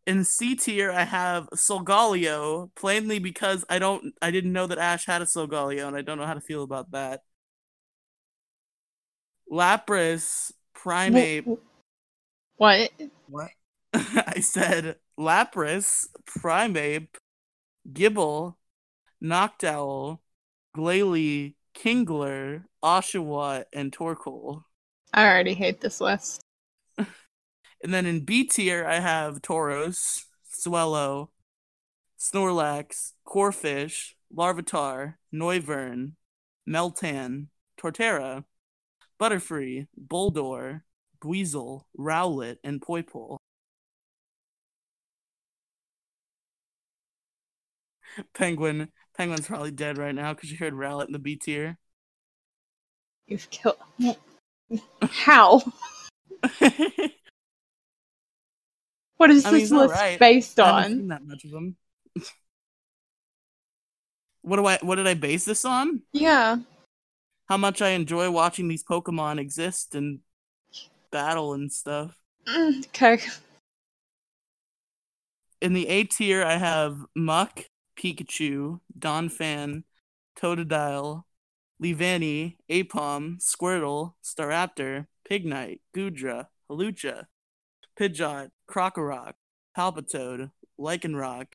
In 0.09 0.23
C 0.23 0.55
tier, 0.55 0.91
I 0.91 1.03
have 1.03 1.47
Solgaleo, 1.51 2.71
plainly 2.73 3.19
because 3.19 3.63
I 3.69 3.77
don't, 3.77 4.15
I 4.23 4.31
didn't 4.31 4.53
know 4.53 4.65
that 4.65 4.79
Ash 4.79 5.05
had 5.05 5.21
a 5.21 5.25
Solgaleo, 5.25 5.87
and 5.87 5.95
I 5.95 6.01
don't 6.01 6.17
know 6.17 6.25
how 6.25 6.33
to 6.33 6.41
feel 6.41 6.63
about 6.63 6.89
that. 6.93 7.21
Lapras, 9.51 10.51
Primeape. 10.75 11.59
what? 12.57 12.89
What? 13.27 13.51
I 13.93 14.39
said 14.39 14.95
Lapras, 15.15 16.07
Primeape, 16.25 17.09
Gible, 17.93 18.55
Noctowl, 19.23 20.21
Glalie, 20.75 21.53
Kingler, 21.75 22.63
Oshawott, 22.83 23.65
and 23.71 23.95
Torkoal. 23.95 24.63
I 25.13 25.27
already 25.27 25.53
hate 25.53 25.81
this 25.81 26.01
list. 26.01 26.41
And 27.83 27.93
then 27.93 28.05
in 28.05 28.25
B 28.25 28.43
tier, 28.43 28.85
I 28.85 28.99
have 28.99 29.41
Tauros, 29.41 30.23
Swellow, 30.49 31.31
Snorlax, 32.19 33.13
Corphish, 33.25 34.13
Larvitar, 34.35 35.15
Noivern, 35.33 36.13
Meltan, 36.67 37.47
Torterra, 37.79 38.43
Butterfree, 39.19 39.87
Boldore, 39.97 40.81
Dweezil, 41.23 41.83
Rowlet, 41.97 42.57
and 42.63 42.81
Poipole. 42.81 43.37
Penguin. 48.33 48.89
Penguin's 49.17 49.47
probably 49.47 49.71
dead 49.71 49.97
right 49.97 50.15
now 50.15 50.33
because 50.33 50.51
you 50.51 50.57
heard 50.57 50.73
Rowlet 50.73 51.07
in 51.07 51.13
the 51.13 51.19
B 51.19 51.35
tier. 51.35 51.77
You've 53.27 53.49
killed. 53.49 53.77
How? 55.01 55.61
What 59.19 59.31
is 59.31 59.45
I 59.45 59.51
this 59.51 59.59
he's 59.59 59.71
list 59.73 59.93
alright. 59.93 60.17
based 60.17 60.59
I 60.59 60.65
haven't 60.81 60.91
on? 60.93 60.97
seen 60.99 61.07
that 61.09 61.25
much 61.25 61.43
of 61.43 61.51
them. 61.51 61.75
what 64.41 64.55
do 64.55 64.65
I? 64.65 64.79
What 64.81 64.95
did 64.95 65.07
I 65.07 65.13
base 65.13 65.43
this 65.45 65.65
on? 65.65 66.01
Yeah. 66.13 66.57
How 67.49 67.57
much 67.57 67.81
I 67.81 67.89
enjoy 67.89 68.31
watching 68.31 68.69
these 68.69 68.83
Pokemon 68.83 69.39
exist 69.39 69.93
and 69.93 70.19
battle 71.11 71.53
and 71.53 71.71
stuff. 71.71 72.15
Mm, 72.47 72.87
Okay. 72.87 73.19
In 75.61 75.73
the 75.73 75.87
A 75.89 76.05
tier, 76.05 76.43
I 76.45 76.55
have 76.55 76.97
Muk, 77.15 77.65
Pikachu, 77.97 78.79
Donphan, 78.97 79.83
Totodile, 80.39 81.23
Leavanny, 81.83 82.55
Aipom, 82.71 83.41
Squirtle, 83.41 84.13
Staraptor, 84.23 85.07
Pignite, 85.29 85.81
Goodra, 85.93 86.45
Hawlucha, 86.71 87.25
Pidgeot, 87.99 88.51
Krokorok, 88.69 89.33
Palpitoad, 89.77 90.51
Lycanroc, 90.79 91.47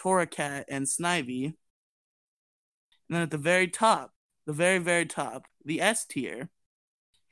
Torracat, 0.00 0.64
and 0.68 0.86
Snivy. 0.86 1.44
And 1.44 1.54
then 3.10 3.22
at 3.22 3.30
the 3.30 3.38
very 3.38 3.68
top, 3.68 4.12
the 4.46 4.52
very, 4.52 4.78
very 4.78 5.04
top, 5.04 5.46
the 5.64 5.80
S 5.80 6.06
tier, 6.06 6.48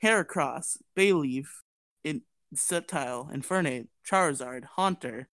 Heracross, 0.03 0.77
Bayleef, 0.95 1.47
in 2.03 2.21
Sceptile, 2.55 3.33
Infernape, 3.33 3.87
Charizard, 4.09 4.65
Haunter, 4.75 5.29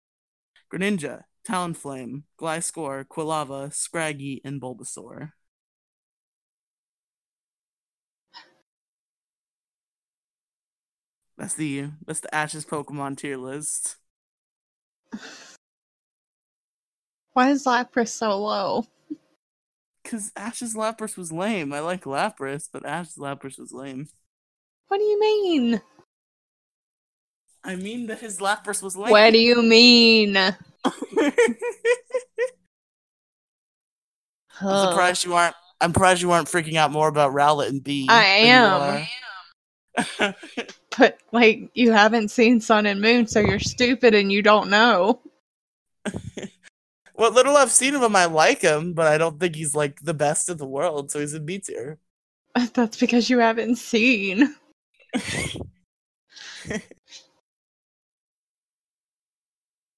Greninja, 0.73 1.25
Talonflame, 1.49 2.25
Gliscor, 2.39 3.05
Quilava, 3.07 3.73
Scraggy, 3.73 4.41
and 4.45 4.61
Bulbasaur. 4.61 5.33
That's 11.41 11.55
the 11.55 11.87
that's 12.07 12.21
the 12.21 12.35
Ash's 12.35 12.67
Pokemon 12.67 13.17
tier 13.17 13.39
list. 13.39 13.97
Why 17.33 17.49
is 17.49 17.65
Lapras 17.65 18.09
so 18.09 18.39
low? 18.39 18.85
Cause 20.05 20.33
Ash's 20.37 20.75
Lapras 20.75 21.17
was 21.17 21.33
lame. 21.33 21.73
I 21.73 21.81
like 21.81 22.05
Lapras, 22.05 22.69
but 22.71 22.85
Ash's 22.85 23.17
Lapras 23.17 23.59
was 23.59 23.73
lame. 23.73 24.09
What 24.89 24.99
do 24.99 25.05
you 25.05 25.19
mean? 25.19 25.81
I 27.65 27.77
mean 27.77 28.09
that 28.09 28.21
his 28.21 28.39
Lapras 28.39 28.83
was 28.83 28.95
lame. 28.95 29.11
What 29.11 29.31
do 29.31 29.39
you 29.39 29.63
mean? 29.63 30.37
I'm 30.37 30.55
surprised 34.61 35.25
you 35.25 35.33
aren't. 35.33 35.57
I'm 35.81 35.95
surprised 35.95 36.21
you 36.21 36.33
aren't 36.33 36.49
freaking 36.49 36.75
out 36.75 36.93
more 36.93 37.09
about 37.09 37.33
Rowlet 37.33 37.69
and 37.69 37.83
B. 37.83 38.07
I 38.11 38.43
than 38.43 39.07
you 39.97 40.27
am. 40.27 40.35
But 40.99 41.19
like 41.33 41.71
you 41.75 41.93
haven't 41.93 42.31
seen 42.31 42.61
Sun 42.61 42.87
and 42.87 43.01
Moon, 43.01 43.27
so 43.27 43.41
you're 43.41 43.61
stupid 43.61 44.15
and 44.15 44.31
you 44.33 44.43
don't 44.43 44.71
know. 44.71 45.21
what 47.15 47.33
little 47.33 47.57
I've 47.57 47.71
seen 47.71 47.95
of 47.95 48.03
him, 48.03 48.17
I 48.17 48.25
like 48.27 48.61
him, 48.61 48.93
but 48.93 49.07
I 49.07 49.19
don't 49.19 49.39
think 49.39 49.55
he's 49.55 49.75
like 49.75 50.01
the 50.01 50.15
best 50.15 50.49
in 50.49 50.57
the 50.57 50.67
world. 50.67 51.11
So 51.11 51.21
he's 51.21 51.35
in 51.35 51.47
B 51.47 51.59
tier. 51.59 51.99
That's 52.75 52.99
because 52.99 53.31
you 53.31 53.39
haven't 53.39 53.77
seen. 53.77 54.55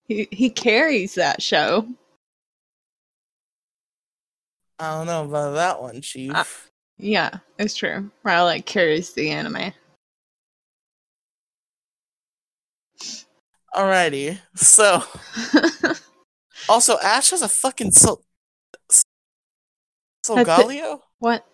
He 0.09 0.29
he 0.31 0.51
carries 0.51 1.15
that 1.15 1.41
show. 1.43 1.87
I 4.79 4.91
don't 4.99 5.07
know 5.07 5.25
about 5.25 5.53
that 5.53 5.81
one, 5.81 6.01
Chief. 6.01 6.33
Uh, 6.35 6.45
Yeah, 6.99 7.39
it's 7.59 7.75
true. 7.75 8.11
Rowlet 8.25 8.67
carries 8.67 9.13
the 9.13 9.31
anime. 9.31 9.73
Alrighty. 13.75 14.39
So 14.55 15.03
also 16.69 16.99
Ash 17.03 17.31
has 17.31 17.43
a 17.43 17.49
fucking 17.49 17.93
so 17.93 18.23
Solgaleo? 20.25 21.01
what? 21.19 21.47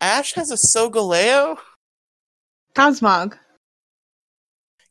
Ash 0.00 0.34
has 0.34 0.50
a 0.50 0.54
Solgaleo? 0.56 1.58
Cosmog. 2.74 3.38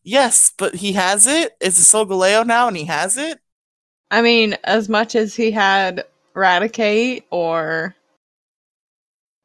Yes, 0.03 0.51
but 0.57 0.75
he 0.75 0.93
has 0.93 1.27
it? 1.27 1.53
It's 1.61 1.79
a 1.79 1.97
Solgaleo 1.97 2.45
now 2.45 2.67
and 2.67 2.75
he 2.75 2.85
has 2.85 3.15
it? 3.17 3.39
I 4.11 4.21
mean, 4.21 4.53
as 4.63 4.89
much 4.89 5.15
as 5.15 5.35
he 5.35 5.51
had 5.51 6.05
Raticate 6.35 7.23
or 7.29 7.95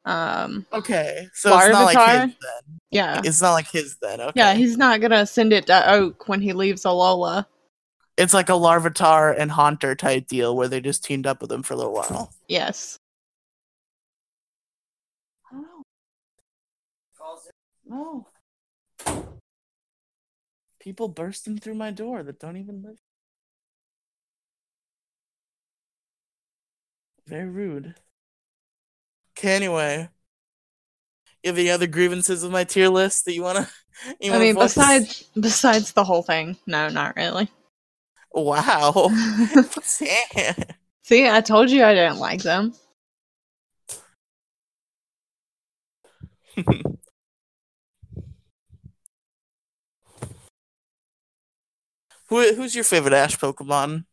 um 0.05 0.65
Okay. 0.73 1.27
So 1.33 1.55
it's 1.57 1.69
not 1.69 1.85
like 1.85 1.97
Larvitar? 1.97 2.25
his 2.25 2.35
then. 2.41 2.78
Yeah. 2.91 3.21
It's 3.23 3.41
not 3.41 3.53
like 3.53 3.69
his 3.69 3.97
then. 4.01 4.19
Okay. 4.21 4.31
Yeah, 4.35 4.53
he's 4.53 4.77
not 4.77 5.01
gonna 5.01 5.25
send 5.25 5.53
it 5.53 5.67
to 5.67 5.91
Oak 5.91 6.27
when 6.27 6.41
he 6.41 6.53
leaves 6.53 6.83
Alola. 6.83 7.45
it's 8.17 8.33
like 8.33 8.49
a 8.49 8.53
Larvitar 8.53 9.35
and 9.37 9.51
Haunter 9.51 9.95
type 9.95 10.27
deal 10.27 10.55
where 10.55 10.67
they 10.67 10.81
just 10.81 11.03
teamed 11.03 11.25
up 11.27 11.41
with 11.41 11.51
him 11.51 11.63
for 11.63 11.73
a 11.73 11.77
little 11.77 11.93
while. 11.93 12.33
Yes. 12.47 12.97
I 15.51 15.55
don't. 15.55 15.85
No. 17.85 18.27
People 20.79 21.07
bursting 21.09 21.57
through 21.59 21.75
my 21.75 21.91
door 21.91 22.23
that 22.23 22.39
don't 22.39 22.57
even 22.57 22.81
live. 22.81 22.97
Very 27.27 27.47
rude. 27.49 27.95
Okay, 29.37 29.55
anyway. 29.55 30.09
You 31.43 31.49
have 31.49 31.57
any 31.57 31.69
other 31.69 31.87
grievances 31.87 32.43
with 32.43 32.51
my 32.51 32.63
tier 32.63 32.89
list 32.89 33.25
that 33.25 33.33
you 33.33 33.43
wanna 33.43 33.69
you 34.19 34.33
I 34.33 34.39
mean, 34.39 34.55
focus- 34.55 34.75
besides 34.75 35.23
besides 35.39 35.91
the 35.93 36.03
whole 36.03 36.23
thing, 36.23 36.57
no, 36.65 36.89
not 36.89 37.15
really. 37.15 37.49
Wow. 38.31 39.09
See, 39.81 41.27
I 41.27 41.41
told 41.41 41.71
you 41.71 41.83
I 41.83 41.93
didn't 41.93 42.19
like 42.19 42.43
them. 42.43 42.73
Who 52.27 52.53
who's 52.53 52.75
your 52.75 52.83
favorite 52.83 53.13
Ash 53.13 53.37
Pokemon? 53.37 54.05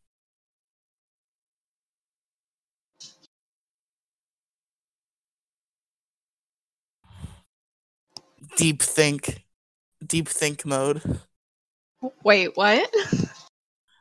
Deep 8.57 8.83
think. 8.83 9.45
Deep 10.05 10.29
think 10.29 10.65
mode. 10.67 11.21
Wait, 12.23 12.57
what? 12.57 12.91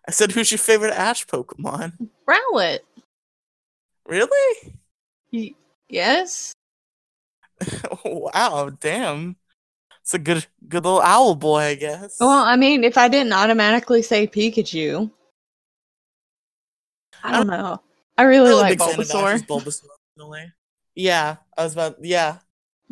I 0.08 0.12
said 0.12 0.32
who's 0.32 0.52
your 0.52 0.60
favorite 0.60 0.94
Ash 0.94 1.26
Pokemon? 1.26 2.10
Rowlet. 2.28 2.80
Really? 4.06 4.74
Y- 5.32 5.56
yes. 5.90 6.54
wow, 8.06 8.72
damn. 8.80 9.36
It's 10.02 10.14
a 10.14 10.20
good 10.20 10.46
good 10.68 10.84
little 10.84 11.02
owl 11.02 11.34
boy, 11.34 11.62
I 11.62 11.76
guess. 11.76 12.18
Well, 12.20 12.30
I 12.30 12.56
mean, 12.58 12.84
if 12.84 12.98
I 12.98 13.08
didn't 13.08 13.34
automatically 13.34 14.04
say 14.04 14.28
Pikachu, 14.28 15.10
I 17.24 17.32
don't 17.32 17.48
know. 17.48 17.82
I 18.16 18.24
really 18.24 18.52
I'm 18.52 18.58
like 18.58 18.78
Bulbasaur, 18.78 19.48
Bulbasaur. 19.48 20.52
Yeah, 20.94 21.38
I 21.58 21.64
was 21.64 21.74
about 21.74 21.98
yeah. 22.02 22.38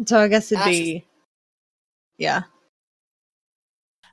so 0.06 0.18
I 0.18 0.28
guess 0.28 0.52
it'd 0.52 0.64
Ash 0.64 0.70
be, 0.70 1.06
yeah. 2.18 2.44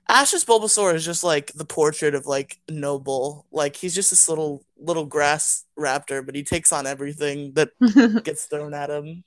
Ash's 0.08 0.44
Bulbasaur 0.44 0.94
is 0.94 1.04
just 1.04 1.22
like 1.22 1.52
the 1.52 1.64
portrait 1.64 2.14
of 2.14 2.26
like 2.26 2.58
noble. 2.68 3.46
Like 3.52 3.76
he's 3.76 3.94
just 3.94 4.10
this 4.10 4.28
little 4.28 4.64
little 4.76 5.06
grass 5.06 5.64
raptor, 5.78 6.24
but 6.24 6.34
he 6.34 6.42
takes 6.42 6.72
on 6.72 6.86
everything 6.86 7.52
that 7.54 7.70
gets 8.24 8.46
thrown 8.46 8.74
at 8.74 8.90
him. 8.90 9.24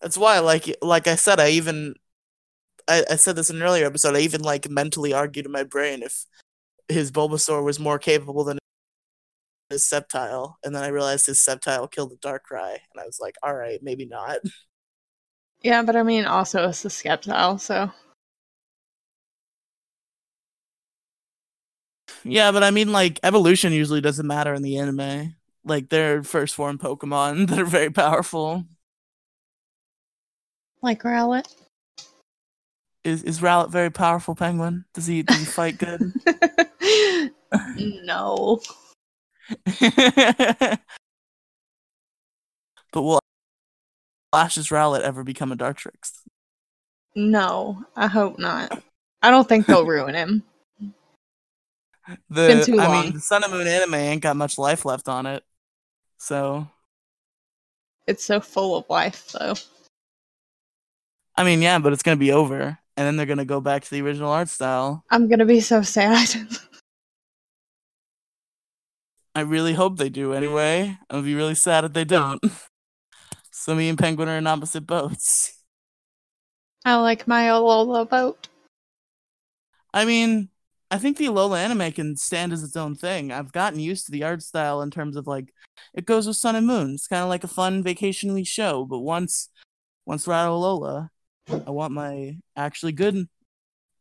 That's 0.00 0.18
why, 0.18 0.38
like, 0.40 0.76
like 0.82 1.06
I 1.06 1.14
said, 1.14 1.40
I 1.40 1.50
even, 1.50 1.94
I, 2.88 3.04
I 3.10 3.16
said 3.16 3.36
this 3.36 3.50
in 3.50 3.56
an 3.56 3.62
earlier 3.62 3.86
episode. 3.86 4.16
I 4.16 4.20
even 4.20 4.42
like 4.42 4.70
mentally 4.70 5.12
argued 5.14 5.46
in 5.46 5.52
my 5.52 5.64
brain 5.64 6.02
if 6.02 6.26
his 6.88 7.12
Bulbasaur 7.12 7.64
was 7.64 7.80
more 7.80 7.98
capable 7.98 8.44
than 8.44 8.58
his 9.74 9.84
Sceptile, 9.84 10.54
and 10.64 10.74
then 10.74 10.82
I 10.82 10.88
realized 10.88 11.26
his 11.26 11.40
Sceptile 11.40 11.90
killed 11.90 12.10
the 12.10 12.16
Darkrai, 12.16 12.72
and 12.92 13.00
I 13.00 13.04
was 13.04 13.18
like, 13.20 13.36
all 13.42 13.54
right, 13.54 13.80
maybe 13.82 14.06
not. 14.06 14.38
yeah, 15.62 15.82
but 15.82 15.96
I 15.96 16.02
mean, 16.02 16.24
also 16.24 16.68
it's 16.68 16.84
a 16.84 16.88
Sceptile, 16.88 17.60
so 17.60 17.90
Yeah, 22.24 22.52
but 22.52 22.62
I 22.64 22.70
mean, 22.70 22.90
like, 22.92 23.20
evolution 23.22 23.72
usually 23.72 24.00
doesn't 24.00 24.26
matter 24.26 24.54
in 24.54 24.62
the 24.62 24.78
anime. 24.78 25.36
Like, 25.64 25.90
they're 25.90 26.22
first 26.22 26.54
form 26.54 26.78
Pokemon 26.78 27.48
that 27.48 27.58
are 27.58 27.64
very 27.66 27.90
powerful. 27.90 28.64
like 30.82 31.02
Rowlet. 31.02 31.46
Is 33.04 33.22
is 33.22 33.40
Rowlet 33.40 33.70
very 33.70 33.90
powerful 33.90 34.34
penguin? 34.34 34.86
Does 34.94 35.06
he 35.06 35.22
does 35.22 35.38
he 35.38 35.44
fight 35.44 35.76
good? 35.76 36.12
no. 38.04 38.60
but 42.92 43.02
will 43.02 43.20
Ash's 44.32 44.68
Rowlet 44.68 45.00
ever 45.02 45.22
become 45.24 45.52
a 45.52 45.56
Dartrix? 45.56 46.22
No, 47.14 47.84
I 47.94 48.06
hope 48.06 48.38
not. 48.38 48.82
I 49.22 49.30
don't 49.30 49.48
think 49.48 49.66
they'll 49.66 49.86
ruin 49.86 50.14
him. 50.14 50.42
The 52.28 52.46
been 52.48 52.64
too 52.64 52.80
I 52.80 52.86
long. 52.86 53.04
mean, 53.04 53.12
the 53.14 53.20
Sun 53.20 53.44
and 53.44 53.52
Moon 53.52 53.66
anime 53.66 53.94
ain't 53.94 54.22
got 54.22 54.36
much 54.36 54.58
life 54.58 54.84
left 54.84 55.08
on 55.08 55.26
it. 55.26 55.42
So 56.18 56.68
It's 58.06 58.24
so 58.24 58.40
full 58.40 58.76
of 58.76 58.84
life, 58.90 59.32
though. 59.32 59.54
I 61.36 61.44
mean, 61.44 61.62
yeah, 61.62 61.78
but 61.78 61.92
it's 61.92 62.02
gonna 62.02 62.16
be 62.16 62.32
over, 62.32 62.78
and 62.96 63.06
then 63.06 63.16
they're 63.16 63.26
gonna 63.26 63.44
go 63.44 63.60
back 63.60 63.84
to 63.84 63.90
the 63.90 64.02
original 64.02 64.30
art 64.30 64.48
style. 64.48 65.04
I'm 65.10 65.28
gonna 65.28 65.46
be 65.46 65.60
so 65.60 65.82
sad. 65.82 66.28
I 69.34 69.40
really 69.40 69.74
hope 69.74 69.96
they 69.96 70.08
do 70.08 70.32
anyway. 70.32 70.96
I'll 71.10 71.22
be 71.22 71.34
really 71.34 71.56
sad 71.56 71.84
if 71.84 71.92
they 71.92 72.04
don't. 72.04 72.42
so 73.50 73.74
me 73.74 73.88
and 73.88 73.98
Penguin 73.98 74.28
are 74.28 74.38
in 74.38 74.46
opposite 74.46 74.86
boats. 74.86 75.60
I 76.84 76.96
like 76.96 77.26
my 77.26 77.44
Alola 77.44 78.08
boat. 78.08 78.48
I 79.92 80.04
mean, 80.04 80.50
I 80.90 80.98
think 80.98 81.16
the 81.16 81.26
Alola 81.26 81.58
anime 81.58 81.90
can 81.92 82.16
stand 82.16 82.52
as 82.52 82.62
its 82.62 82.76
own 82.76 82.94
thing. 82.94 83.32
I've 83.32 83.52
gotten 83.52 83.80
used 83.80 84.06
to 84.06 84.12
the 84.12 84.22
art 84.22 84.42
style 84.42 84.82
in 84.82 84.90
terms 84.90 85.16
of 85.16 85.26
like 85.26 85.52
it 85.94 86.06
goes 86.06 86.26
with 86.26 86.36
Sun 86.36 86.56
and 86.56 86.66
Moon. 86.66 86.94
It's 86.94 87.08
kind 87.08 87.22
of 87.22 87.28
like 87.28 87.42
a 87.42 87.48
fun 87.48 87.82
vacationally 87.82 88.46
show. 88.46 88.84
But 88.84 89.00
once, 89.00 89.48
once 90.06 90.26
we're 90.26 90.34
of 90.34 90.50
Alola, 90.50 91.08
I 91.66 91.70
want 91.70 91.92
my 91.92 92.38
actually 92.54 92.92
good, 92.92 93.28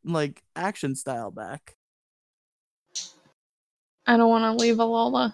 like 0.04 0.44
action 0.56 0.96
style 0.96 1.32
back. 1.32 1.76
I 4.06 4.18
don't 4.18 4.30
want 4.30 4.44
to 4.44 4.64
leave 4.64 4.78
Alola. 4.78 5.34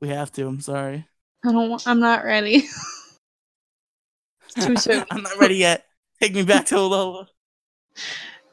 We 0.00 0.08
have 0.08 0.32
to. 0.32 0.46
I'm 0.46 0.60
sorry. 0.60 1.06
I 1.44 1.52
don't. 1.52 1.86
I'm 1.86 2.00
not 2.00 2.24
ready. 2.24 2.68
Too 4.60 4.76
soon. 4.76 5.04
I'm 5.10 5.22
not 5.22 5.38
ready 5.38 5.56
yet. 5.56 5.86
Take 6.20 6.34
me 6.34 6.42
back 6.42 6.66
to 6.66 6.76
Alola. 6.76 7.26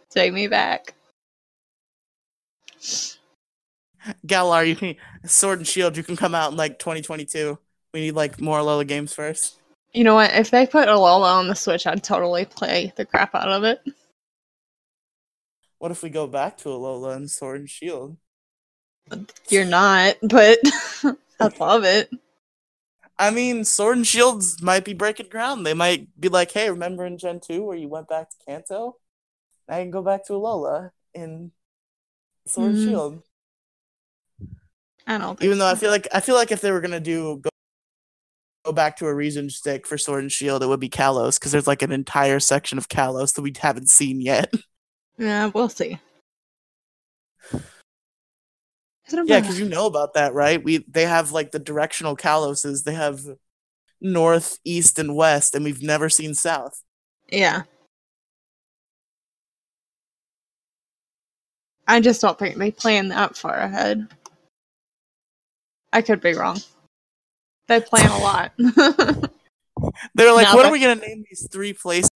Take 0.10 0.34
me 0.34 0.48
back. 0.48 0.94
Galar, 4.26 4.64
you 4.64 4.76
can 4.76 4.96
Sword 5.26 5.60
and 5.60 5.68
Shield. 5.68 5.98
You 5.98 6.04
can 6.04 6.16
come 6.16 6.34
out 6.34 6.52
in 6.52 6.58
like 6.58 6.80
2022. 6.80 7.58
We 7.94 8.00
need 8.02 8.12
like 8.12 8.40
more 8.40 8.60
Alola 8.60 8.88
games 8.88 9.14
first. 9.14 9.60
You 9.94 10.04
know 10.04 10.16
what? 10.16 10.32
If 10.34 10.52
they 10.52 10.68
put 10.68 10.88
Alola 10.88 11.40
on 11.40 11.48
the 11.48 11.56
Switch, 11.56 11.88
I'd 11.88 12.04
totally 12.04 12.46
play 12.46 12.94
the 12.96 13.06
crap 13.06 13.34
out 13.34 13.50
of 13.50 13.64
it. 13.64 13.82
What 15.80 15.92
if 15.92 16.04
we 16.04 16.10
go 16.10 16.28
back 16.28 16.58
to 16.60 16.70
Alola 16.70 17.16
and 17.16 17.30
Sword 17.30 17.62
and 17.62 17.70
Shield? 17.70 18.18
You're 19.50 19.66
not, 19.66 20.16
but 20.22 20.60
I'd 21.40 21.60
love 21.60 21.84
it. 21.84 22.10
I 23.18 23.32
mean, 23.32 23.66
Sword 23.66 23.98
and 23.98 24.08
Shields 24.08 24.62
might 24.62 24.86
be 24.86 24.94
breaking 24.94 25.28
ground. 25.30 25.66
They 25.66 25.74
might 25.74 26.08
be 26.20 26.30
like, 26.30 26.52
"Hey, 26.52 26.70
remember 26.70 27.06
in 27.06 27.18
Gen 27.18 27.40
two 27.40 27.64
where 27.64 27.76
you 27.76 27.88
went 27.90 28.08
back 28.08 28.30
to 28.30 28.36
Kanto? 28.46 28.96
I 29.68 29.82
can 29.82 29.92
go 29.92 30.02
back 30.02 30.26
to 30.28 30.34
Alola 30.34 30.92
in 31.14 31.52
Sword 32.48 32.74
Mhm. 32.74 32.76
and 32.76 32.84
Shield." 32.90 33.24
I 35.06 35.18
don't. 35.18 35.38
Think 35.38 35.44
Even 35.46 35.58
though 35.58 35.68
I 35.68 35.76
feel 35.76 35.92
like 35.92 36.08
I 36.14 36.20
feel 36.22 36.36
like 36.36 36.52
if 36.52 36.62
they 36.62 36.72
were 36.72 36.82
gonna 36.82 37.00
do 37.00 37.38
go, 37.38 37.50
go 38.64 38.72
back 38.72 38.96
to 38.98 39.06
a 39.08 39.14
reason 39.14 39.50
stick 39.50 39.86
for 39.88 39.98
Sword 39.98 40.22
and 40.22 40.32
Shield, 40.32 40.64
it 40.64 40.68
would 40.68 40.80
be 40.80 40.90
Kalos 40.90 41.40
because 41.40 41.52
there's 41.52 41.68
like 41.68 41.82
an 41.82 41.92
entire 41.92 42.40
section 42.40 42.78
of 42.78 42.88
Kalos 42.90 43.34
that 43.34 43.42
we 43.42 43.54
haven't 43.60 43.90
seen 43.90 44.22
yet. 44.22 44.54
yeah, 45.18 45.48
we'll 45.48 45.68
see. 45.68 46.00
Yeah, 49.26 49.40
because 49.40 49.60
you 49.60 49.68
know 49.68 49.86
about 49.86 50.14
that, 50.16 50.34
right? 50.34 50.64
We 50.64 50.86
they 50.88 51.04
have 51.06 51.32
like 51.32 51.52
the 51.52 51.60
directional 51.60 52.16
Kaloses. 52.16 52.84
They 52.84 52.94
have 52.94 53.22
north, 54.02 54.58
east, 54.64 55.00
and 55.00 55.16
west, 55.16 55.56
and 55.56 55.64
we've 55.66 55.84
never 55.84 56.10
seen 56.10 56.34
south. 56.34 56.84
Yeah. 57.32 57.64
I 61.88 62.00
just 62.02 62.22
don't 62.22 62.38
think 62.38 62.58
they 62.58 62.72
plan 62.72 63.08
that 63.10 63.36
far 63.36 63.56
ahead. 63.56 64.08
I 65.92 66.02
could 66.04 66.22
be 66.22 66.34
wrong. 66.34 66.60
They 67.68 67.82
plan 67.82 68.10
a 68.10 68.18
lot. 68.20 68.52
They're 70.14 70.34
like, 70.34 70.48
Now 70.48 70.56
what 70.56 70.64
that- 70.64 70.70
are 70.70 70.72
we 70.72 70.80
gonna 70.80 70.96
name 70.96 71.24
these 71.30 71.48
three 71.52 71.74
places? 71.74 72.10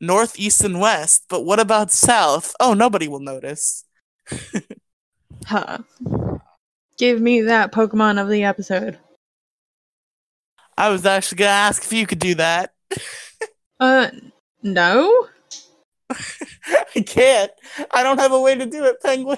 North, 0.00 0.38
east, 0.38 0.62
and 0.64 0.80
west. 0.80 1.24
But 1.28 1.42
what 1.44 1.60
about 1.60 1.90
south? 1.90 2.54
Oh, 2.58 2.74
nobody 2.74 3.06
will 3.08 3.20
notice. 3.20 3.84
huh. 5.46 5.78
Give 6.98 7.20
me 7.20 7.42
that 7.42 7.72
Pokemon 7.72 8.20
of 8.20 8.28
the 8.28 8.44
episode. 8.44 8.98
I 10.76 10.88
was 10.90 11.04
actually 11.06 11.36
gonna 11.36 11.50
ask 11.50 11.82
if 11.84 11.92
you 11.92 12.06
could 12.06 12.18
do 12.20 12.34
that. 12.36 12.72
Uh, 13.80 14.08
no? 14.62 15.26
I 16.10 17.00
can't. 17.04 17.50
I 17.90 18.04
don't 18.04 18.20
have 18.20 18.30
a 18.32 18.40
way 18.40 18.54
to 18.54 18.64
do 18.66 18.84
it, 18.84 19.02
Penguin. 19.02 19.36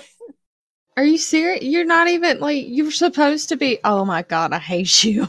Are 0.97 1.05
you 1.05 1.17
serious? 1.17 1.65
You're 1.65 1.87
not 1.87 2.09
even 2.09 2.39
like 2.39 2.67
you're 2.69 2.91
supposed 2.91 3.49
to 3.49 3.57
be. 3.57 3.79
Oh 3.83 4.05
my 4.05 4.23
god, 4.23 4.53
I 4.53 4.59
hate 4.59 5.03
you. 5.05 5.27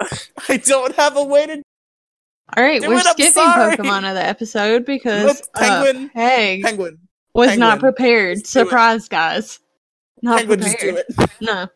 I 0.48 0.56
don't 0.58 0.94
have 0.94 1.16
a 1.16 1.24
way 1.24 1.46
to. 1.46 1.62
All 2.56 2.62
right, 2.64 2.80
Do 2.80 2.88
we're 2.88 2.98
it, 2.98 3.04
skipping. 3.06 3.32
Pokemon 3.42 4.08
of 4.08 4.14
the 4.14 4.24
episode 4.24 4.86
because 4.86 5.26
Nope, 5.26 5.36
Penguin- 5.56 6.10
uh, 6.14 6.68
Penguin. 6.68 6.98
was 7.34 7.58
not 7.58 7.80
prepared. 7.80 8.38
just 8.38 8.54
do 8.54 8.60
it. 8.60 8.64
Surprise, 8.66 9.08
guys. 9.08 9.58
Not 10.24 10.38
Penguin, 10.38 10.60
just 10.62 10.78
do 10.78 10.96
it. 10.96 11.06
No, 11.42 11.68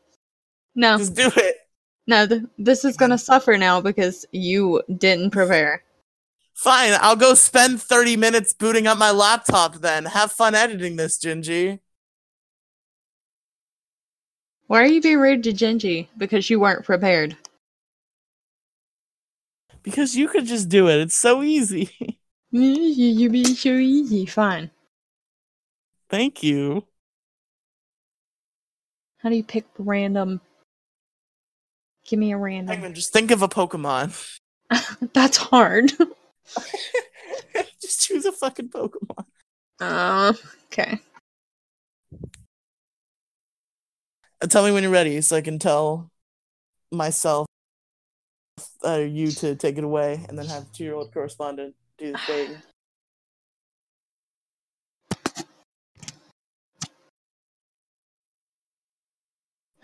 no, 0.75 0.97
Just 0.97 1.15
do 1.15 1.31
it. 1.37 1.57
no. 2.07 2.27
Th- 2.27 2.43
this 2.57 2.83
is 2.83 2.97
gonna 2.97 3.19
suffer 3.19 3.59
now 3.59 3.83
because 3.83 4.25
you 4.33 4.83
didn't 4.97 5.33
prepare. 5.33 5.83
Fine, 6.55 6.95
I'll 7.03 7.15
go 7.15 7.35
spend 7.35 7.83
30 7.83 8.17
minutes 8.17 8.55
booting 8.55 8.87
up 8.87 8.97
my 8.97 9.11
laptop 9.11 9.77
then. 9.77 10.07
Have 10.07 10.33
fun 10.33 10.55
editing 10.55 10.97
this, 10.97 11.19
Gingy. 11.19 11.81
Why 14.67 14.83
are 14.83 14.87
you 14.87 15.03
being 15.03 15.19
rude 15.19 15.45
to 15.45 15.53
Gingy? 15.53 16.09
Because 16.17 16.49
you 16.49 16.59
weren't 16.59 16.87
prepared. 16.87 17.37
Because 19.83 20.17
you 20.17 20.27
could 20.27 20.47
just 20.47 20.71
do 20.71 20.89
it. 20.89 21.01
It's 21.01 21.17
so 21.17 21.43
easy. 21.43 21.91
You 22.51 23.29
be 23.29 23.45
so 23.45 23.75
easy. 23.75 24.25
Fine. 24.25 24.71
Thank 26.09 26.43
you. 26.43 26.87
How 29.19 29.29
do 29.29 29.37
you 29.37 29.45
pick 29.45 29.67
random? 29.79 30.41
Give 32.07 32.19
me 32.19 32.33
a 32.33 32.39
random. 32.39 32.95
Just 32.95 33.13
think 33.13 33.31
of 33.31 33.43
a 33.43 33.49
Pokemon. 33.49 34.17
That's 35.13 35.37
hard. 35.37 35.93
just 37.83 38.01
choose 38.01 38.25
a 38.25 38.33
fucking 38.33 38.71
Pokemon. 38.71 39.25
Uh, 39.81 40.33
okay. 40.67 40.99
Uh, 44.41 44.47
tell 44.47 44.65
me 44.65 44.73
when 44.73 44.83
you're 44.83 44.93
ready 44.93 45.21
so 45.21 45.37
I 45.37 45.41
can 45.41 45.59
tell 45.59 46.11
myself 46.93 47.47
uh, 48.85 48.99
you 48.99 49.31
to 49.33 49.57
take 49.57 49.79
it 49.79 49.85
away 49.85 50.25
and 50.29 50.39
then 50.39 50.47
have 50.47 50.73
two 50.73 50.85
year 50.85 50.95
old 50.95 51.13
correspondent 51.13 51.75
do 51.99 52.13
the 52.13 52.19
thing. 52.19 52.57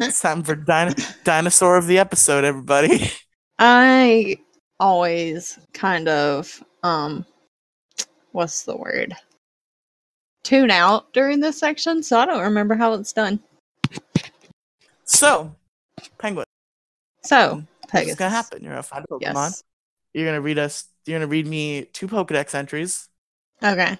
It's 0.04 0.20
time 0.22 0.42
for 0.42 0.54
dino- 0.54 0.94
dinosaur 1.24 1.76
of 1.76 1.86
the 1.86 1.98
episode, 1.98 2.44
everybody. 2.44 3.10
I 3.58 4.38
always 4.80 5.58
kind 5.72 6.08
of 6.08 6.62
um 6.82 7.24
what's 8.32 8.64
the 8.64 8.76
word? 8.76 9.14
Tune 10.42 10.70
out 10.70 11.12
during 11.12 11.40
this 11.40 11.58
section, 11.58 12.02
so 12.02 12.18
I 12.18 12.26
don't 12.26 12.42
remember 12.42 12.74
how 12.74 12.92
it's 12.94 13.12
done. 13.12 13.40
So, 15.04 15.54
Penguin, 16.18 16.46
So, 17.22 17.62
what's 17.90 18.14
gonna 18.16 18.30
happen? 18.30 18.62
You're 18.62 18.72
gonna 18.72 18.82
find 18.82 19.04
a 19.04 19.08
Pokemon. 19.14 19.20
Yes. 19.34 19.62
You're 20.12 20.26
gonna 20.26 20.40
read 20.40 20.58
us. 20.58 20.84
You're 21.06 21.18
gonna 21.18 21.30
read 21.30 21.46
me 21.46 21.84
two 21.92 22.08
Pokedex 22.08 22.54
entries, 22.54 23.08
Okay. 23.62 23.82
and 23.88 23.98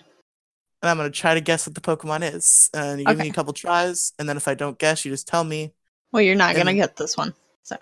I'm 0.82 0.96
gonna 0.96 1.10
try 1.10 1.34
to 1.34 1.40
guess 1.40 1.66
what 1.66 1.74
the 1.74 1.80
Pokemon 1.80 2.34
is. 2.34 2.70
And 2.74 3.00
you 3.00 3.06
give 3.06 3.18
me 3.18 3.28
a 3.30 3.32
couple 3.32 3.52
tries, 3.52 4.12
and 4.18 4.28
then 4.28 4.36
if 4.36 4.48
I 4.48 4.54
don't 4.54 4.78
guess, 4.78 5.04
you 5.04 5.10
just 5.10 5.28
tell 5.28 5.44
me, 5.44 5.72
Well, 6.14 6.22
you're 6.22 6.36
not 6.36 6.54
gonna 6.54 6.74
get 6.74 6.94
this 6.94 7.16
one. 7.16 7.34
So, 7.64 7.76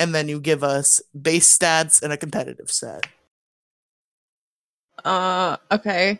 and 0.00 0.12
then 0.12 0.28
you 0.28 0.40
give 0.40 0.64
us 0.64 1.00
base 1.22 1.56
stats 1.56 2.02
and 2.02 2.12
a 2.12 2.16
competitive 2.16 2.68
set. 2.68 3.06
uh, 5.04 5.56
okay. 5.70 6.18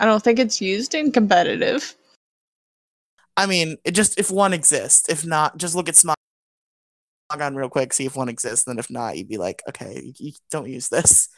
I 0.00 0.04
don't 0.04 0.20
think 0.20 0.40
it's 0.40 0.60
used 0.60 0.96
in 0.96 1.12
competitive. 1.12 1.94
I 3.36 3.46
mean, 3.46 3.76
it 3.84 3.92
just 3.92 4.18
if 4.18 4.32
one 4.32 4.52
exists. 4.52 5.08
If 5.08 5.24
not, 5.24 5.56
just 5.58 5.76
look 5.76 5.88
at 5.88 5.94
Smogon 5.94 7.54
real 7.54 7.68
quick, 7.68 7.92
see 7.92 8.06
if 8.06 8.16
one 8.16 8.28
exists. 8.28 8.64
Then 8.64 8.80
if 8.80 8.90
not, 8.90 9.16
you'd 9.16 9.28
be 9.28 9.38
like, 9.38 9.62
okay, 9.68 10.02
you, 10.04 10.12
you 10.18 10.32
don't 10.50 10.68
use 10.68 10.88
this. 10.88 11.28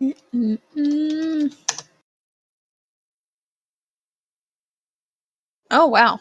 Mm-mm. 0.00 1.54
Oh 5.72 5.86
wow. 5.86 6.20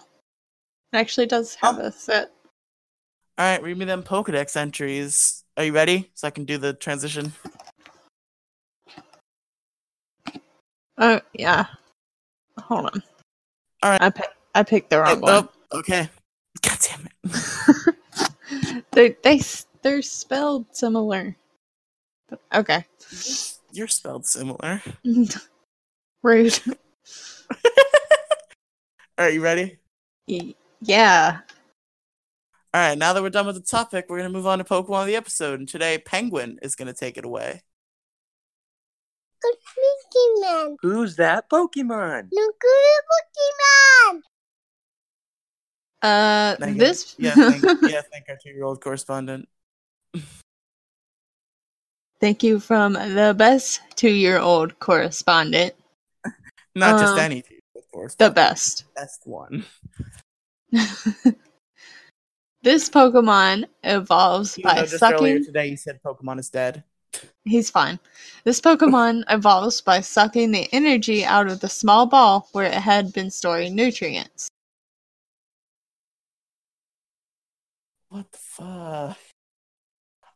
It 0.93 0.97
actually 0.97 1.27
does 1.27 1.55
have 1.55 1.77
Oh. 1.77 1.83
a 1.83 1.91
set. 1.91 2.31
All 3.37 3.45
right, 3.45 3.61
read 3.61 3.77
me 3.77 3.85
them 3.85 4.03
Pokedex 4.03 4.55
entries. 4.55 5.43
Are 5.57 5.63
you 5.65 5.73
ready? 5.73 6.09
So 6.15 6.27
I 6.27 6.31
can 6.31 6.45
do 6.45 6.57
the 6.57 6.73
transition. 6.73 7.33
Oh 10.97 11.19
yeah. 11.33 11.65
Hold 12.59 12.85
on. 12.87 13.03
All 13.83 13.89
right. 13.91 14.01
I 14.01 14.09
pick, 14.09 14.29
I 14.55 14.63
picked 14.63 14.89
the 14.89 14.99
wrong 14.99 15.21
Oh, 15.23 15.27
oh 15.27 15.41
one. 15.41 15.49
oh, 15.71 15.79
okay. 15.79 16.09
God 16.61 16.77
damn 16.81 17.07
it. 17.23 17.95
they 18.91 19.15
they 19.23 19.41
they're 19.81 20.01
spelled 20.01 20.65
similar. 20.75 21.35
Okay. 22.53 22.85
You're 23.73 23.87
spelled 23.87 24.25
similar. 24.25 24.81
Rude. 26.23 26.59
All 29.21 29.27
right, 29.27 29.35
you 29.35 29.41
ready? 29.43 29.77
Y- 30.27 30.55
yeah. 30.81 31.41
All 32.73 32.81
right, 32.81 32.97
now 32.97 33.13
that 33.13 33.21
we're 33.21 33.29
done 33.29 33.45
with 33.45 33.53
the 33.53 33.61
topic, 33.61 34.07
we're 34.09 34.17
going 34.17 34.31
to 34.31 34.35
move 34.35 34.47
on 34.47 34.57
to 34.57 34.63
Pokemon 34.63 35.01
of 35.01 35.05
the 35.05 35.15
episode. 35.15 35.59
And 35.59 35.69
today, 35.69 35.99
Penguin 35.99 36.57
is 36.63 36.73
going 36.73 36.87
to 36.87 36.93
take 36.99 37.19
it 37.19 37.23
away. 37.23 37.61
Pokemon. 39.45 40.77
Who's 40.81 41.17
that 41.17 41.47
Pokemon? 41.51 42.29
Look 42.31 42.55
at 42.63 44.11
Pokemon. 44.11 44.21
Uh, 46.01 46.55
Megan, 46.59 46.77
this. 46.79 47.15
Yeah, 47.19 47.35
thank, 47.35 47.63
yeah, 47.83 48.01
thank 48.11 48.25
our 48.27 48.39
two 48.43 48.49
year 48.49 48.63
old 48.63 48.81
correspondent. 48.81 49.47
Thank 52.19 52.41
you 52.41 52.59
from 52.59 52.93
the 52.93 53.35
best 53.37 53.81
two-year-old 53.95 54.79
correspondent. 54.79 55.75
Not 56.75 56.99
just 56.99 57.13
Um, 57.13 57.19
any 57.19 57.43
two, 57.43 57.60
of 57.91 57.99
course. 57.99 58.15
The 58.15 58.29
best. 58.29 58.85
best 58.95 59.21
one. 59.25 59.65
this 62.63 62.89
Pokemon 62.89 63.65
evolves 63.83 64.55
though 64.55 64.63
by 64.63 64.85
just 64.85 65.03
earlier 65.03 65.39
today 65.39 65.67
you 65.67 65.75
said 65.77 65.99
Pokemon 66.01 66.39
is 66.39 66.49
dead. 66.49 66.83
He's 67.43 67.69
fine. 67.69 67.99
This 68.45 68.61
Pokemon 68.61 69.25
evolves 69.29 69.81
by 69.81 69.99
sucking 69.99 70.51
the 70.51 70.69
energy 70.71 71.25
out 71.25 71.47
of 71.47 71.59
the 71.59 71.67
small 71.67 72.05
ball 72.05 72.47
where 72.53 72.65
it 72.65 72.73
had 72.73 73.11
been 73.11 73.29
storing 73.29 73.75
nutrients. 73.75 74.47
What 78.07 78.31
the 78.31 78.37
fuck? 78.37 79.17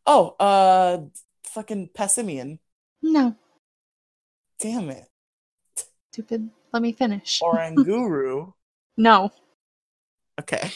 Oh, 0.06 0.36
uh, 0.40 1.02
fucking 1.44 1.90
Passimian. 1.98 2.60
No, 3.02 3.36
Damn 4.60 4.90
it. 4.90 5.08
stupid. 6.12 6.50
Let 6.76 6.82
me 6.82 6.92
finish. 6.92 7.40
Oranguru. 7.42 8.52
No. 8.98 9.32
okay. 10.42 10.72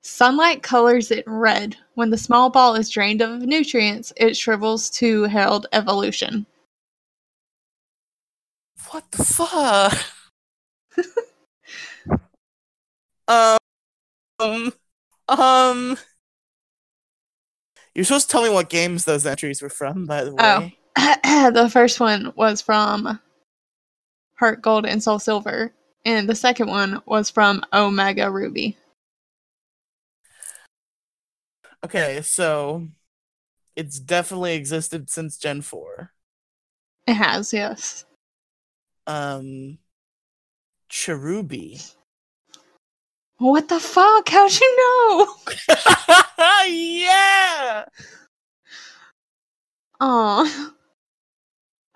Sunlight 0.00 0.62
colors 0.62 1.10
it 1.10 1.24
red. 1.26 1.76
When 1.94 2.10
the 2.10 2.16
small 2.16 2.50
ball 2.50 2.76
is 2.76 2.88
drained 2.88 3.20
of 3.20 3.40
nutrients, 3.40 4.12
it 4.16 4.36
shrivels 4.36 4.88
to 4.90 5.24
herald 5.24 5.66
evolution. 5.72 6.46
What 8.90 9.10
the 9.10 9.24
fuck? 9.24 9.98
um, 14.38 14.72
um. 15.28 15.98
You're 17.92 18.04
supposed 18.04 18.28
to 18.28 18.32
tell 18.32 18.44
me 18.44 18.50
what 18.50 18.68
games 18.70 19.04
those 19.04 19.26
entries 19.26 19.60
were 19.60 19.68
from, 19.68 20.06
by 20.06 20.22
the 20.22 20.32
way. 20.32 20.78
Oh. 20.96 21.50
the 21.50 21.68
first 21.68 21.98
one 21.98 22.32
was 22.36 22.62
from 22.62 23.18
Heart 24.38 24.62
Gold 24.62 24.86
and 24.86 25.02
Soul 25.02 25.18
Silver, 25.18 25.72
and 26.04 26.28
the 26.28 26.34
second 26.34 26.68
one 26.68 27.02
was 27.06 27.28
from 27.30 27.62
Omega 27.72 28.30
Ruby. 28.30 28.76
Okay, 31.84 32.22
so 32.22 32.86
it's 33.76 33.98
definitely 33.98 34.54
existed 34.54 35.10
since 35.10 35.38
Gen 35.38 35.62
4. 35.62 36.12
It 37.06 37.14
has, 37.14 37.52
yes. 37.52 38.04
Um, 39.06 39.78
Cherubi. 40.90 41.94
What 43.38 43.68
the 43.68 43.80
fuck? 43.80 44.28
How'd 44.28 44.52
you 44.60 44.76
know? 44.76 45.34
yeah! 46.66 47.84
Aw. 50.00 50.72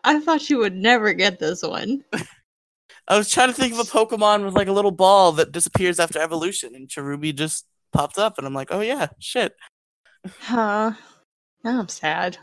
I 0.05 0.21
thought 0.21 0.51
you 0.51 0.59
would 0.59 0.75
never 0.75 1.13
get 1.13 1.39
this 1.39 1.63
one. 1.63 2.05
I 3.09 3.17
was 3.19 3.31
trying 3.31 3.49
to 3.49 3.55
think 3.55 3.73
of 3.73 3.79
a 3.81 3.83
Pokemon 3.83 4.45
with 4.45 4.55
like 4.55 4.69
a 4.69 4.73
little 4.73 4.91
ball 4.91 5.33
that 5.33 5.53
disappears 5.53 5.99
after 6.01 6.21
evolution, 6.21 6.75
and 6.75 6.89
Cherubi 6.89 7.35
just 7.35 7.67
popped 7.93 8.19
up, 8.19 8.39
and 8.39 8.47
I'm 8.47 8.55
like, 8.55 8.69
oh 8.71 8.81
yeah, 8.81 9.09
shit. 9.19 9.55
Huh. 10.41 10.93
Now 11.65 11.81
I'm 11.81 11.89
sad. 11.89 12.39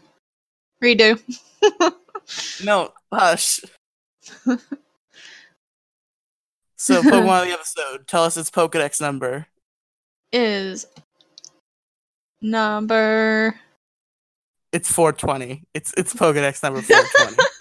Redo. 0.83 1.19
No, 2.63 2.91
hush. 3.11 3.59
so, 6.77 7.01
Pokemon 7.01 7.41
of 7.41 7.47
the 7.47 7.53
episode, 7.53 8.07
tell 8.07 8.23
us 8.23 8.37
its 8.37 8.51
Pokedex 8.51 9.01
number. 9.01 9.47
is 10.31 10.85
number. 12.41 13.55
It's 14.71 14.91
420. 14.91 15.63
It's 15.73 15.93
it's 15.97 16.13
Pokedex 16.13 16.61
number 16.63 16.81
420. 16.81 17.37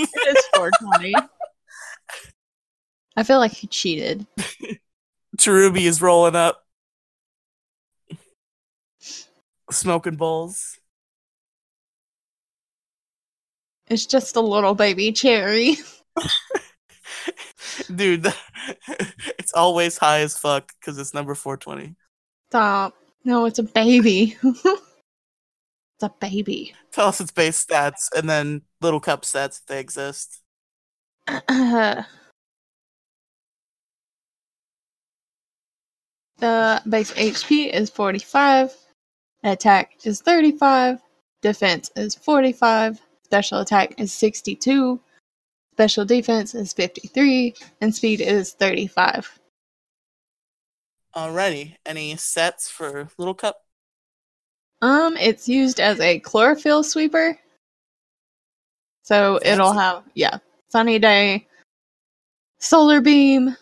It 0.00 0.36
is 0.36 0.44
420. 0.54 1.14
I 3.16 3.22
feel 3.24 3.38
like 3.38 3.52
he 3.52 3.66
cheated. 3.66 4.26
Cherubi 5.36 5.82
is 5.82 6.00
rolling 6.00 6.36
up. 6.36 6.64
Smoking 9.70 10.16
bowls. 10.16 10.78
It's 13.88 14.06
just 14.06 14.36
a 14.36 14.40
little 14.40 14.74
baby 14.74 15.12
cherry. 15.12 15.76
Dude, 17.94 18.32
it's 19.38 19.52
always 19.52 19.96
high 19.98 20.20
as 20.20 20.36
fuck 20.36 20.72
because 20.78 20.98
it's 20.98 21.14
number 21.14 21.34
420. 21.34 21.96
Stop. 22.50 22.94
No, 23.24 23.46
it's 23.46 23.58
a 23.58 23.62
baby. 23.62 24.36
It's 26.00 26.04
a 26.04 26.14
baby. 26.20 26.74
Tell 26.92 27.08
us 27.08 27.20
its 27.20 27.32
base 27.32 27.64
stats 27.64 28.08
and 28.16 28.30
then 28.30 28.62
little 28.80 29.00
cup 29.00 29.22
stats 29.22 29.60
if 29.60 29.66
they 29.66 29.80
exist. 29.80 30.40
the 31.26 32.06
uh, 36.42 36.80
base 36.88 37.12
HP 37.12 37.72
is 37.72 37.90
45, 37.90 38.72
attack 39.42 39.92
is 40.04 40.20
35, 40.20 41.00
defense 41.42 41.90
is 41.96 42.14
45, 42.14 43.00
special 43.24 43.60
attack 43.60 43.94
is 43.98 44.12
62, 44.12 45.00
special 45.72 46.04
defense 46.04 46.54
is 46.54 46.72
53, 46.72 47.54
and 47.80 47.92
speed 47.92 48.20
is 48.20 48.52
35. 48.52 49.40
Alrighty. 51.16 51.74
Any 51.84 52.14
sets 52.16 52.70
for 52.70 53.08
little 53.18 53.34
cup? 53.34 53.56
Um, 54.80 55.16
it's 55.16 55.48
used 55.48 55.80
as 55.80 56.00
a 56.00 56.20
chlorophyll 56.20 56.82
sweeper. 56.82 57.38
So 59.02 59.40
it'll 59.42 59.72
have, 59.72 60.04
yeah, 60.14 60.38
sunny 60.68 60.98
day, 60.98 61.46
solar 62.58 63.00
beam, 63.00 63.56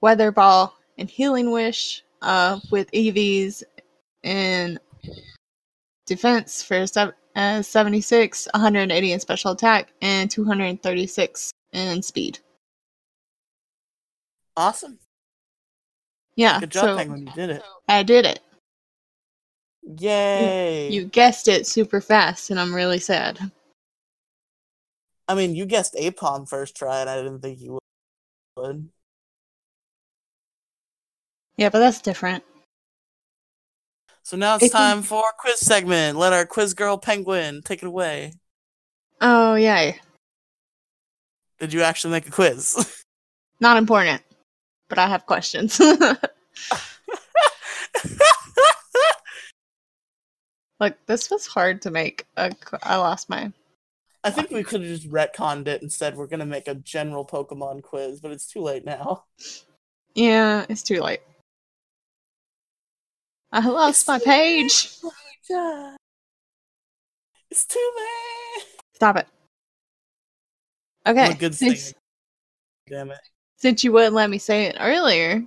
weather 0.00 0.30
ball, 0.30 0.76
and 0.98 1.08
healing 1.08 1.50
wish. 1.50 2.02
Uh, 2.22 2.58
with 2.70 2.90
EVs 2.92 3.62
and 4.24 4.80
defense 6.06 6.62
for 6.62 6.86
sev- 6.86 7.12
uh, 7.36 7.60
76, 7.60 8.48
180 8.54 9.12
in 9.12 9.20
special 9.20 9.52
attack, 9.52 9.92
and 10.00 10.30
236 10.30 11.52
in 11.72 12.02
speed. 12.02 12.38
Awesome. 14.56 14.98
Yeah, 16.36 16.58
Good 16.58 16.70
job, 16.70 16.84
so 16.84 16.96
Penguin. 16.96 17.26
You 17.26 17.32
did 17.34 17.50
it. 17.50 17.62
I 17.88 18.02
did 18.02 18.24
it. 18.24 18.40
Yay. 19.86 20.90
You 20.90 21.04
guessed 21.04 21.46
it 21.48 21.66
super 21.66 22.00
fast, 22.00 22.50
and 22.50 22.58
I'm 22.58 22.74
really 22.74 22.98
sad. 22.98 23.38
I 25.28 25.34
mean, 25.34 25.54
you 25.54 25.66
guessed 25.66 25.94
Aipom 25.94 26.48
first 26.48 26.76
try, 26.76 27.00
and 27.00 27.10
I 27.10 27.16
didn't 27.16 27.40
think 27.40 27.60
you 27.60 27.78
would. 28.56 28.88
Yeah, 31.56 31.68
but 31.70 31.78
that's 31.78 32.00
different. 32.00 32.44
So 34.22 34.36
now 34.36 34.56
it's 34.56 34.70
time 34.70 35.02
for 35.02 35.22
quiz 35.38 35.60
segment. 35.60 36.18
Let 36.18 36.32
our 36.32 36.46
quiz 36.46 36.74
girl 36.74 36.98
Penguin 36.98 37.62
take 37.62 37.82
it 37.82 37.86
away. 37.86 38.32
Oh, 39.20 39.54
yay. 39.54 40.00
Did 41.60 41.72
you 41.72 41.82
actually 41.82 42.10
make 42.10 42.26
a 42.26 42.32
quiz? 42.32 43.04
Not 43.60 43.76
important, 43.76 44.22
but 44.88 44.98
I 44.98 45.06
have 45.06 45.26
questions. 45.26 45.80
Look, 50.80 50.94
this 51.06 51.30
was 51.30 51.46
hard 51.46 51.82
to 51.82 51.90
make. 51.90 52.26
A, 52.36 52.52
I 52.82 52.96
lost 52.96 53.30
my. 53.30 53.52
I 54.22 54.30
think 54.30 54.50
we 54.50 54.62
could 54.62 54.82
have 54.82 54.90
just 54.90 55.10
retconned 55.10 55.68
it 55.68 55.82
and 55.82 55.92
said 55.92 56.16
we're 56.16 56.26
gonna 56.26 56.46
make 56.46 56.68
a 56.68 56.74
general 56.74 57.24
Pokemon 57.24 57.82
quiz, 57.82 58.20
but 58.20 58.32
it's 58.32 58.46
too 58.46 58.60
late 58.60 58.84
now. 58.84 59.24
Yeah, 60.14 60.66
it's 60.68 60.82
too 60.82 61.00
late. 61.00 61.20
I 63.52 63.66
lost 63.66 64.08
my 64.08 64.18
page. 64.18 64.90
It's 67.50 67.64
too 67.64 67.92
late. 67.96 68.64
Stop 68.94 69.16
it. 69.16 69.26
Okay. 71.06 71.30
a 71.30 71.34
good 71.34 71.54
since. 71.54 71.94
Damn 72.88 73.10
it. 73.10 73.18
since 73.56 73.84
you 73.84 73.92
wouldn't 73.92 74.14
let 74.14 74.30
me 74.30 74.38
say 74.38 74.64
it 74.64 74.76
earlier, 74.80 75.44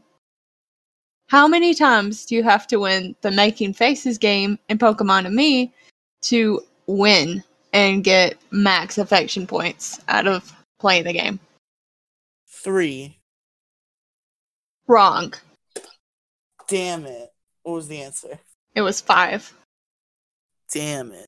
how 1.30 1.48
many 1.48 1.76
times 1.76 2.26
do 2.26 2.36
you 2.36 2.42
have 2.42 2.66
to 2.68 2.78
win 2.78 3.16
the 3.22 3.30
Making 3.30 3.72
Faces 3.74 4.18
game 4.18 4.58
in 4.68 4.80
Pokemon-Amie 4.80 5.72
to 6.24 6.62
win 6.88 7.44
and 7.72 8.04
get 8.04 8.36
max 8.50 8.98
affection 8.98 9.46
points 9.46 10.00
out 10.08 10.26
of 10.26 10.52
playing 10.80 11.04
the 11.04 11.14
game? 11.14 11.40
Three. 12.48 13.20
Wrong. 14.88 15.32
Damn 16.68 17.06
it. 17.06 17.32
What 17.62 17.74
was 17.74 17.88
the 17.88 18.02
answer? 18.02 18.40
It 18.74 18.82
was 18.82 19.00
five. 19.00 19.54
Damn 20.74 21.12
it. 21.12 21.28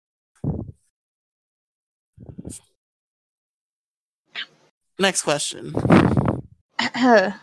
Next 4.97 5.21
question. 5.21 5.75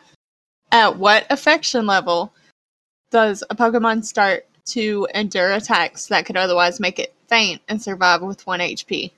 At 0.73 0.97
what 0.97 1.25
affection 1.31 1.87
level 1.87 2.33
does 3.11 3.43
a 3.51 3.57
Pokemon 3.57 4.05
start 4.05 4.47
to 4.67 5.09
endure 5.15 5.53
attacks 5.53 6.07
that 6.07 6.27
could 6.27 6.37
otherwise 6.37 6.79
make 6.81 6.99
it 6.99 7.15
faint 7.29 7.63
and 7.69 7.81
survive 7.81 8.23
with 8.23 8.47
1 8.47 8.61
HP? 8.61 9.11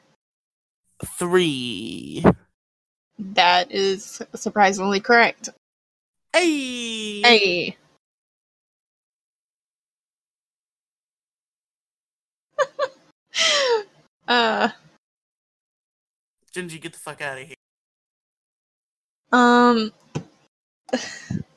Three. 1.05 2.25
That 3.19 3.71
is 3.71 4.23
surprisingly 4.35 5.01
correct. 5.01 5.49
Hey. 6.33 7.21
Hey. 7.23 7.77
uh, 14.29 14.69
Gingy, 16.55 16.81
get 16.81 16.93
the 16.93 16.99
fuck 16.99 17.21
out 17.21 17.39
of 17.39 17.47
here. 17.47 17.55
um, 19.33 19.93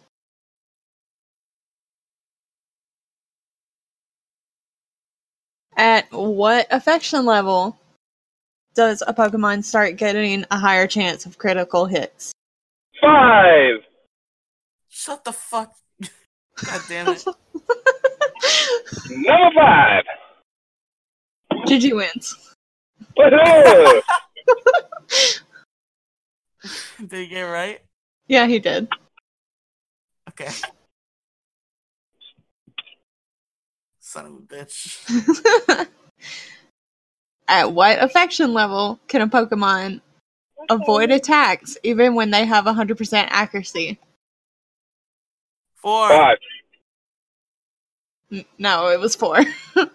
at 5.78 6.12
what 6.12 6.68
affection 6.72 7.26
level 7.26 7.78
does 8.76 9.04
a 9.06 9.14
Pokemon 9.14 9.64
start 9.64 9.98
getting 9.98 10.46
a 10.52 10.58
higher 10.58 10.88
chance 10.88 11.26
of 11.26 11.38
critical 11.38 11.86
hits? 11.86 12.32
Five. 13.02 13.78
Shut 14.90 15.24
the 15.24 15.34
fuck. 15.34 15.74
God 16.02 16.82
damn 16.88 17.08
it. 17.10 17.26
Number 19.10 19.50
five. 19.56 20.04
GG 21.66 21.96
wins. 21.96 22.56
Woohoo! 23.18 24.02
Did 27.00 27.12
he 27.12 27.28
get 27.28 27.44
it 27.44 27.52
right? 27.52 27.82
Yeah, 28.28 28.48
he 28.48 28.60
did. 28.60 28.88
Okay. 30.30 30.50
Son 34.14 34.26
of 34.28 34.34
a 34.34 34.42
bitch. 34.42 35.88
At 37.48 37.74
what 37.74 38.00
affection 38.00 38.54
level 38.54 39.00
can 39.08 39.22
a 39.24 39.28
Pokemon 39.28 40.02
avoid 40.70 41.10
attacks 41.10 41.78
even 41.82 42.14
when 42.14 42.30
they 42.30 42.46
have 42.46 42.66
100% 42.66 43.28
accuracy? 43.32 43.98
Four. 45.74 46.10
Five. 46.10 46.38
N- 48.32 48.46
no, 48.60 48.90
it 48.90 49.00
was 49.00 49.16
four. 49.16 49.40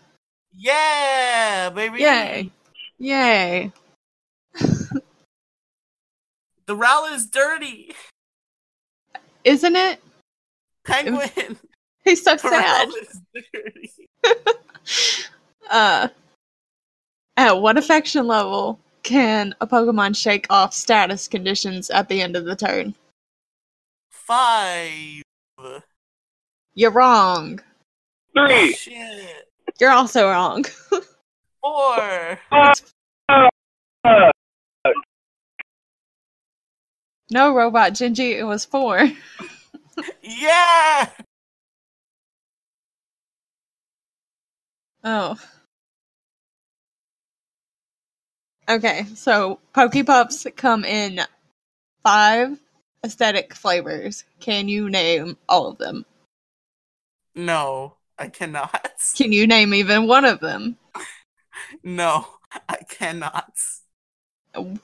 Yeah, 0.61 1.71
baby. 1.71 2.01
Yay. 2.01 2.51
Yay. 2.99 3.73
The 6.67 6.75
Rowlet 6.75 7.15
is 7.15 7.27
dirty. 7.27 7.95
Isn't 9.45 9.77
it? 9.77 10.03
Penguin. 10.85 11.59
He's 12.09 12.25
so 12.25 12.37
sad. 12.39 12.89
Rowlet 12.89 13.03
is 13.03 13.21
dirty. 13.35 13.93
Uh, 15.71 16.09
at 17.37 17.61
what 17.61 17.77
affection 17.77 18.27
level 18.27 18.81
can 19.03 19.55
a 19.61 19.67
Pokemon 19.67 20.17
shake 20.17 20.47
off 20.49 20.73
status 20.73 21.29
conditions 21.29 21.91
at 21.91 22.09
the 22.09 22.23
end 22.23 22.35
of 22.35 22.47
the 22.47 22.57
turn? 22.57 22.95
Five. 24.11 25.23
You're 26.75 26.91
wrong. 26.91 27.61
Three. 28.35 28.73
Shit. 28.73 29.49
You're 29.79 29.91
also 29.91 30.31
wrong. 30.31 30.65
Four. 31.61 32.41
No, 37.31 37.55
Robot 37.55 37.93
Gingy, 37.93 38.39
it 38.39 38.45
was 38.45 38.65
four. 38.65 39.11
Yeah. 40.23 41.09
Oh. 45.05 45.37
Okay, 48.69 49.05
so 49.15 49.61
Pokepuffs 49.75 50.55
come 50.55 50.85
in 50.85 51.21
five 52.03 52.59
aesthetic 53.05 53.55
flavors. 53.55 54.25
Can 54.41 54.69
you 54.69 54.91
name 54.91 55.39
all 55.49 55.69
of 55.69 55.79
them? 55.79 56.05
No, 57.35 57.95
I 58.19 58.29
cannot. 58.29 58.91
Can 59.17 59.33
you 59.33 59.47
name 59.47 59.73
even 59.73 60.07
one 60.07 60.25
of 60.25 60.41
them? 60.41 60.77
No, 61.83 62.27
I 62.69 62.79
cannot. 62.89 63.53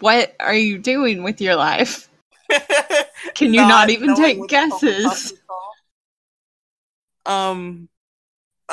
What 0.01 0.35
are 0.41 0.55
you 0.55 0.79
doing 0.79 1.23
with 1.23 1.41
your 1.41 1.57
life? 1.57 2.09
Can 3.35 3.53
you 3.53 3.61
not 3.61 3.91
even 3.91 4.15
take 4.15 4.39
what 4.39 4.49
the 4.49 4.57
Pokepuff 4.57 4.81
guesses? 4.81 5.33
Um, 7.27 7.89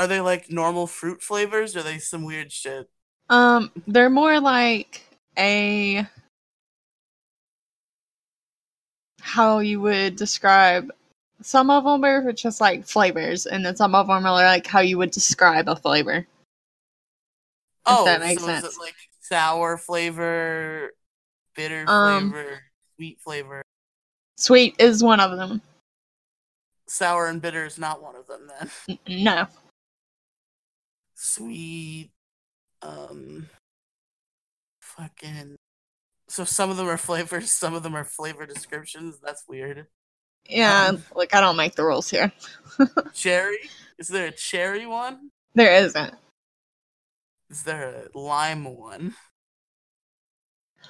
are 0.01 0.07
they 0.07 0.19
like 0.19 0.49
normal 0.49 0.87
fruit 0.87 1.21
flavors? 1.21 1.75
Or 1.75 1.79
are 1.79 1.83
they 1.83 1.99
some 1.99 2.23
weird 2.23 2.51
shit? 2.51 2.89
Um, 3.29 3.71
they're 3.85 4.09
more 4.09 4.39
like 4.39 5.03
a 5.37 6.07
how 9.21 9.59
you 9.59 9.79
would 9.79 10.15
describe 10.15 10.91
some 11.43 11.69
of 11.69 11.83
them 11.83 12.03
are 12.03 12.31
just 12.33 12.59
like 12.61 12.87
flavors, 12.87 13.45
and 13.45 13.63
then 13.63 13.75
some 13.75 13.93
of 13.93 14.07
them 14.07 14.25
are 14.25 14.31
like 14.31 14.65
how 14.65 14.79
you 14.79 14.97
would 14.97 15.11
describe 15.11 15.69
a 15.69 15.75
flavor. 15.75 16.25
Oh, 17.85 18.05
that 18.05 18.21
makes 18.21 18.41
so 18.41 18.49
is 18.49 18.61
sense. 18.61 18.75
it 18.75 18.79
like 18.79 18.95
sour 19.19 19.77
flavor, 19.77 20.91
bitter 21.55 21.85
Um, 21.87 22.31
flavor, 22.31 22.59
sweet 22.95 23.19
flavor? 23.21 23.63
Sweet 24.37 24.75
is 24.79 25.03
one 25.03 25.19
of 25.19 25.37
them. 25.37 25.61
Sour 26.87 27.27
and 27.27 27.39
bitter 27.41 27.65
is 27.65 27.77
not 27.77 28.01
one 28.01 28.15
of 28.15 28.25
them. 28.27 28.51
Then 28.59 28.99
N- 29.07 29.23
No, 29.23 29.47
sweet, 31.21 32.09
um, 32.81 33.47
fucking. 34.81 35.55
So 36.27 36.43
some 36.45 36.69
of 36.69 36.77
them 36.77 36.87
are 36.87 36.97
flavors, 36.97 37.51
some 37.51 37.73
of 37.75 37.83
them 37.83 37.95
are 37.95 38.03
flavor 38.05 38.45
descriptions. 38.45 39.19
That's 39.23 39.43
weird. 39.47 39.87
yeah, 40.49 40.87
Um. 40.87 41.03
look, 41.15 41.35
I 41.35 41.41
don't 41.41 41.57
make 41.57 41.75
the 41.75 41.83
rules 41.83 42.09
here. 42.09 42.31
Cherry? 43.13 43.57
Is 43.99 44.07
there 44.07 44.27
a 44.27 44.31
cherry 44.31 44.85
one? 44.87 45.29
There 45.53 45.75
isn't. 45.75 46.15
Is 47.49 47.63
there 47.63 48.07
a 48.13 48.17
lime 48.17 48.63
one? 48.77 49.13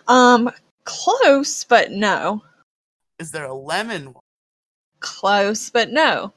Um, 0.08 0.50
close, 0.86 1.64
but 1.66 1.92
no. 1.92 2.44
Is 3.20 3.32
there 3.32 3.46
a 3.46 3.54
lemon 3.54 4.14
one? 4.14 4.24
Close, 5.00 5.70
but 5.72 5.90
no. 5.90 6.32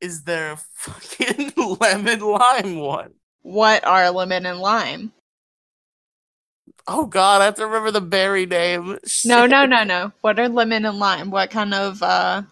Is 0.00 0.22
there 0.24 0.52
a 0.52 0.56
fucking 0.56 1.52
lemon 1.80 2.20
lime 2.20 2.76
one? 2.78 3.14
What 3.42 3.84
are 3.84 4.10
lemon 4.10 4.46
and 4.46 4.60
lime? 4.60 5.12
Oh 6.86 7.06
god, 7.06 7.42
I 7.42 7.46
have 7.46 7.56
to 7.56 7.66
remember 7.66 7.90
the 7.90 8.00
berry 8.00 8.46
name. 8.46 8.86
No, 8.86 8.98
Shit. 9.04 9.50
no, 9.50 9.66
no, 9.66 9.84
no. 9.84 10.12
What 10.20 10.38
are 10.38 10.48
lemon 10.48 10.84
and 10.84 10.98
lime? 10.98 11.30
What 11.30 11.50
kind 11.50 11.74
of 11.74 12.02
uh 12.02 12.42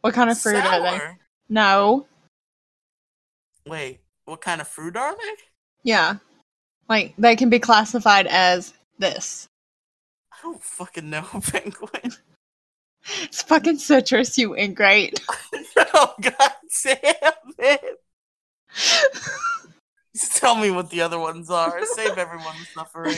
what 0.00 0.14
kind 0.14 0.30
of 0.30 0.38
fruit 0.38 0.56
are 0.56 0.82
they? 0.82 1.00
No. 1.48 2.06
Wait, 3.66 4.00
what 4.24 4.40
kind 4.40 4.60
of 4.60 4.68
fruit 4.68 4.96
are 4.96 5.14
they? 5.16 5.34
Yeah. 5.82 6.16
Like 6.88 7.14
they 7.16 7.36
can 7.36 7.50
be 7.50 7.58
classified 7.58 8.26
as 8.26 8.74
this. 8.98 9.46
I 10.32 10.36
don't 10.42 10.62
fucking 10.62 11.08
know, 11.08 11.22
penguin. 11.42 12.12
It's 13.22 13.42
fucking 13.42 13.78
citrus, 13.78 14.38
you 14.38 14.56
ingrate. 14.56 15.20
oh 15.76 16.14
god 16.20 16.52
damn 16.82 17.32
it. 17.58 18.00
So 20.16 20.38
tell 20.38 20.54
me 20.54 20.70
what 20.70 20.90
the 20.90 21.00
other 21.00 21.18
ones 21.18 21.50
are. 21.50 21.84
Save 21.84 22.18
everyone's 22.18 22.68
suffering. 22.72 23.16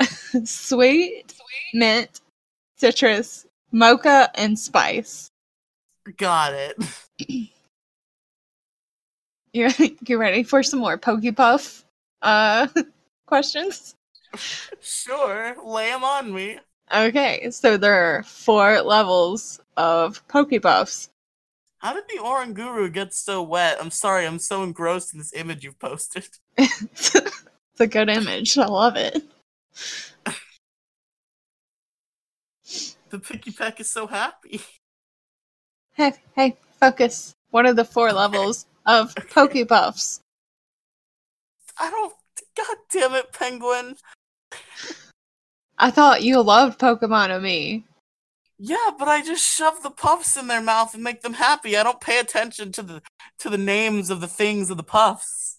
Sweet, 0.00 0.44
Sweet, 0.48 1.34
mint, 1.74 2.22
citrus, 2.76 3.44
mocha, 3.70 4.30
and 4.34 4.58
spice. 4.58 5.30
Got 6.16 6.54
it. 6.54 6.76
You 9.54 9.70
you 10.06 10.18
ready 10.18 10.42
for 10.42 10.62
some 10.62 10.78
more 10.78 10.98
Pokepuff 10.98 11.82
uh 12.20 12.68
questions? 13.26 13.94
Sure, 14.80 15.56
lay 15.64 15.90
them 15.90 16.04
on 16.04 16.32
me. 16.32 16.58
Okay, 16.94 17.50
so 17.50 17.76
there 17.76 17.94
are 17.94 18.22
four 18.22 18.80
levels 18.80 19.60
of 19.76 20.26
Pokepuffs. 20.28 21.10
How 21.78 21.92
did 21.92 22.04
the 22.08 22.20
Oranguru 22.22 22.92
get 22.92 23.14
so 23.14 23.42
wet? 23.42 23.76
I'm 23.80 23.90
sorry, 23.90 24.26
I'm 24.26 24.38
so 24.38 24.62
engrossed 24.62 25.12
in 25.12 25.18
this 25.18 25.32
image 25.34 25.64
you've 25.64 25.78
posted. 25.78 26.26
it's 26.56 27.14
a 27.78 27.86
good 27.86 28.08
image. 28.08 28.56
I 28.58 28.66
love 28.66 28.96
it. 28.96 29.22
The 33.10 33.18
Pikipek 33.18 33.80
is 33.80 33.88
so 33.88 34.06
happy. 34.06 34.60
Hey, 35.94 36.12
hey, 36.34 36.56
focus. 36.78 37.34
What 37.50 37.64
are 37.64 37.72
the 37.72 37.84
four 37.84 38.12
levels 38.12 38.66
of 38.86 39.14
Pokepuffs? 39.14 40.20
I 41.78 41.90
don't. 41.90 42.12
God 42.56 42.76
damn 42.90 43.14
it, 43.14 43.32
Penguin. 43.32 43.96
I 45.78 45.90
thought 45.90 46.22
you 46.22 46.42
loved 46.42 46.80
Pokemon-Amie. 46.80 47.84
Yeah, 48.58 48.90
but 48.98 49.06
I 49.06 49.22
just 49.22 49.44
shove 49.44 49.82
the 49.82 49.90
puffs 49.90 50.36
in 50.36 50.48
their 50.48 50.60
mouth 50.60 50.92
and 50.92 51.04
make 51.04 51.22
them 51.22 51.34
happy. 51.34 51.76
I 51.76 51.84
don't 51.84 52.00
pay 52.00 52.18
attention 52.18 52.72
to 52.72 52.82
the 52.82 53.02
to 53.38 53.48
the 53.48 53.58
names 53.58 54.10
of 54.10 54.20
the 54.20 54.26
things 54.26 54.68
of 54.68 54.76
the 54.76 54.82
puffs. 54.82 55.58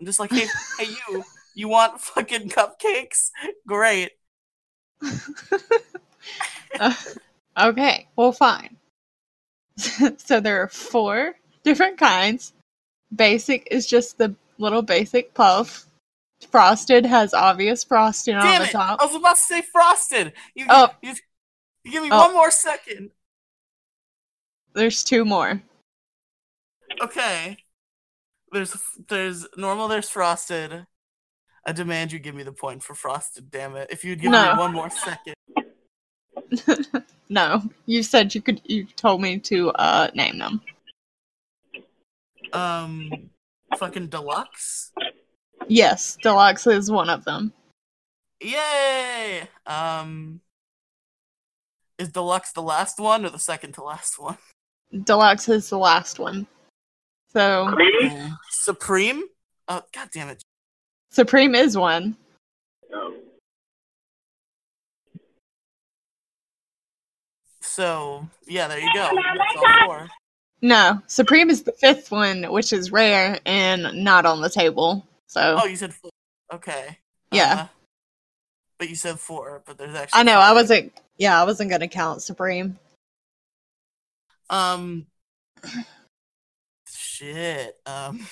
I'm 0.00 0.06
just 0.06 0.18
like, 0.18 0.32
hey, 0.32 0.46
hey, 0.78 0.90
you, 1.08 1.22
you 1.54 1.68
want 1.68 2.00
fucking 2.00 2.48
cupcakes? 2.48 3.30
Great. 3.66 4.10
Uh, 6.80 6.94
okay, 7.60 8.08
well, 8.16 8.32
fine. 8.32 8.76
so 10.16 10.40
there 10.40 10.62
are 10.62 10.68
four 10.68 11.34
different 11.64 11.98
kinds. 11.98 12.54
Basic 13.14 13.68
is 13.70 13.86
just 13.86 14.16
the 14.16 14.34
little 14.58 14.82
basic 14.82 15.34
puff. 15.34 15.86
Frosted 16.50 17.06
has 17.06 17.32
obvious 17.34 17.84
frosting 17.84 18.34
on 18.36 18.58
the 18.60 18.64
it! 18.68 18.72
top. 18.72 19.00
I 19.00 19.06
was 19.06 19.14
about 19.16 19.36
to 19.36 19.42
say 19.42 19.62
frosted. 19.62 20.32
You, 20.54 20.66
Oh. 20.68 20.88
you, 21.02 21.14
you 21.84 21.92
give 21.92 22.02
me 22.02 22.08
Oh. 22.12 22.18
one 22.26 22.34
more 22.34 22.50
second. 22.50 23.10
There's 24.74 25.04
two 25.04 25.24
more. 25.24 25.62
Okay. 27.00 27.56
There's 28.52 28.76
there's 29.08 29.46
normal. 29.56 29.88
There's 29.88 30.10
frosted. 30.10 30.86
I 31.64 31.72
demand 31.72 32.12
you 32.12 32.18
give 32.18 32.34
me 32.34 32.42
the 32.42 32.52
point 32.52 32.82
for 32.82 32.94
frosted. 32.94 33.50
Damn 33.50 33.76
it! 33.76 33.88
If 33.90 34.04
you'd 34.04 34.20
give 34.20 34.30
No. 34.32 34.52
me 34.54 34.58
one 34.58 34.72
more 34.72 34.90
second. 34.90 35.34
no, 37.28 37.62
you 37.86 38.02
said 38.02 38.34
you 38.34 38.42
could. 38.42 38.60
You 38.64 38.84
told 38.84 39.22
me 39.22 39.38
to 39.40 39.70
uh 39.70 40.10
name 40.14 40.38
them. 40.38 40.60
Um, 42.52 43.30
fucking 43.78 44.08
deluxe. 44.08 44.92
Yes, 45.72 46.18
deluxe 46.22 46.66
is 46.66 46.90
one 46.90 47.08
of 47.08 47.24
them. 47.24 47.50
Yay! 48.42 49.48
Um, 49.66 50.42
is 51.98 52.10
deluxe 52.10 52.52
the 52.52 52.60
last 52.60 52.98
one 52.98 53.24
or 53.24 53.30
the 53.30 53.38
second 53.38 53.72
to 53.74 53.82
last 53.82 54.18
one? 54.18 54.36
Deluxe 55.04 55.48
is 55.48 55.70
the 55.70 55.78
last 55.78 56.18
one. 56.18 56.46
So 57.32 57.70
Creamy? 57.72 58.32
Supreme. 58.50 59.22
Oh 59.66 59.80
god 59.94 60.10
damn 60.12 60.28
it! 60.28 60.42
Supreme 61.10 61.54
is 61.54 61.74
one. 61.74 62.18
No. 62.90 63.14
So 67.62 68.28
yeah, 68.46 68.68
there 68.68 68.78
you 68.78 68.90
go. 68.92 69.08
That's 69.10 69.56
all 69.56 69.86
four. 69.86 70.08
No, 70.60 71.00
Supreme 71.06 71.48
is 71.48 71.62
the 71.62 71.72
fifth 71.72 72.10
one, 72.10 72.42
which 72.52 72.74
is 72.74 72.92
rare 72.92 73.38
and 73.46 74.04
not 74.04 74.26
on 74.26 74.42
the 74.42 74.50
table. 74.50 75.06
So 75.32 75.56
Oh, 75.62 75.64
you 75.64 75.76
said 75.76 75.94
four. 75.94 76.10
Okay. 76.52 76.98
Yeah. 77.30 77.54
Uh, 77.62 77.66
but 78.78 78.90
you 78.90 78.94
said 78.96 79.18
four. 79.18 79.62
But 79.64 79.78
there's 79.78 79.94
actually. 79.94 80.20
I 80.20 80.24
know 80.24 80.38
I 80.38 80.52
wasn't. 80.52 80.92
Yeah, 81.16 81.40
I 81.40 81.44
wasn't 81.44 81.70
gonna 81.70 81.88
count 81.88 82.20
Supreme. 82.22 82.78
Um. 84.50 85.06
Shit. 86.86 87.80
Um. 87.86 88.26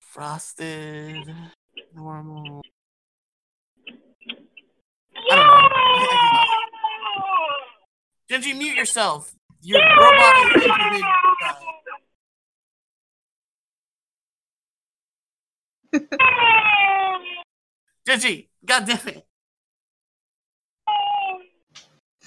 Frosted. 0.00 1.32
Normal. 1.94 2.62
I 5.30 5.36
don't 5.36 5.46
know. 5.46 5.52
I- 5.52 6.48
I 8.30 8.32
give 8.32 8.42
up. 8.42 8.42
Gingy, 8.42 8.58
mute 8.58 8.74
yourself. 8.76 9.32
Your 9.62 9.80
robot 9.80 10.56
is 10.56 11.02
incubating. 15.92 16.18
Gingy, 18.06 18.48
god 18.64 18.86
damn 18.86 19.08
it. 19.08 19.24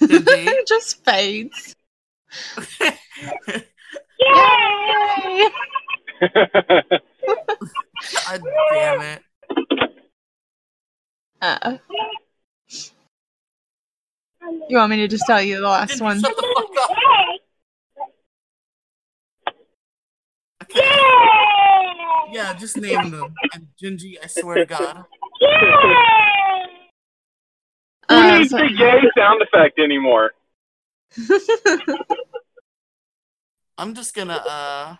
It 0.04 0.66
just 0.66 1.04
fades. 1.04 1.76
Yay! 2.80 2.88
god 8.26 8.42
damn 8.72 9.00
it. 9.02 9.22
Uh, 11.40 11.76
you 14.68 14.76
want 14.76 14.90
me 14.90 14.96
to 14.96 15.08
just 15.08 15.24
tell 15.26 15.40
you 15.42 15.56
the 15.60 15.62
last 15.68 15.92
Gingy, 15.94 16.00
one? 16.02 16.20
shut 16.20 16.34
the 16.36 16.42
fuck 16.56 16.90
up. 16.90 16.96
Okay. 20.74 22.32
Yeah, 22.32 22.54
just 22.54 22.76
name 22.78 23.10
them. 23.10 23.34
And 23.52 23.68
Gingy, 23.82 24.14
I 24.22 24.26
swear 24.26 24.56
to 24.58 24.66
God. 24.66 25.04
Who 28.08 28.16
Uh, 28.16 28.38
needs 28.38 28.50
so- 28.50 28.58
the 28.58 28.70
yay 28.72 29.00
sound 29.16 29.42
effect 29.42 29.78
anymore? 29.78 30.32
I'm 33.78 33.94
just 33.94 34.14
gonna 34.14 34.34
uh 34.36 34.96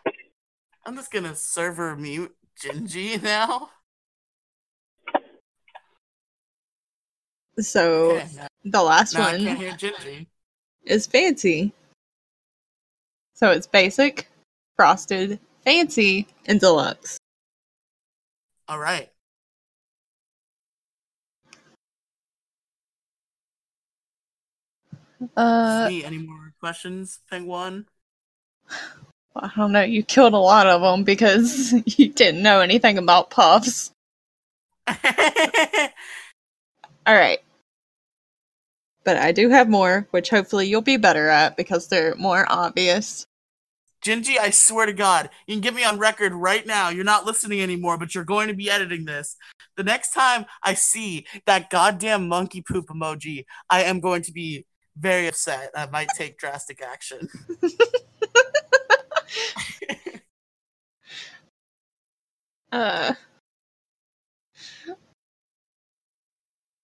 I'm 0.84 0.96
just 0.96 1.10
gonna 1.10 1.34
server 1.34 1.96
mute 1.96 2.34
Gingy 2.60 3.22
now. 3.22 3.70
so 7.58 8.12
Okay, 8.16 8.28
now, 8.36 8.48
the 8.64 8.82
last 8.82 9.14
now 9.14 9.30
one 9.32 9.46
is 10.84 11.06
fancy. 11.06 11.72
So 13.34 13.50
it's 13.50 13.66
basic, 13.66 14.28
frosted, 14.76 15.38
fancy, 15.64 16.26
and 16.46 16.60
deluxe. 16.60 17.18
Alright. 18.70 19.10
Uh, 25.36 25.86
Sweet. 25.86 26.04
Any 26.04 26.18
more 26.18 26.52
questions, 26.60 27.20
Penguin? 27.30 27.86
I 29.34 29.50
don't 29.56 29.72
know. 29.72 29.82
You 29.82 30.02
killed 30.02 30.34
a 30.34 30.38
lot 30.38 30.66
of 30.66 30.82
them 30.82 31.04
because 31.04 31.72
you 31.98 32.08
didn't 32.08 32.42
know 32.42 32.60
anything 32.60 32.98
about 32.98 33.30
puffs. 33.30 33.92
All 34.88 34.94
right. 37.14 37.38
But 39.04 39.16
I 39.16 39.32
do 39.32 39.48
have 39.48 39.68
more, 39.68 40.06
which 40.10 40.30
hopefully 40.30 40.68
you'll 40.68 40.80
be 40.80 40.96
better 40.96 41.28
at 41.28 41.56
because 41.56 41.88
they're 41.88 42.14
more 42.16 42.46
obvious. 42.48 43.26
Gingy, 44.04 44.36
I 44.38 44.50
swear 44.50 44.86
to 44.86 44.92
God, 44.92 45.30
you 45.46 45.54
can 45.54 45.60
get 45.60 45.74
me 45.74 45.84
on 45.84 45.98
record 45.98 46.32
right 46.32 46.66
now. 46.66 46.88
You're 46.88 47.04
not 47.04 47.24
listening 47.24 47.62
anymore, 47.62 47.96
but 47.96 48.14
you're 48.14 48.24
going 48.24 48.48
to 48.48 48.54
be 48.54 48.68
editing 48.68 49.04
this. 49.04 49.36
The 49.76 49.84
next 49.84 50.12
time 50.12 50.44
I 50.62 50.74
see 50.74 51.26
that 51.46 51.70
goddamn 51.70 52.28
monkey 52.28 52.62
poop 52.62 52.88
emoji, 52.88 53.44
I 53.70 53.84
am 53.84 54.00
going 54.00 54.22
to 54.22 54.32
be 54.32 54.66
very 54.96 55.28
upset. 55.28 55.70
I 55.76 55.86
might 55.86 56.08
take 56.16 56.36
drastic 56.36 56.82
action. 56.82 57.28
Uh. 62.72 63.12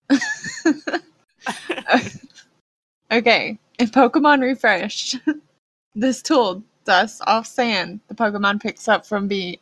okay, 3.11 3.57
in 3.79 3.87
Pokemon 3.87 4.41
Refreshed, 4.41 5.17
this 5.95 6.21
tool 6.21 6.63
dusts 6.89 7.21
off 7.27 7.45
sand 7.45 7.99
the 8.07 8.15
Pokemon 8.15 8.59
picks 8.59 8.87
up 8.87 9.05
from 9.05 9.27
being 9.27 9.59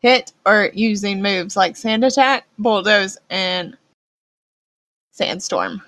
hit 0.00 0.32
or 0.46 0.70
using 0.72 1.20
moves 1.20 1.58
like 1.58 1.76
Sand 1.76 2.04
Attack, 2.04 2.46
Bulldoze, 2.58 3.18
and 3.28 3.76
Sandstorm. 5.10 5.82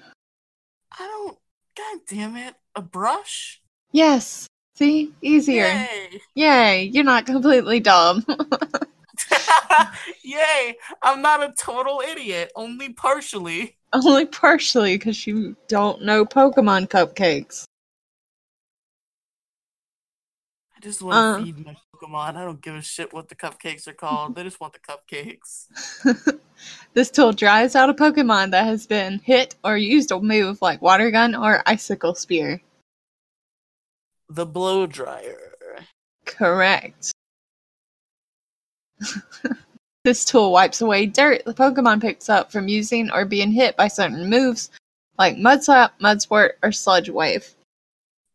I 0.92 0.98
don't. 0.98 1.38
God 1.74 2.00
damn 2.06 2.36
it. 2.36 2.54
A 2.74 2.82
brush? 2.82 3.62
Yes, 3.92 4.46
See? 4.74 5.12
Easier. 5.22 5.64
Yay! 5.64 6.20
Yay, 6.34 6.82
you're 6.92 7.04
not 7.04 7.24
completely 7.24 7.80
dumb. 7.80 8.24
Yay! 10.22 10.76
I'm 11.02 11.22
not 11.22 11.42
a 11.42 11.54
total 11.58 12.02
idiot, 12.06 12.52
only 12.54 12.92
partially. 12.92 13.76
Only 13.94 14.26
partially 14.26 14.98
because 14.98 15.26
you 15.26 15.56
don't 15.68 16.02
know 16.02 16.24
Pokemon 16.26 16.88
cupcakes. 16.88 17.64
I 20.82 20.84
just 20.84 21.00
want 21.00 21.14
to 21.14 21.18
uh-huh. 21.18 21.44
feed 21.44 21.64
my 21.64 21.76
Pokemon. 21.94 22.34
I 22.34 22.44
don't 22.44 22.60
give 22.60 22.74
a 22.74 22.82
shit 22.82 23.12
what 23.12 23.28
the 23.28 23.36
cupcakes 23.36 23.86
are 23.86 23.92
called. 23.92 24.34
They 24.34 24.42
just 24.42 24.60
want 24.60 24.72
the 24.72 24.80
cupcakes. 24.80 25.68
this 26.94 27.08
tool 27.08 27.32
dries 27.32 27.76
out 27.76 27.88
a 27.88 27.94
Pokemon 27.94 28.50
that 28.50 28.66
has 28.66 28.84
been 28.84 29.20
hit 29.20 29.54
or 29.62 29.76
used 29.76 30.10
a 30.10 30.18
move 30.18 30.60
like 30.60 30.82
Water 30.82 31.12
Gun 31.12 31.36
or 31.36 31.62
Icicle 31.66 32.16
Spear. 32.16 32.60
The 34.28 34.44
blow 34.44 34.86
dryer. 34.86 35.52
Correct. 36.24 37.12
this 40.04 40.24
tool 40.24 40.50
wipes 40.50 40.80
away 40.80 41.06
dirt 41.06 41.44
the 41.44 41.54
Pokemon 41.54 42.00
picks 42.00 42.28
up 42.28 42.50
from 42.50 42.66
using 42.66 43.08
or 43.12 43.24
being 43.24 43.52
hit 43.52 43.76
by 43.76 43.86
certain 43.86 44.28
moves 44.28 44.70
like 45.16 45.38
Mud 45.38 45.62
Slap, 45.62 46.00
Mud 46.00 46.20
Sport, 46.20 46.58
or 46.60 46.72
Sludge 46.72 47.08
Wave. 47.08 47.54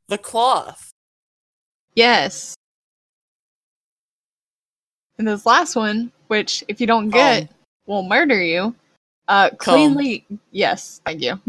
The 0.08 0.18
cloth. 0.18 0.92
Yes. 1.98 2.56
And 5.18 5.28
this 5.28 5.48
last 5.48 5.76
one, 5.76 6.12
which 6.28 6.64
if 6.68 6.80
you 6.80 6.86
don't 6.86 7.10
get, 7.10 7.48
Comb. 7.48 7.56
will 7.88 8.04
murder 8.04 8.40
you. 8.40 8.76
Uh, 9.28 9.50
cleanly, 9.58 10.24
yes, 10.52 11.02
thank 11.04 11.24
you. 11.24 11.42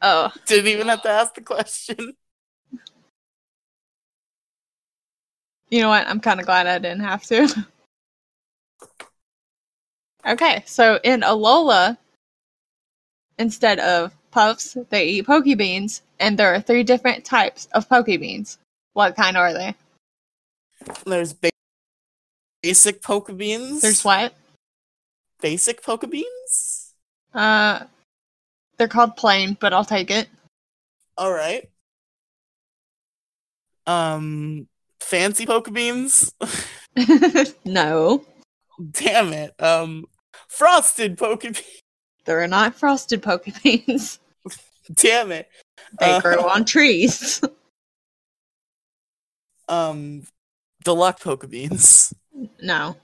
oh, 0.00 0.32
Didn't 0.46 0.68
even 0.68 0.88
have 0.88 1.02
to 1.02 1.10
ask 1.10 1.34
the 1.34 1.42
question. 1.42 2.14
you 5.68 5.82
know 5.82 5.90
what? 5.90 6.08
I'm 6.08 6.20
kind 6.20 6.40
of 6.40 6.46
glad 6.46 6.66
I 6.66 6.78
didn't 6.78 7.00
have 7.00 7.24
to. 7.24 7.66
okay, 10.26 10.62
so 10.64 10.98
in 11.04 11.20
Alola, 11.20 11.98
instead 13.38 13.78
of 13.78 14.14
puffs, 14.30 14.76
they 14.90 15.06
eat 15.06 15.26
Pokebeans, 15.26 16.02
and 16.20 16.38
there 16.38 16.54
are 16.54 16.60
three 16.60 16.82
different 16.82 17.24
types 17.24 17.68
of 17.72 17.88
Pokebeans. 17.88 18.58
What 18.92 19.16
kind 19.16 19.36
are 19.36 19.52
they? 19.52 19.74
There's 21.06 21.32
ba- 21.32 21.50
basic 22.62 23.02
Pokebeans. 23.02 23.80
There's 23.80 24.04
what? 24.04 24.34
Basic 25.40 25.82
Pokebeans? 25.82 26.92
Uh, 27.34 27.84
they're 28.76 28.88
called 28.88 29.16
plain, 29.16 29.56
but 29.60 29.72
I'll 29.72 29.84
take 29.84 30.10
it. 30.10 30.28
Alright. 31.18 31.68
Um, 33.86 34.68
fancy 35.00 35.46
Pokebeans? 35.46 36.32
no, 37.64 38.24
Damn 38.90 39.32
it. 39.32 39.60
Um, 39.60 40.06
frosted 40.46 41.18
Pokebeans. 42.28 42.38
they're 42.40 42.48
not 42.48 42.74
frosted 42.74 43.22
Pokebeans. 43.22 44.18
Damn 44.94 45.32
it. 45.32 45.48
They 45.98 46.12
Uh, 46.12 46.20
grow 46.20 46.48
on 46.48 46.64
trees. 46.64 47.40
Um, 49.70 50.22
deluxe 50.82 51.22
Pokebeans. 51.22 52.14
no, 52.62 52.96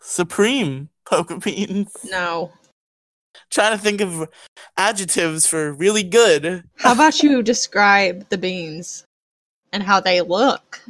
Supreme 0.00 0.88
Pokebeans. 1.04 1.88
no. 2.04 2.52
Trying 3.50 3.76
to 3.76 3.82
think 3.82 4.00
of 4.00 4.28
adjectives 4.76 5.46
for 5.48 5.72
really 5.72 6.04
good. 6.04 6.62
How 6.76 6.92
about 6.92 7.24
you 7.24 7.42
describe 7.42 8.28
the 8.28 8.38
beans 8.38 9.04
and 9.72 9.82
how 9.82 9.98
they 9.98 10.20
look? 10.20 10.80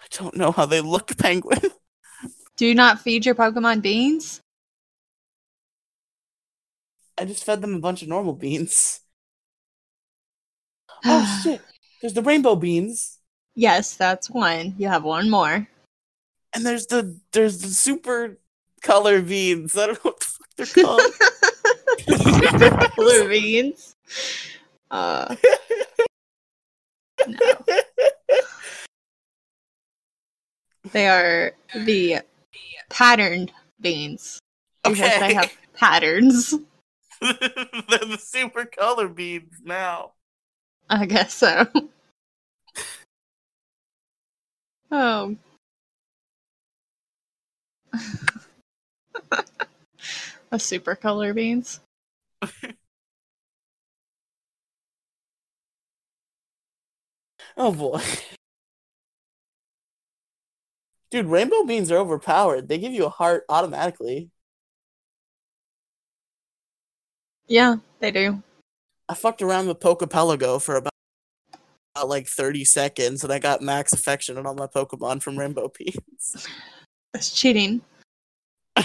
I 0.00 0.06
don't 0.10 0.36
know 0.36 0.50
how 0.50 0.66
they 0.66 0.80
look, 0.80 1.16
Penguin. 1.18 1.60
Do 2.56 2.66
you 2.66 2.74
not 2.74 3.00
feed 3.00 3.24
your 3.24 3.36
Pokemon 3.36 3.82
beans? 3.82 4.40
I 7.22 7.24
just 7.24 7.44
fed 7.44 7.62
them 7.62 7.74
a 7.76 7.78
bunch 7.78 8.02
of 8.02 8.08
normal 8.08 8.34
beans. 8.34 9.00
Oh 11.04 11.40
shit! 11.42 11.60
There's 12.00 12.14
the 12.14 12.22
rainbow 12.22 12.54
beans, 12.54 13.18
yes, 13.54 13.96
that's 13.96 14.30
one. 14.30 14.74
You 14.78 14.88
have 14.88 15.02
one 15.04 15.28
more. 15.30 15.66
and 16.54 16.64
there's 16.66 16.86
the 16.86 17.18
there's 17.32 17.60
the 17.60 17.68
super 17.68 18.38
color 18.82 19.20
beans. 19.22 19.76
I 19.76 19.86
don't 19.86 20.04
know 20.04 20.10
what 20.10 20.20
the 20.20 20.26
fuck 20.26 20.48
they're 20.56 20.84
called. 20.84 21.12
Blue 22.96 23.28
beans. 23.28 23.96
Uh, 24.90 25.34
no. 27.26 27.38
They 30.92 31.06
are 31.08 31.52
the 31.74 32.18
patterned 32.90 33.52
beans 33.80 34.38
because 34.84 35.18
they 35.20 35.34
have 35.34 35.52
patterns. 35.74 36.54
They're 37.22 37.98
the 38.00 38.18
super 38.18 38.64
color 38.64 39.08
beans 39.08 39.60
now. 39.64 40.12
I 40.90 41.06
guess 41.06 41.34
so. 41.34 41.66
Um. 44.90 45.38
Oh. 49.34 49.44
A 50.50 50.58
super 50.58 50.94
color 50.94 51.32
beans. 51.32 51.80
Oh 57.56 57.72
boy. 57.72 58.02
Dude, 61.10 61.26
rainbow 61.26 61.64
beans 61.64 61.90
are 61.92 61.98
overpowered. 61.98 62.68
They 62.68 62.78
give 62.78 62.92
you 62.92 63.04
a 63.04 63.10
heart 63.10 63.44
automatically. 63.48 64.30
Yeah, 67.46 67.76
they 68.00 68.10
do. 68.10 68.42
I 69.08 69.14
fucked 69.14 69.42
around 69.42 69.68
with 69.68 69.80
Pokepelago 69.80 70.62
for 70.62 70.76
about, 70.76 70.92
about 71.94 72.08
like 72.08 72.26
30 72.26 72.64
seconds 72.64 73.24
and 73.24 73.32
I 73.32 73.38
got 73.38 73.60
max 73.60 73.92
affection 73.92 74.38
on 74.38 74.46
all 74.46 74.54
my 74.54 74.66
Pokemon 74.66 75.22
from 75.22 75.38
rainbow 75.38 75.70
beans. 75.76 76.48
That's 77.12 77.30
cheating. 77.30 77.82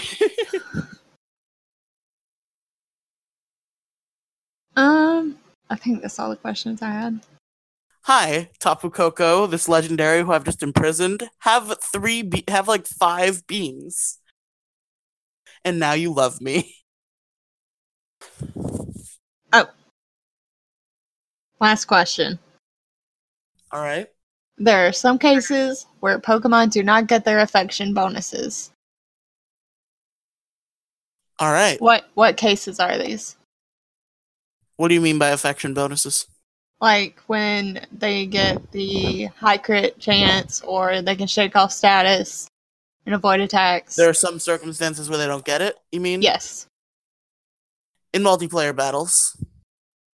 Um, 4.78 5.40
I 5.72 5.76
think 5.76 6.04
that's 6.04 6.20
all 6.20 6.30
the 6.30 6.36
questions 6.36 6.84
I 6.84 6.92
had. 6.92 7.20
Hi, 8.04 8.52
Tapu 8.60 8.92
Koko, 8.92 9.48
this 9.48 9.68
legendary 9.68 10.22
who 10.22 10.32
I've 10.32 10.44
just 10.44 10.62
imprisoned. 10.62 11.28
Have 11.40 11.76
three, 11.82 12.22
be- 12.22 12.44
have 12.48 12.68
like 12.68 12.86
five 12.86 13.46
beans. 13.48 14.20
And 15.66 15.80
now 15.80 15.94
you 15.94 16.14
love 16.14 16.40
me. 16.40 16.76
Oh. 19.54 19.70
Last 21.60 21.86
question. 21.86 22.40
All 23.72 23.82
right. 23.82 24.08
There 24.58 24.88
are 24.88 24.92
some 24.92 25.20
cases 25.20 25.86
where 26.00 26.20
Pokemon 26.20 26.72
do 26.72 26.82
not 26.84 27.08
get 27.08 27.26
their 27.26 27.40
affection 27.40 27.94
bonuses. 27.94 28.72
All 31.40 31.52
right. 31.52 31.80
What 31.80 32.10
what 32.16 32.38
cases 32.38 32.80
are 32.80 32.98
these? 32.98 33.36
What 34.78 34.88
do 34.88 34.96
you 34.96 35.02
mean 35.02 35.20
by 35.20 35.30
affection 35.30 35.74
bonuses? 35.74 36.28
Like 36.80 37.20
when 37.28 37.86
they 37.92 38.26
get 38.26 38.72
the 38.72 39.26
high 39.38 39.58
crit 39.58 40.00
chance 40.00 40.62
or 40.62 41.02
they 41.02 41.16
can 41.16 41.28
shake 41.28 41.56
off 41.56 41.72
status 41.72 42.48
and 43.06 43.16
avoid 43.16 43.40
attacks. 43.40 43.96
There 43.96 44.10
are 44.10 44.14
some 44.14 44.40
circumstances 44.40 45.10
where 45.10 45.18
they 45.18 45.26
don't 45.26 45.46
get 45.46 45.62
it, 45.62 45.76
you 45.92 46.00
mean? 46.00 46.22
yes, 46.22 46.68
In 48.14 48.24
multiplayer 48.24 48.76
battles. 48.76 49.38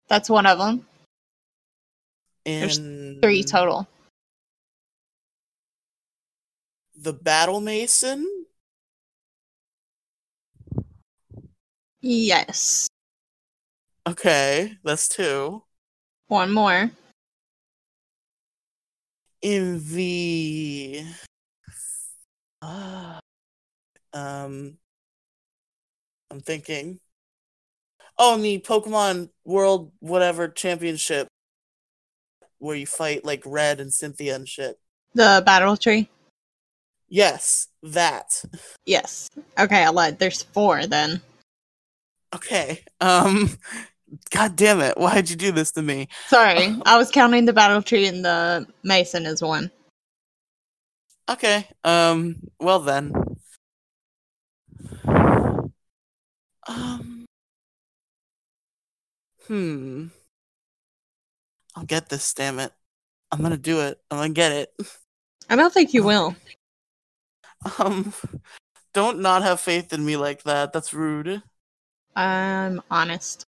that's 0.09 0.29
one 0.29 0.47
of 0.47 0.59
them. 0.59 0.87
In 2.45 2.61
There's 2.61 3.21
Three 3.23 3.45
total. 3.45 3.87
The 6.97 7.13
Battle 7.13 7.61
Maison? 7.61 8.27
Yes. 12.01 12.89
Okay, 14.09 14.77
that's 14.83 15.09
two. 15.09 15.63
One 16.29 16.53
more. 16.53 16.91
in 19.43 19.83
the 19.93 21.05
uh, 22.63 23.19
um 24.13 24.79
I'm 26.31 26.41
thinking 26.41 27.01
oh 28.19 28.35
in 28.35 28.43
the 28.43 28.59
Pokemon 28.61 29.31
World 29.45 29.93
whatever 30.01 30.49
championship 30.49 31.29
where 32.59 32.77
you 32.77 32.87
fight 32.87 33.25
like 33.25 33.43
Red 33.45 33.81
and 33.81 33.93
Cynthia 33.93 34.37
and 34.37 34.49
shit. 34.49 34.79
The 35.15 35.43
battle 35.45 35.77
tree. 35.77 36.09
Yes, 37.09 37.69
that. 37.83 38.43
Yes. 38.87 39.29
Okay, 39.59 39.85
I 39.85 39.91
lied. 39.91 40.19
There's 40.19 40.43
four 40.43 40.87
then. 40.87 41.21
Okay. 42.35 42.83
Um. 43.01 43.51
God 44.31 44.57
damn 44.57 44.81
it! 44.81 44.99
Why'd 44.99 45.31
you 45.31 45.37
do 45.37 45.53
this 45.53 45.73
to 45.73 45.83
me? 45.83 46.09
Sorry, 46.29 46.77
I 46.87 46.99
was 46.99 47.11
counting 47.11 47.47
the 47.47 47.53
battle 47.53 47.83
tree 47.83 48.07
and 48.07 48.25
the 48.25 48.67
maison 48.83 49.27
as 49.27 49.43
one. 49.43 49.71
Okay. 51.29 51.67
Um. 51.85 52.37
Well 52.61 52.81
then. 52.81 53.13
Um. 56.67 57.22
Hmm. 59.47 60.07
I'll 61.75 61.85
get 61.85 62.09
this. 62.09 62.35
Damn 62.35 62.59
it! 62.59 62.73
I'm 63.31 63.43
gonna 63.43 63.57
do 63.57 63.81
it. 63.81 64.01
I'm 64.11 64.19
gonna 64.19 64.31
get 64.31 64.53
it. 64.53 64.75
I 65.49 65.57
don't 65.57 65.73
think 65.73 65.95
you 65.95 66.05
will. 66.05 66.37
Um. 67.79 68.13
Don't 68.95 69.21
not 69.21 69.43
have 69.43 69.59
faith 69.61 69.93
in 69.93 70.05
me 70.05 70.17
like 70.17 70.43
that. 70.43 70.73
That's 70.73 70.93
rude. 70.93 71.43
I'm 72.15 72.83
honest. 72.91 73.47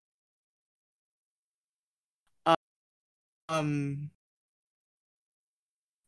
Um. 3.49 4.09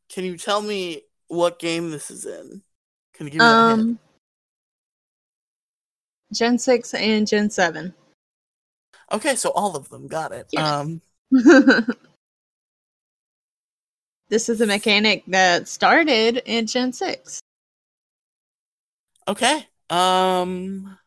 Can 0.08 0.24
you 0.24 0.38
tell 0.38 0.62
me 0.62 1.02
what 1.28 1.58
game 1.58 1.90
this 1.90 2.10
is 2.10 2.24
in? 2.24 2.62
Can 3.12 3.26
you 3.26 3.32
give 3.32 3.40
me 3.42 3.46
a 3.46 3.50
hint? 3.50 3.80
Um, 3.80 3.98
Gen 6.32 6.58
six 6.58 6.94
and 6.94 7.26
Gen 7.26 7.50
seven. 7.50 7.92
Okay, 9.12 9.36
so 9.36 9.50
all 9.50 9.76
of 9.76 9.88
them. 9.88 10.06
Got 10.08 10.32
it. 10.32 10.46
Yeah. 10.52 10.78
Um. 10.80 11.00
this 14.28 14.48
is 14.48 14.60
a 14.60 14.66
mechanic 14.66 15.24
that 15.28 15.68
started 15.68 16.42
in 16.44 16.66
Gen 16.66 16.92
six. 16.92 17.40
Okay. 19.28 19.66
Um. 19.90 20.98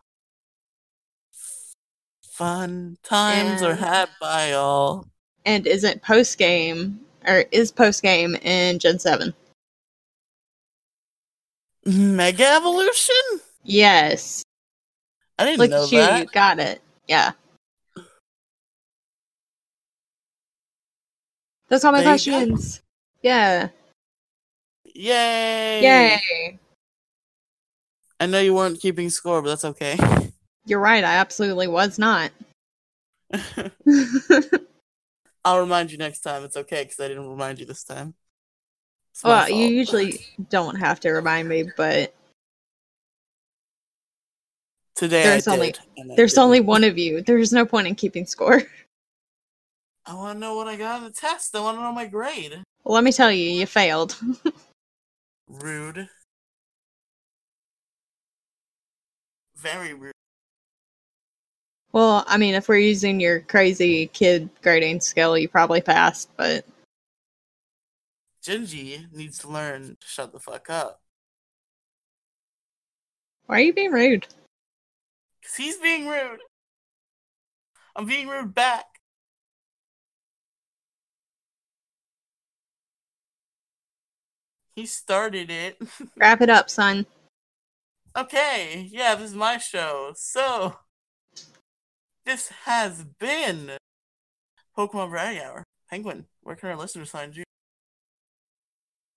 Fun 2.24 2.98
times 3.04 3.62
are 3.62 3.76
had 3.76 4.08
by 4.22 4.54
all. 4.54 5.06
and 5.46 5.68
isn't 5.68 6.02
post 6.02 6.38
game 6.38 7.02
or 7.28 7.44
is 7.52 7.70
post 7.70 8.02
game 8.02 8.34
in 8.36 8.80
Gen 8.80 8.98
7. 8.98 9.34
Mega 11.86 12.46
Evolution? 12.48 13.16
Yes. 13.64 14.44
I 15.38 15.44
didn't 15.44 15.60
Look 15.60 15.70
know 15.72 15.84
at 15.84 15.92
you, 15.92 15.98
that. 15.98 16.20
you 16.20 16.26
got 16.28 16.60
it. 16.60 16.82
Yeah. 17.10 17.32
That's 21.70 21.86
all 21.86 21.92
my 21.92 22.00
There 22.00 22.10
questions. 22.10 22.82
Yeah. 23.22 23.70
Yay! 24.86 25.82
Yay. 25.82 26.60
I 28.20 28.26
know 28.26 28.40
you 28.40 28.54
weren't 28.54 28.82
keeping 28.82 29.10
score, 29.10 29.42
but 29.42 29.50
that's 29.50 29.66
okay. 29.66 29.98
You're 30.66 30.80
right, 30.80 31.04
I 31.04 31.16
absolutely 31.16 31.68
was 31.68 31.98
not. 31.98 32.32
I'll 35.46 35.60
remind 35.60 35.92
you 35.92 35.98
next 35.98 36.20
time. 36.22 36.44
It's 36.44 36.58
okay 36.58 36.84
because 36.84 37.00
I 37.00 37.08
didn't 37.08 37.30
remind 37.30 37.60
you 37.60 37.66
this 37.66 37.84
time. 37.84 38.14
It's 39.12 39.24
well, 39.24 39.50
you 39.50 39.68
usually 39.68 40.20
don't 40.50 40.76
have 40.76 41.00
to 41.02 41.12
remind 41.12 41.48
me, 41.48 41.70
but 41.78 42.14
today 44.96 45.24
there's 45.24 45.48
I 45.48 45.54
only- 45.54 45.76
there's 46.16 46.38
only 46.38 46.60
one 46.60 46.84
of 46.84 46.98
you. 46.98 47.22
There's 47.22 47.54
no 47.54 47.66
point 47.66 47.88
in 47.88 47.96
keeping 47.96 48.26
score. 48.26 48.64
I 50.10 50.16
want 50.16 50.38
to 50.38 50.40
know 50.40 50.56
what 50.56 50.68
I 50.68 50.76
got 50.76 50.98
on 50.98 51.04
the 51.04 51.12
test. 51.12 51.56
I 51.56 51.60
want 51.60 51.78
to 51.78 51.84
know 51.84 51.92
my 51.92 52.08
grade. 52.08 52.64
Well, 52.84 52.96
let 52.96 53.04
me 53.04 53.12
tell 53.12 53.32
you, 53.32 53.52
you 53.52 53.68
failed. 53.68 54.18
Rude. 55.48 56.10
Very 59.56 59.94
rude. 59.94 60.14
Well, 61.92 62.24
I 62.28 62.38
mean, 62.38 62.56
if 62.56 62.68
we're 62.68 62.78
using 62.78 63.20
your 63.20 63.42
crazy 63.42 64.08
kid 64.08 64.50
grading 64.64 65.02
scale, 65.02 65.38
you 65.38 65.48
probably 65.48 65.82
passed, 65.82 66.30
but 66.38 66.66
Gingy 68.42 69.12
needs 69.14 69.38
to 69.40 69.48
learn 69.50 69.98
to 70.00 70.08
shut 70.08 70.32
the 70.32 70.40
fuck 70.40 70.72
up. 70.72 71.02
why 73.46 73.58
are 73.58 73.62
you 73.62 73.74
being 73.74 73.92
rude? 73.92 74.26
Because 75.40 75.56
he's 75.56 75.78
being 75.78 76.08
rude. 76.08 76.40
I'm 77.96 78.08
being 78.08 78.28
rude 78.28 78.56
back. 78.56 78.99
He 84.80 84.86
started 84.86 85.52
it. 85.52 85.78
Wrap 86.16 86.40
it 86.40 86.50
up, 86.50 86.70
son. 86.70 87.06
okay, 88.16 88.88
yeah, 88.90 89.14
this 89.14 89.32
is 89.32 89.36
my 89.36 89.58
show. 89.58 90.14
So, 90.16 90.78
this 92.26 92.48
has 92.64 93.04
been 93.04 93.72
Pokemon 94.78 95.10
Variety 95.10 95.42
Hour. 95.42 95.66
Penguin, 95.90 96.28
where 96.44 96.56
can 96.56 96.70
our 96.70 96.78
listeners 96.78 97.10
find 97.10 97.36
you? 97.36 97.44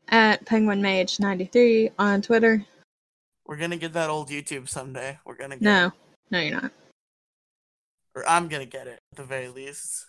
At 0.09 0.45
Penguin 0.47 0.83
Mage 0.83 1.21
93 1.21 1.91
on 1.97 2.23
Twitter. 2.23 2.67
We're 3.47 3.57
gonna 3.57 3.77
get 3.77 3.93
that 3.93 4.11
old 4.11 4.31
YouTube 4.31 4.69
someday. 4.69 5.21
We're 5.25 5.37
gonna 5.37 5.55
get 5.59 5.63
No, 5.63 5.93
no, 6.33 6.41
you're 6.41 6.61
not. 6.61 6.73
Or 8.17 8.29
I'm 8.29 8.49
gonna 8.49 8.67
get 8.67 8.89
it, 8.89 8.99
at 9.13 9.17
the 9.17 9.23
very 9.23 9.47
least. 9.47 10.07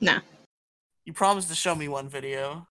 No. 0.00 0.18
You 1.04 1.12
promised 1.12 1.48
to 1.50 1.54
show 1.54 1.76
me 1.76 1.86
one 1.86 2.08
video. 2.08 2.66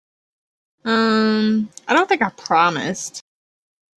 Um, 0.83 1.69
I 1.87 1.93
don't 1.93 2.09
think 2.09 2.21
I 2.21 2.29
promised. 2.29 3.21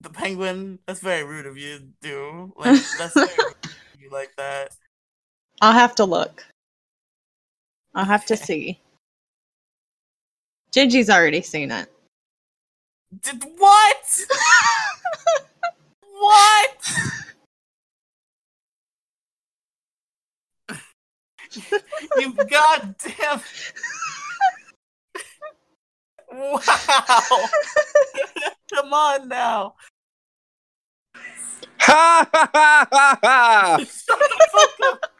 The 0.00 0.10
penguin, 0.10 0.78
that's 0.86 1.00
very 1.00 1.24
rude 1.24 1.46
of 1.46 1.56
you 1.56 1.78
to 1.78 1.84
do. 2.02 2.52
Like, 2.56 2.82
that's 2.98 3.14
very 3.14 3.28
rude 3.28 3.54
of 3.64 3.70
you 4.00 4.10
like 4.10 4.34
that. 4.36 4.76
I'll 5.62 5.72
have 5.72 5.94
to 5.96 6.04
look. 6.04 6.44
I'll 7.94 8.04
have 8.04 8.26
to 8.26 8.36
see. 8.36 8.80
Gingy's 10.72 11.08
already 11.08 11.40
seen 11.40 11.70
it. 11.70 11.88
Did 13.22 13.44
what? 13.58 14.26
what? 16.18 16.90
you 22.18 22.34
goddamn. 22.34 23.40
Wow. 26.34 26.60
Come 28.74 28.92
on 28.92 29.28
now. 29.28 29.74
Ha 31.80 32.28
ha 32.32 32.50
ha 32.52 32.88
ha 32.90 33.18
ha! 33.22 33.76
Shut 33.78 34.18
the 34.18 34.48
fuck 34.52 34.80
up. 34.92 35.10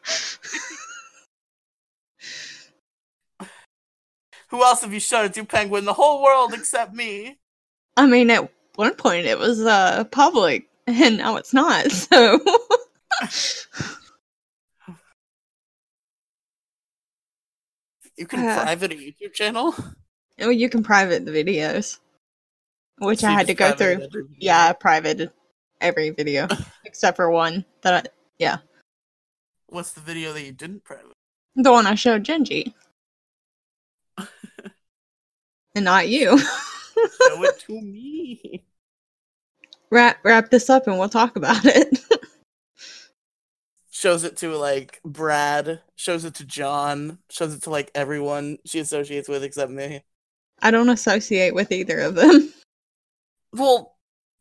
Who 4.48 4.62
else 4.62 4.82
have 4.82 4.92
you 4.92 5.00
shown 5.00 5.26
it 5.26 5.34
to, 5.34 5.44
Penguin? 5.44 5.84
The 5.84 5.92
whole 5.92 6.22
world 6.22 6.54
except 6.54 6.94
me. 6.94 7.38
I 7.96 8.06
mean, 8.06 8.30
at 8.30 8.50
one 8.76 8.94
point 8.94 9.26
it 9.26 9.38
was 9.38 9.60
uh 9.60 10.04
public, 10.04 10.68
and 10.86 11.18
now 11.18 11.36
it's 11.36 11.52
not. 11.54 11.86
So 11.92 12.38
You 18.16 18.26
can 18.26 18.46
Uh. 18.46 18.62
private 18.62 18.92
a 18.92 18.94
YouTube 18.94 19.32
channel? 19.32 19.74
Well, 20.38 20.52
you 20.52 20.68
can 20.68 20.82
private 20.82 21.24
the 21.24 21.32
videos, 21.32 21.98
which 22.98 23.20
So 23.20 23.28
I 23.28 23.32
had 23.32 23.46
to 23.46 23.54
go 23.54 23.72
through. 23.72 24.08
Yeah, 24.38 24.68
I 24.68 24.72
privated 24.72 25.30
every 25.80 26.10
video 26.10 26.48
except 26.84 27.16
for 27.16 27.30
one 27.30 27.64
that 27.82 28.06
I, 28.06 28.10
Yeah. 28.38 28.58
What's 29.68 29.92
the 29.92 30.00
video 30.00 30.32
that 30.32 30.42
you 30.42 30.52
didn't 30.52 30.84
private? 30.84 31.12
the 31.56 31.70
one 31.72 31.86
I 31.86 31.94
showed 31.94 32.24
Gingy, 32.24 32.74
and 35.74 35.84
not 35.84 36.08
you. 36.08 36.38
Show 36.38 37.42
it 37.44 37.58
to 37.66 37.80
me. 37.80 38.64
wrap 39.90 40.18
wrap 40.24 40.50
this 40.50 40.68
up, 40.68 40.86
and 40.86 40.98
we'll 40.98 41.08
talk 41.08 41.36
about 41.36 41.64
it. 41.64 41.98
Shows 43.90 44.24
it 44.24 44.36
to 44.38 44.56
like 44.56 45.00
Brad. 45.04 45.80
Shows 45.96 46.24
it 46.24 46.34
to 46.34 46.44
John. 46.44 47.18
Shows 47.30 47.54
it 47.54 47.62
to 47.62 47.70
like 47.70 47.90
everyone 47.94 48.58
she 48.66 48.80
associates 48.80 49.28
with 49.28 49.44
except 49.44 49.70
me. 49.70 50.02
I 50.64 50.70
don't 50.70 50.88
associate 50.88 51.54
with 51.54 51.70
either 51.70 52.00
of 52.00 52.16
them. 52.16 52.52
Well, 53.56 53.94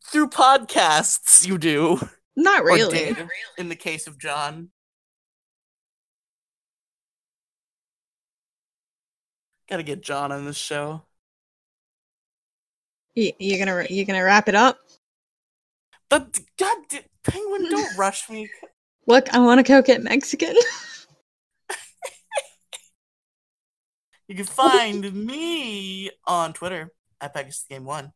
through 0.06 0.30
podcasts, 0.30 1.46
you 1.46 1.56
do. 1.56 2.00
Not 2.34 2.64
really. 2.64 2.98
did, 2.98 3.28
in 3.56 3.68
the 3.68 3.76
case 3.76 4.08
of 4.08 4.18
John. 4.18 4.70
Gotta 9.70 9.84
get 9.84 10.02
John 10.02 10.32
on 10.32 10.46
this 10.46 10.56
show. 10.56 11.04
You, 13.14 13.30
you 13.38 13.56
gonna 13.56 13.86
you're 13.88 14.04
gonna 14.04 14.24
wrap 14.24 14.48
it 14.48 14.56
up? 14.56 14.78
But 16.08 16.40
God, 16.58 16.76
Penguin, 17.22 17.70
don't 17.70 17.96
rush 17.96 18.28
me. 18.28 18.50
Look, 19.06 19.32
I 19.32 19.38
want 19.38 19.64
to 19.64 19.72
go 19.72 19.80
get 19.80 20.02
Mexican. 20.02 20.56
You 24.28 24.34
can 24.36 24.44
find 24.46 25.12
me 25.14 26.10
on 26.26 26.52
Twitter 26.54 26.92
at 27.20 27.34
Pegasus 27.34 27.66
Game 27.68 27.84
One. 27.84 28.12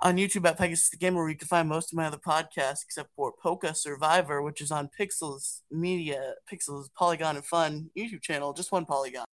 on 0.00 0.16
YouTube 0.16 0.46
at 0.46 0.58
Pegasus 0.58 0.90
the 0.90 0.96
Gamer, 0.96 1.20
where 1.22 1.30
you 1.30 1.36
can 1.36 1.48
find 1.48 1.68
most 1.68 1.92
of 1.92 1.96
my 1.96 2.06
other 2.06 2.18
podcasts 2.18 2.82
except 2.84 3.10
for 3.16 3.32
Poker 3.42 3.74
Survivor, 3.74 4.42
which 4.42 4.60
is 4.60 4.70
on 4.70 4.90
Pixels 4.98 5.62
Media, 5.70 6.34
Pixels 6.52 6.86
Polygon 6.94 7.36
and 7.36 7.44
Fun 7.44 7.90
YouTube 7.96 8.22
channel, 8.22 8.52
just 8.52 8.72
one 8.72 8.84
Polygon, 8.86 9.24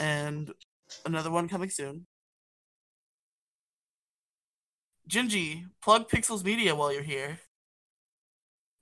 and 0.00 0.52
another 1.06 1.30
one 1.30 1.48
coming 1.48 1.70
soon. 1.70 2.06
Gingy, 5.08 5.64
plug 5.82 6.08
Pixels 6.08 6.44
Media 6.44 6.74
while 6.74 6.92
you're 6.92 7.02
here. 7.02 7.40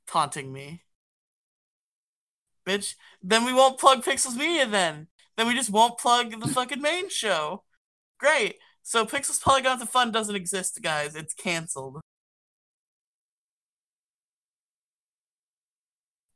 Taunting 0.06 0.52
me. 0.52 0.82
Bitch, 2.66 2.94
then 3.22 3.44
we 3.44 3.52
won't 3.52 3.78
plug 3.78 4.02
Pixels 4.04 4.36
Media 4.36 4.66
then. 4.66 5.06
Then 5.36 5.46
we 5.46 5.54
just 5.54 5.70
won't 5.70 5.98
plug 5.98 6.40
the 6.40 6.48
fucking 6.48 6.82
main 6.82 7.08
show. 7.08 7.62
Great. 8.18 8.56
So 8.82 9.04
Pixels 9.06 9.40
Polygons 9.42 9.82
of 9.82 9.90
Fun 9.90 10.10
doesn't 10.12 10.34
exist, 10.34 10.80
guys. 10.82 11.14
It's 11.14 11.34
canceled. 11.34 12.00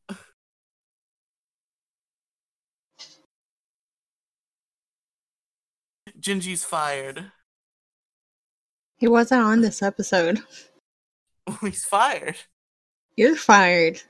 Gingy's 6.20 6.64
fired. 6.64 7.32
He 8.98 9.08
wasn't 9.08 9.42
on 9.42 9.62
this 9.62 9.82
episode. 9.82 10.40
He's 11.62 11.84
fired. 11.84 12.36
You're 13.16 13.36
fired. 13.36 14.02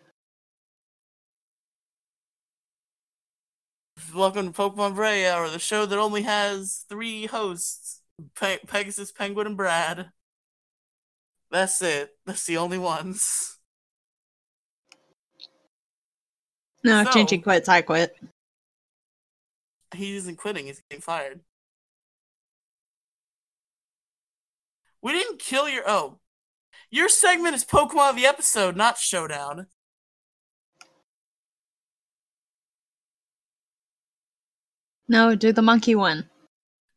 Welcome 4.14 4.52
to 4.52 4.58
Pokemon 4.58 4.94
Bray 4.96 5.26
Hour, 5.26 5.48
the 5.48 5.58
show 5.58 5.86
that 5.86 5.98
only 5.98 6.22
has 6.22 6.84
three 6.88 7.26
hosts 7.26 8.00
Pe- 8.34 8.58
Pegasus, 8.66 9.12
Penguin, 9.12 9.46
and 9.46 9.56
Brad. 9.56 10.10
That's 11.50 11.80
it. 11.82 12.10
That's 12.26 12.44
the 12.46 12.56
only 12.56 12.78
ones. 12.78 13.58
No, 16.82 17.04
So- 17.04 17.10
Gingy 17.10 17.42
quits, 17.42 17.68
I 17.68 17.82
quit. 17.82 18.16
He 19.94 20.16
isn't 20.16 20.36
quitting, 20.36 20.66
he's 20.66 20.82
getting 20.88 21.02
fired. 21.02 21.40
We 25.02 25.12
didn't 25.12 25.40
kill 25.40 25.68
your. 25.68 25.82
Oh. 25.86 26.18
Your 26.90 27.08
segment 27.08 27.54
is 27.54 27.64
Pokemon 27.64 28.10
of 28.10 28.16
the 28.16 28.26
episode, 28.26 28.76
not 28.76 28.98
Showdown. 28.98 29.66
No, 35.10 35.34
do 35.34 35.52
the 35.52 35.60
monkey 35.60 35.96
one. 35.96 36.30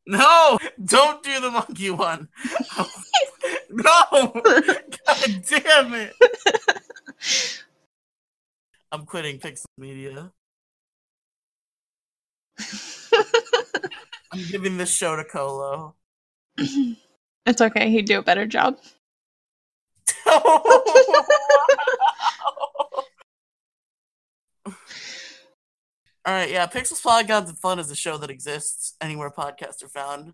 No! 0.05 0.59
Don't 0.85 1.23
do 1.23 1.41
the 1.41 1.49
monkey 1.49 1.89
one. 1.89 2.27
no! 3.71 4.03
God 4.11 5.43
damn 5.49 5.95
it! 5.95 6.13
I'm 8.91 9.07
quitting 9.07 9.39
Pixel 9.39 9.65
Media. 9.79 10.31
I'm 14.31 14.43
giving 14.47 14.77
this 14.77 14.93
show 14.93 15.15
to 15.15 15.23
Colo. 15.23 15.95
it's 16.59 17.61
okay, 17.61 17.89
he'd 17.89 18.05
do 18.05 18.19
a 18.19 18.21
better 18.21 18.45
job. 18.45 18.77
All 26.25 26.33
right, 26.33 26.49
yeah, 26.49 26.67
Pixels 26.67 27.03
Polygons 27.03 27.49
and 27.49 27.59
Fun 27.59 27.79
is 27.79 27.91
a 27.91 27.95
show 27.95 28.17
that 28.17 28.29
exists 28.29 28.95
anywhere 29.01 29.29
podcasts 29.29 29.83
are 29.83 29.89
found. 29.89 30.33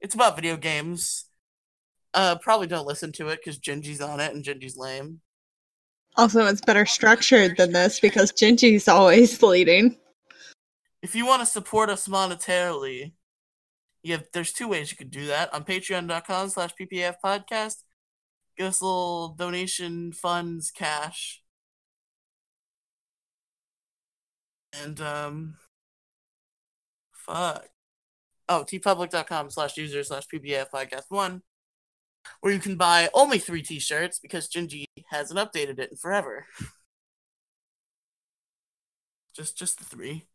It's 0.00 0.14
about 0.14 0.36
video 0.36 0.56
games. 0.56 1.26
Uh, 2.14 2.36
probably 2.36 2.66
don't 2.66 2.86
listen 2.86 3.12
to 3.12 3.28
it 3.28 3.40
because 3.42 3.58
Gingy's 3.58 4.00
on 4.00 4.20
it 4.20 4.34
and 4.34 4.44
Gingy's 4.44 4.76
lame. 4.76 5.20
Also, 6.16 6.44
it's 6.46 6.60
better 6.60 6.86
structured 6.86 7.56
than 7.56 7.72
this 7.72 8.00
because 8.00 8.32
Gingy's 8.32 8.88
always 8.88 9.40
leading. 9.42 9.96
If 11.02 11.14
you 11.14 11.26
want 11.26 11.40
to 11.40 11.46
support 11.46 11.90
us 11.90 12.08
monetarily, 12.08 13.12
you 14.02 14.12
have 14.12 14.24
there's 14.32 14.52
two 14.52 14.68
ways 14.68 14.90
you 14.90 14.96
could 14.96 15.10
do 15.10 15.26
that 15.26 15.52
on 15.52 15.64
patreon.com 15.64 16.48
slash 16.48 16.70
ppaf 16.80 17.16
podcast 17.24 17.76
give 18.56 18.66
us 18.66 18.80
a 18.80 18.84
little 18.84 19.28
donation 19.38 20.12
funds 20.12 20.70
cash 20.70 21.42
and 24.72 25.00
um 25.00 25.56
fuck. 27.12 27.68
Oh 28.48 28.64
teepublic.com 28.66 29.50
slash 29.50 29.76
user 29.76 30.02
slash 30.02 30.24
ppaf 30.32 30.66
podcast 30.72 31.04
one 31.08 31.42
where 32.40 32.52
you 32.52 32.58
can 32.58 32.76
buy 32.76 33.08
only 33.14 33.38
three 33.38 33.62
t-shirts 33.62 34.18
because 34.18 34.48
gingy 34.48 34.84
hasn't 35.10 35.38
updated 35.38 35.78
it 35.78 35.90
in 35.90 35.96
forever. 35.96 36.46
Just 39.34 39.56
just 39.56 39.78
the 39.78 39.84
three. 39.84 40.26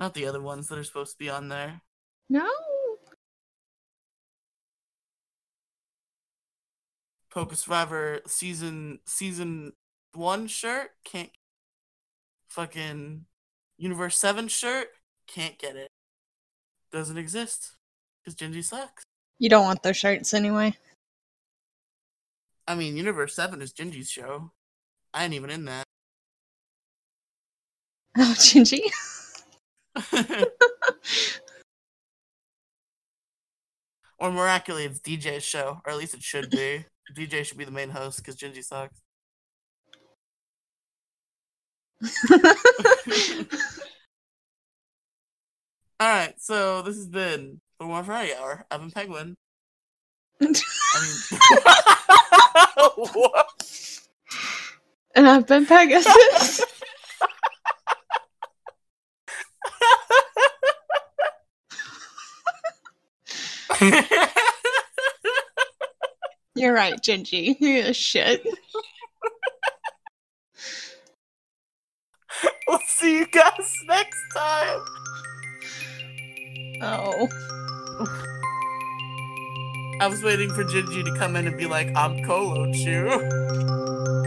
Not 0.00 0.12
the 0.14 0.26
other 0.26 0.42
ones 0.42 0.66
that 0.66 0.78
are 0.78 0.84
supposed 0.84 1.12
to 1.12 1.18
be 1.18 1.30
on 1.30 1.48
there. 1.48 1.82
No. 2.28 2.48
Poker 7.30 7.54
Survivor 7.54 8.22
season 8.26 8.98
season 9.06 9.74
one 10.12 10.48
shirt 10.48 10.90
can't 11.04 11.30
fucking 12.48 13.26
Universe 13.78 14.16
Seven 14.16 14.48
shirt 14.48 14.88
can't 15.26 15.58
get 15.58 15.76
it. 15.76 15.88
Doesn't 16.92 17.18
exist 17.18 17.72
because 18.24 18.34
Gingy 18.34 18.64
sucks. 18.64 19.04
You 19.38 19.48
don't 19.48 19.64
want 19.64 19.82
those 19.82 19.96
shirts 19.96 20.32
anyway. 20.32 20.74
I 22.66 22.74
mean, 22.74 22.96
Universe 22.96 23.34
Seven 23.34 23.60
is 23.62 23.72
Gingy's 23.72 24.10
show. 24.10 24.50
I 25.12 25.24
ain't 25.24 25.34
even 25.34 25.50
in 25.50 25.66
that. 25.66 25.84
Oh, 28.18 28.34
Gingy. 28.38 28.80
or 34.18 34.32
miraculously, 34.32 34.86
it's 34.86 35.00
DJ's 35.00 35.44
show, 35.44 35.82
or 35.84 35.92
at 35.92 35.98
least 35.98 36.14
it 36.14 36.22
should 36.22 36.48
be. 36.48 36.86
DJ 37.14 37.44
should 37.44 37.58
be 37.58 37.66
the 37.66 37.70
main 37.70 37.90
host 37.90 38.18
because 38.18 38.36
Gingy 38.36 38.64
sucks. 38.64 39.02
All 45.98 46.08
right, 46.08 46.34
so 46.38 46.82
this 46.82 46.96
has 46.96 47.06
been 47.06 47.60
the 47.80 47.86
One 47.86 48.04
Friday 48.04 48.34
Hour. 48.36 48.66
I've 48.70 48.80
been 48.80 48.90
Penguin. 48.90 49.34
I 50.40 50.44
mean, 50.44 50.54
what? 53.14 54.00
and 55.14 55.26
I've 55.26 55.46
been 55.46 55.64
Pegasus. 55.64 56.62
You're 66.54 66.74
right, 66.74 67.00
Gingy. 67.02 67.56
You're 67.60 67.86
a 67.86 67.94
shit. 67.94 68.46
we'll 72.68 72.80
see 72.86 73.18
you 73.18 73.26
guys 73.26 73.84
next 73.88 74.18
time. 74.34 74.80
Oh. 76.82 77.28
I 79.98 80.08
was 80.08 80.22
waiting 80.22 80.50
for 80.50 80.64
Gingy 80.64 81.04
to 81.04 81.18
come 81.18 81.36
in 81.36 81.46
and 81.46 81.56
be 81.56 81.66
like, 81.66 81.88
I'm 81.96 82.22
Colo 82.24 82.70
Chew. 82.72 84.22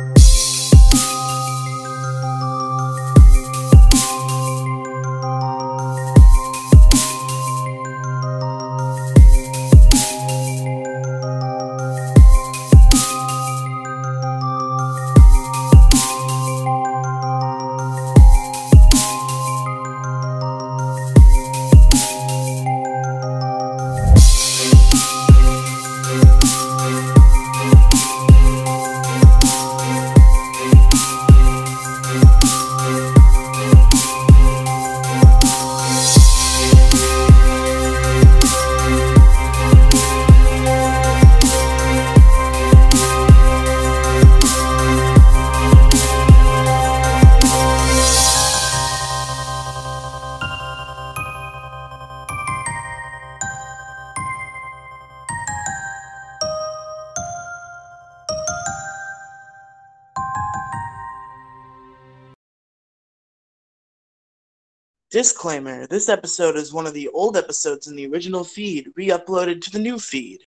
Disclaimer 65.20 65.86
this 65.86 66.08
episode 66.08 66.56
is 66.56 66.72
one 66.72 66.88
of 66.88 66.94
the 66.94 67.10
old 67.10 67.36
episodes 67.36 67.88
in 67.88 67.98
the 67.98 68.08
original 68.08 68.46
feed 68.46 68.88
re 68.96 69.08
uploaded 69.10 69.62
to 69.64 69.70
the 69.70 69.78
new 69.78 70.00
feed. 70.00 70.46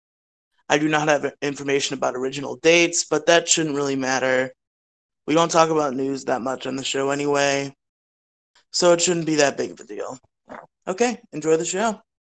I 0.68 0.78
do 0.78 0.88
not 0.88 1.08
have 1.08 1.34
information 1.42 1.94
about 1.94 2.14
original 2.14 2.54
dates, 2.54 3.04
but 3.04 3.26
that 3.26 3.48
shouldn't 3.48 3.74
really 3.74 3.96
matter. 3.96 4.52
We 5.26 5.34
don't 5.34 5.50
talk 5.50 5.70
about 5.70 5.96
news 5.96 6.24
that 6.26 6.42
much 6.42 6.68
on 6.68 6.76
the 6.76 6.84
show 6.84 7.10
anyway, 7.10 7.74
so 8.70 8.92
it 8.92 9.00
shouldn't 9.00 9.26
be 9.26 9.34
that 9.34 9.56
big 9.56 9.72
of 9.72 9.80
a 9.80 9.84
deal. 9.84 10.16
Okay, 10.86 11.20
enjoy 11.32 11.56
the 11.56 11.64
show. 11.64 12.00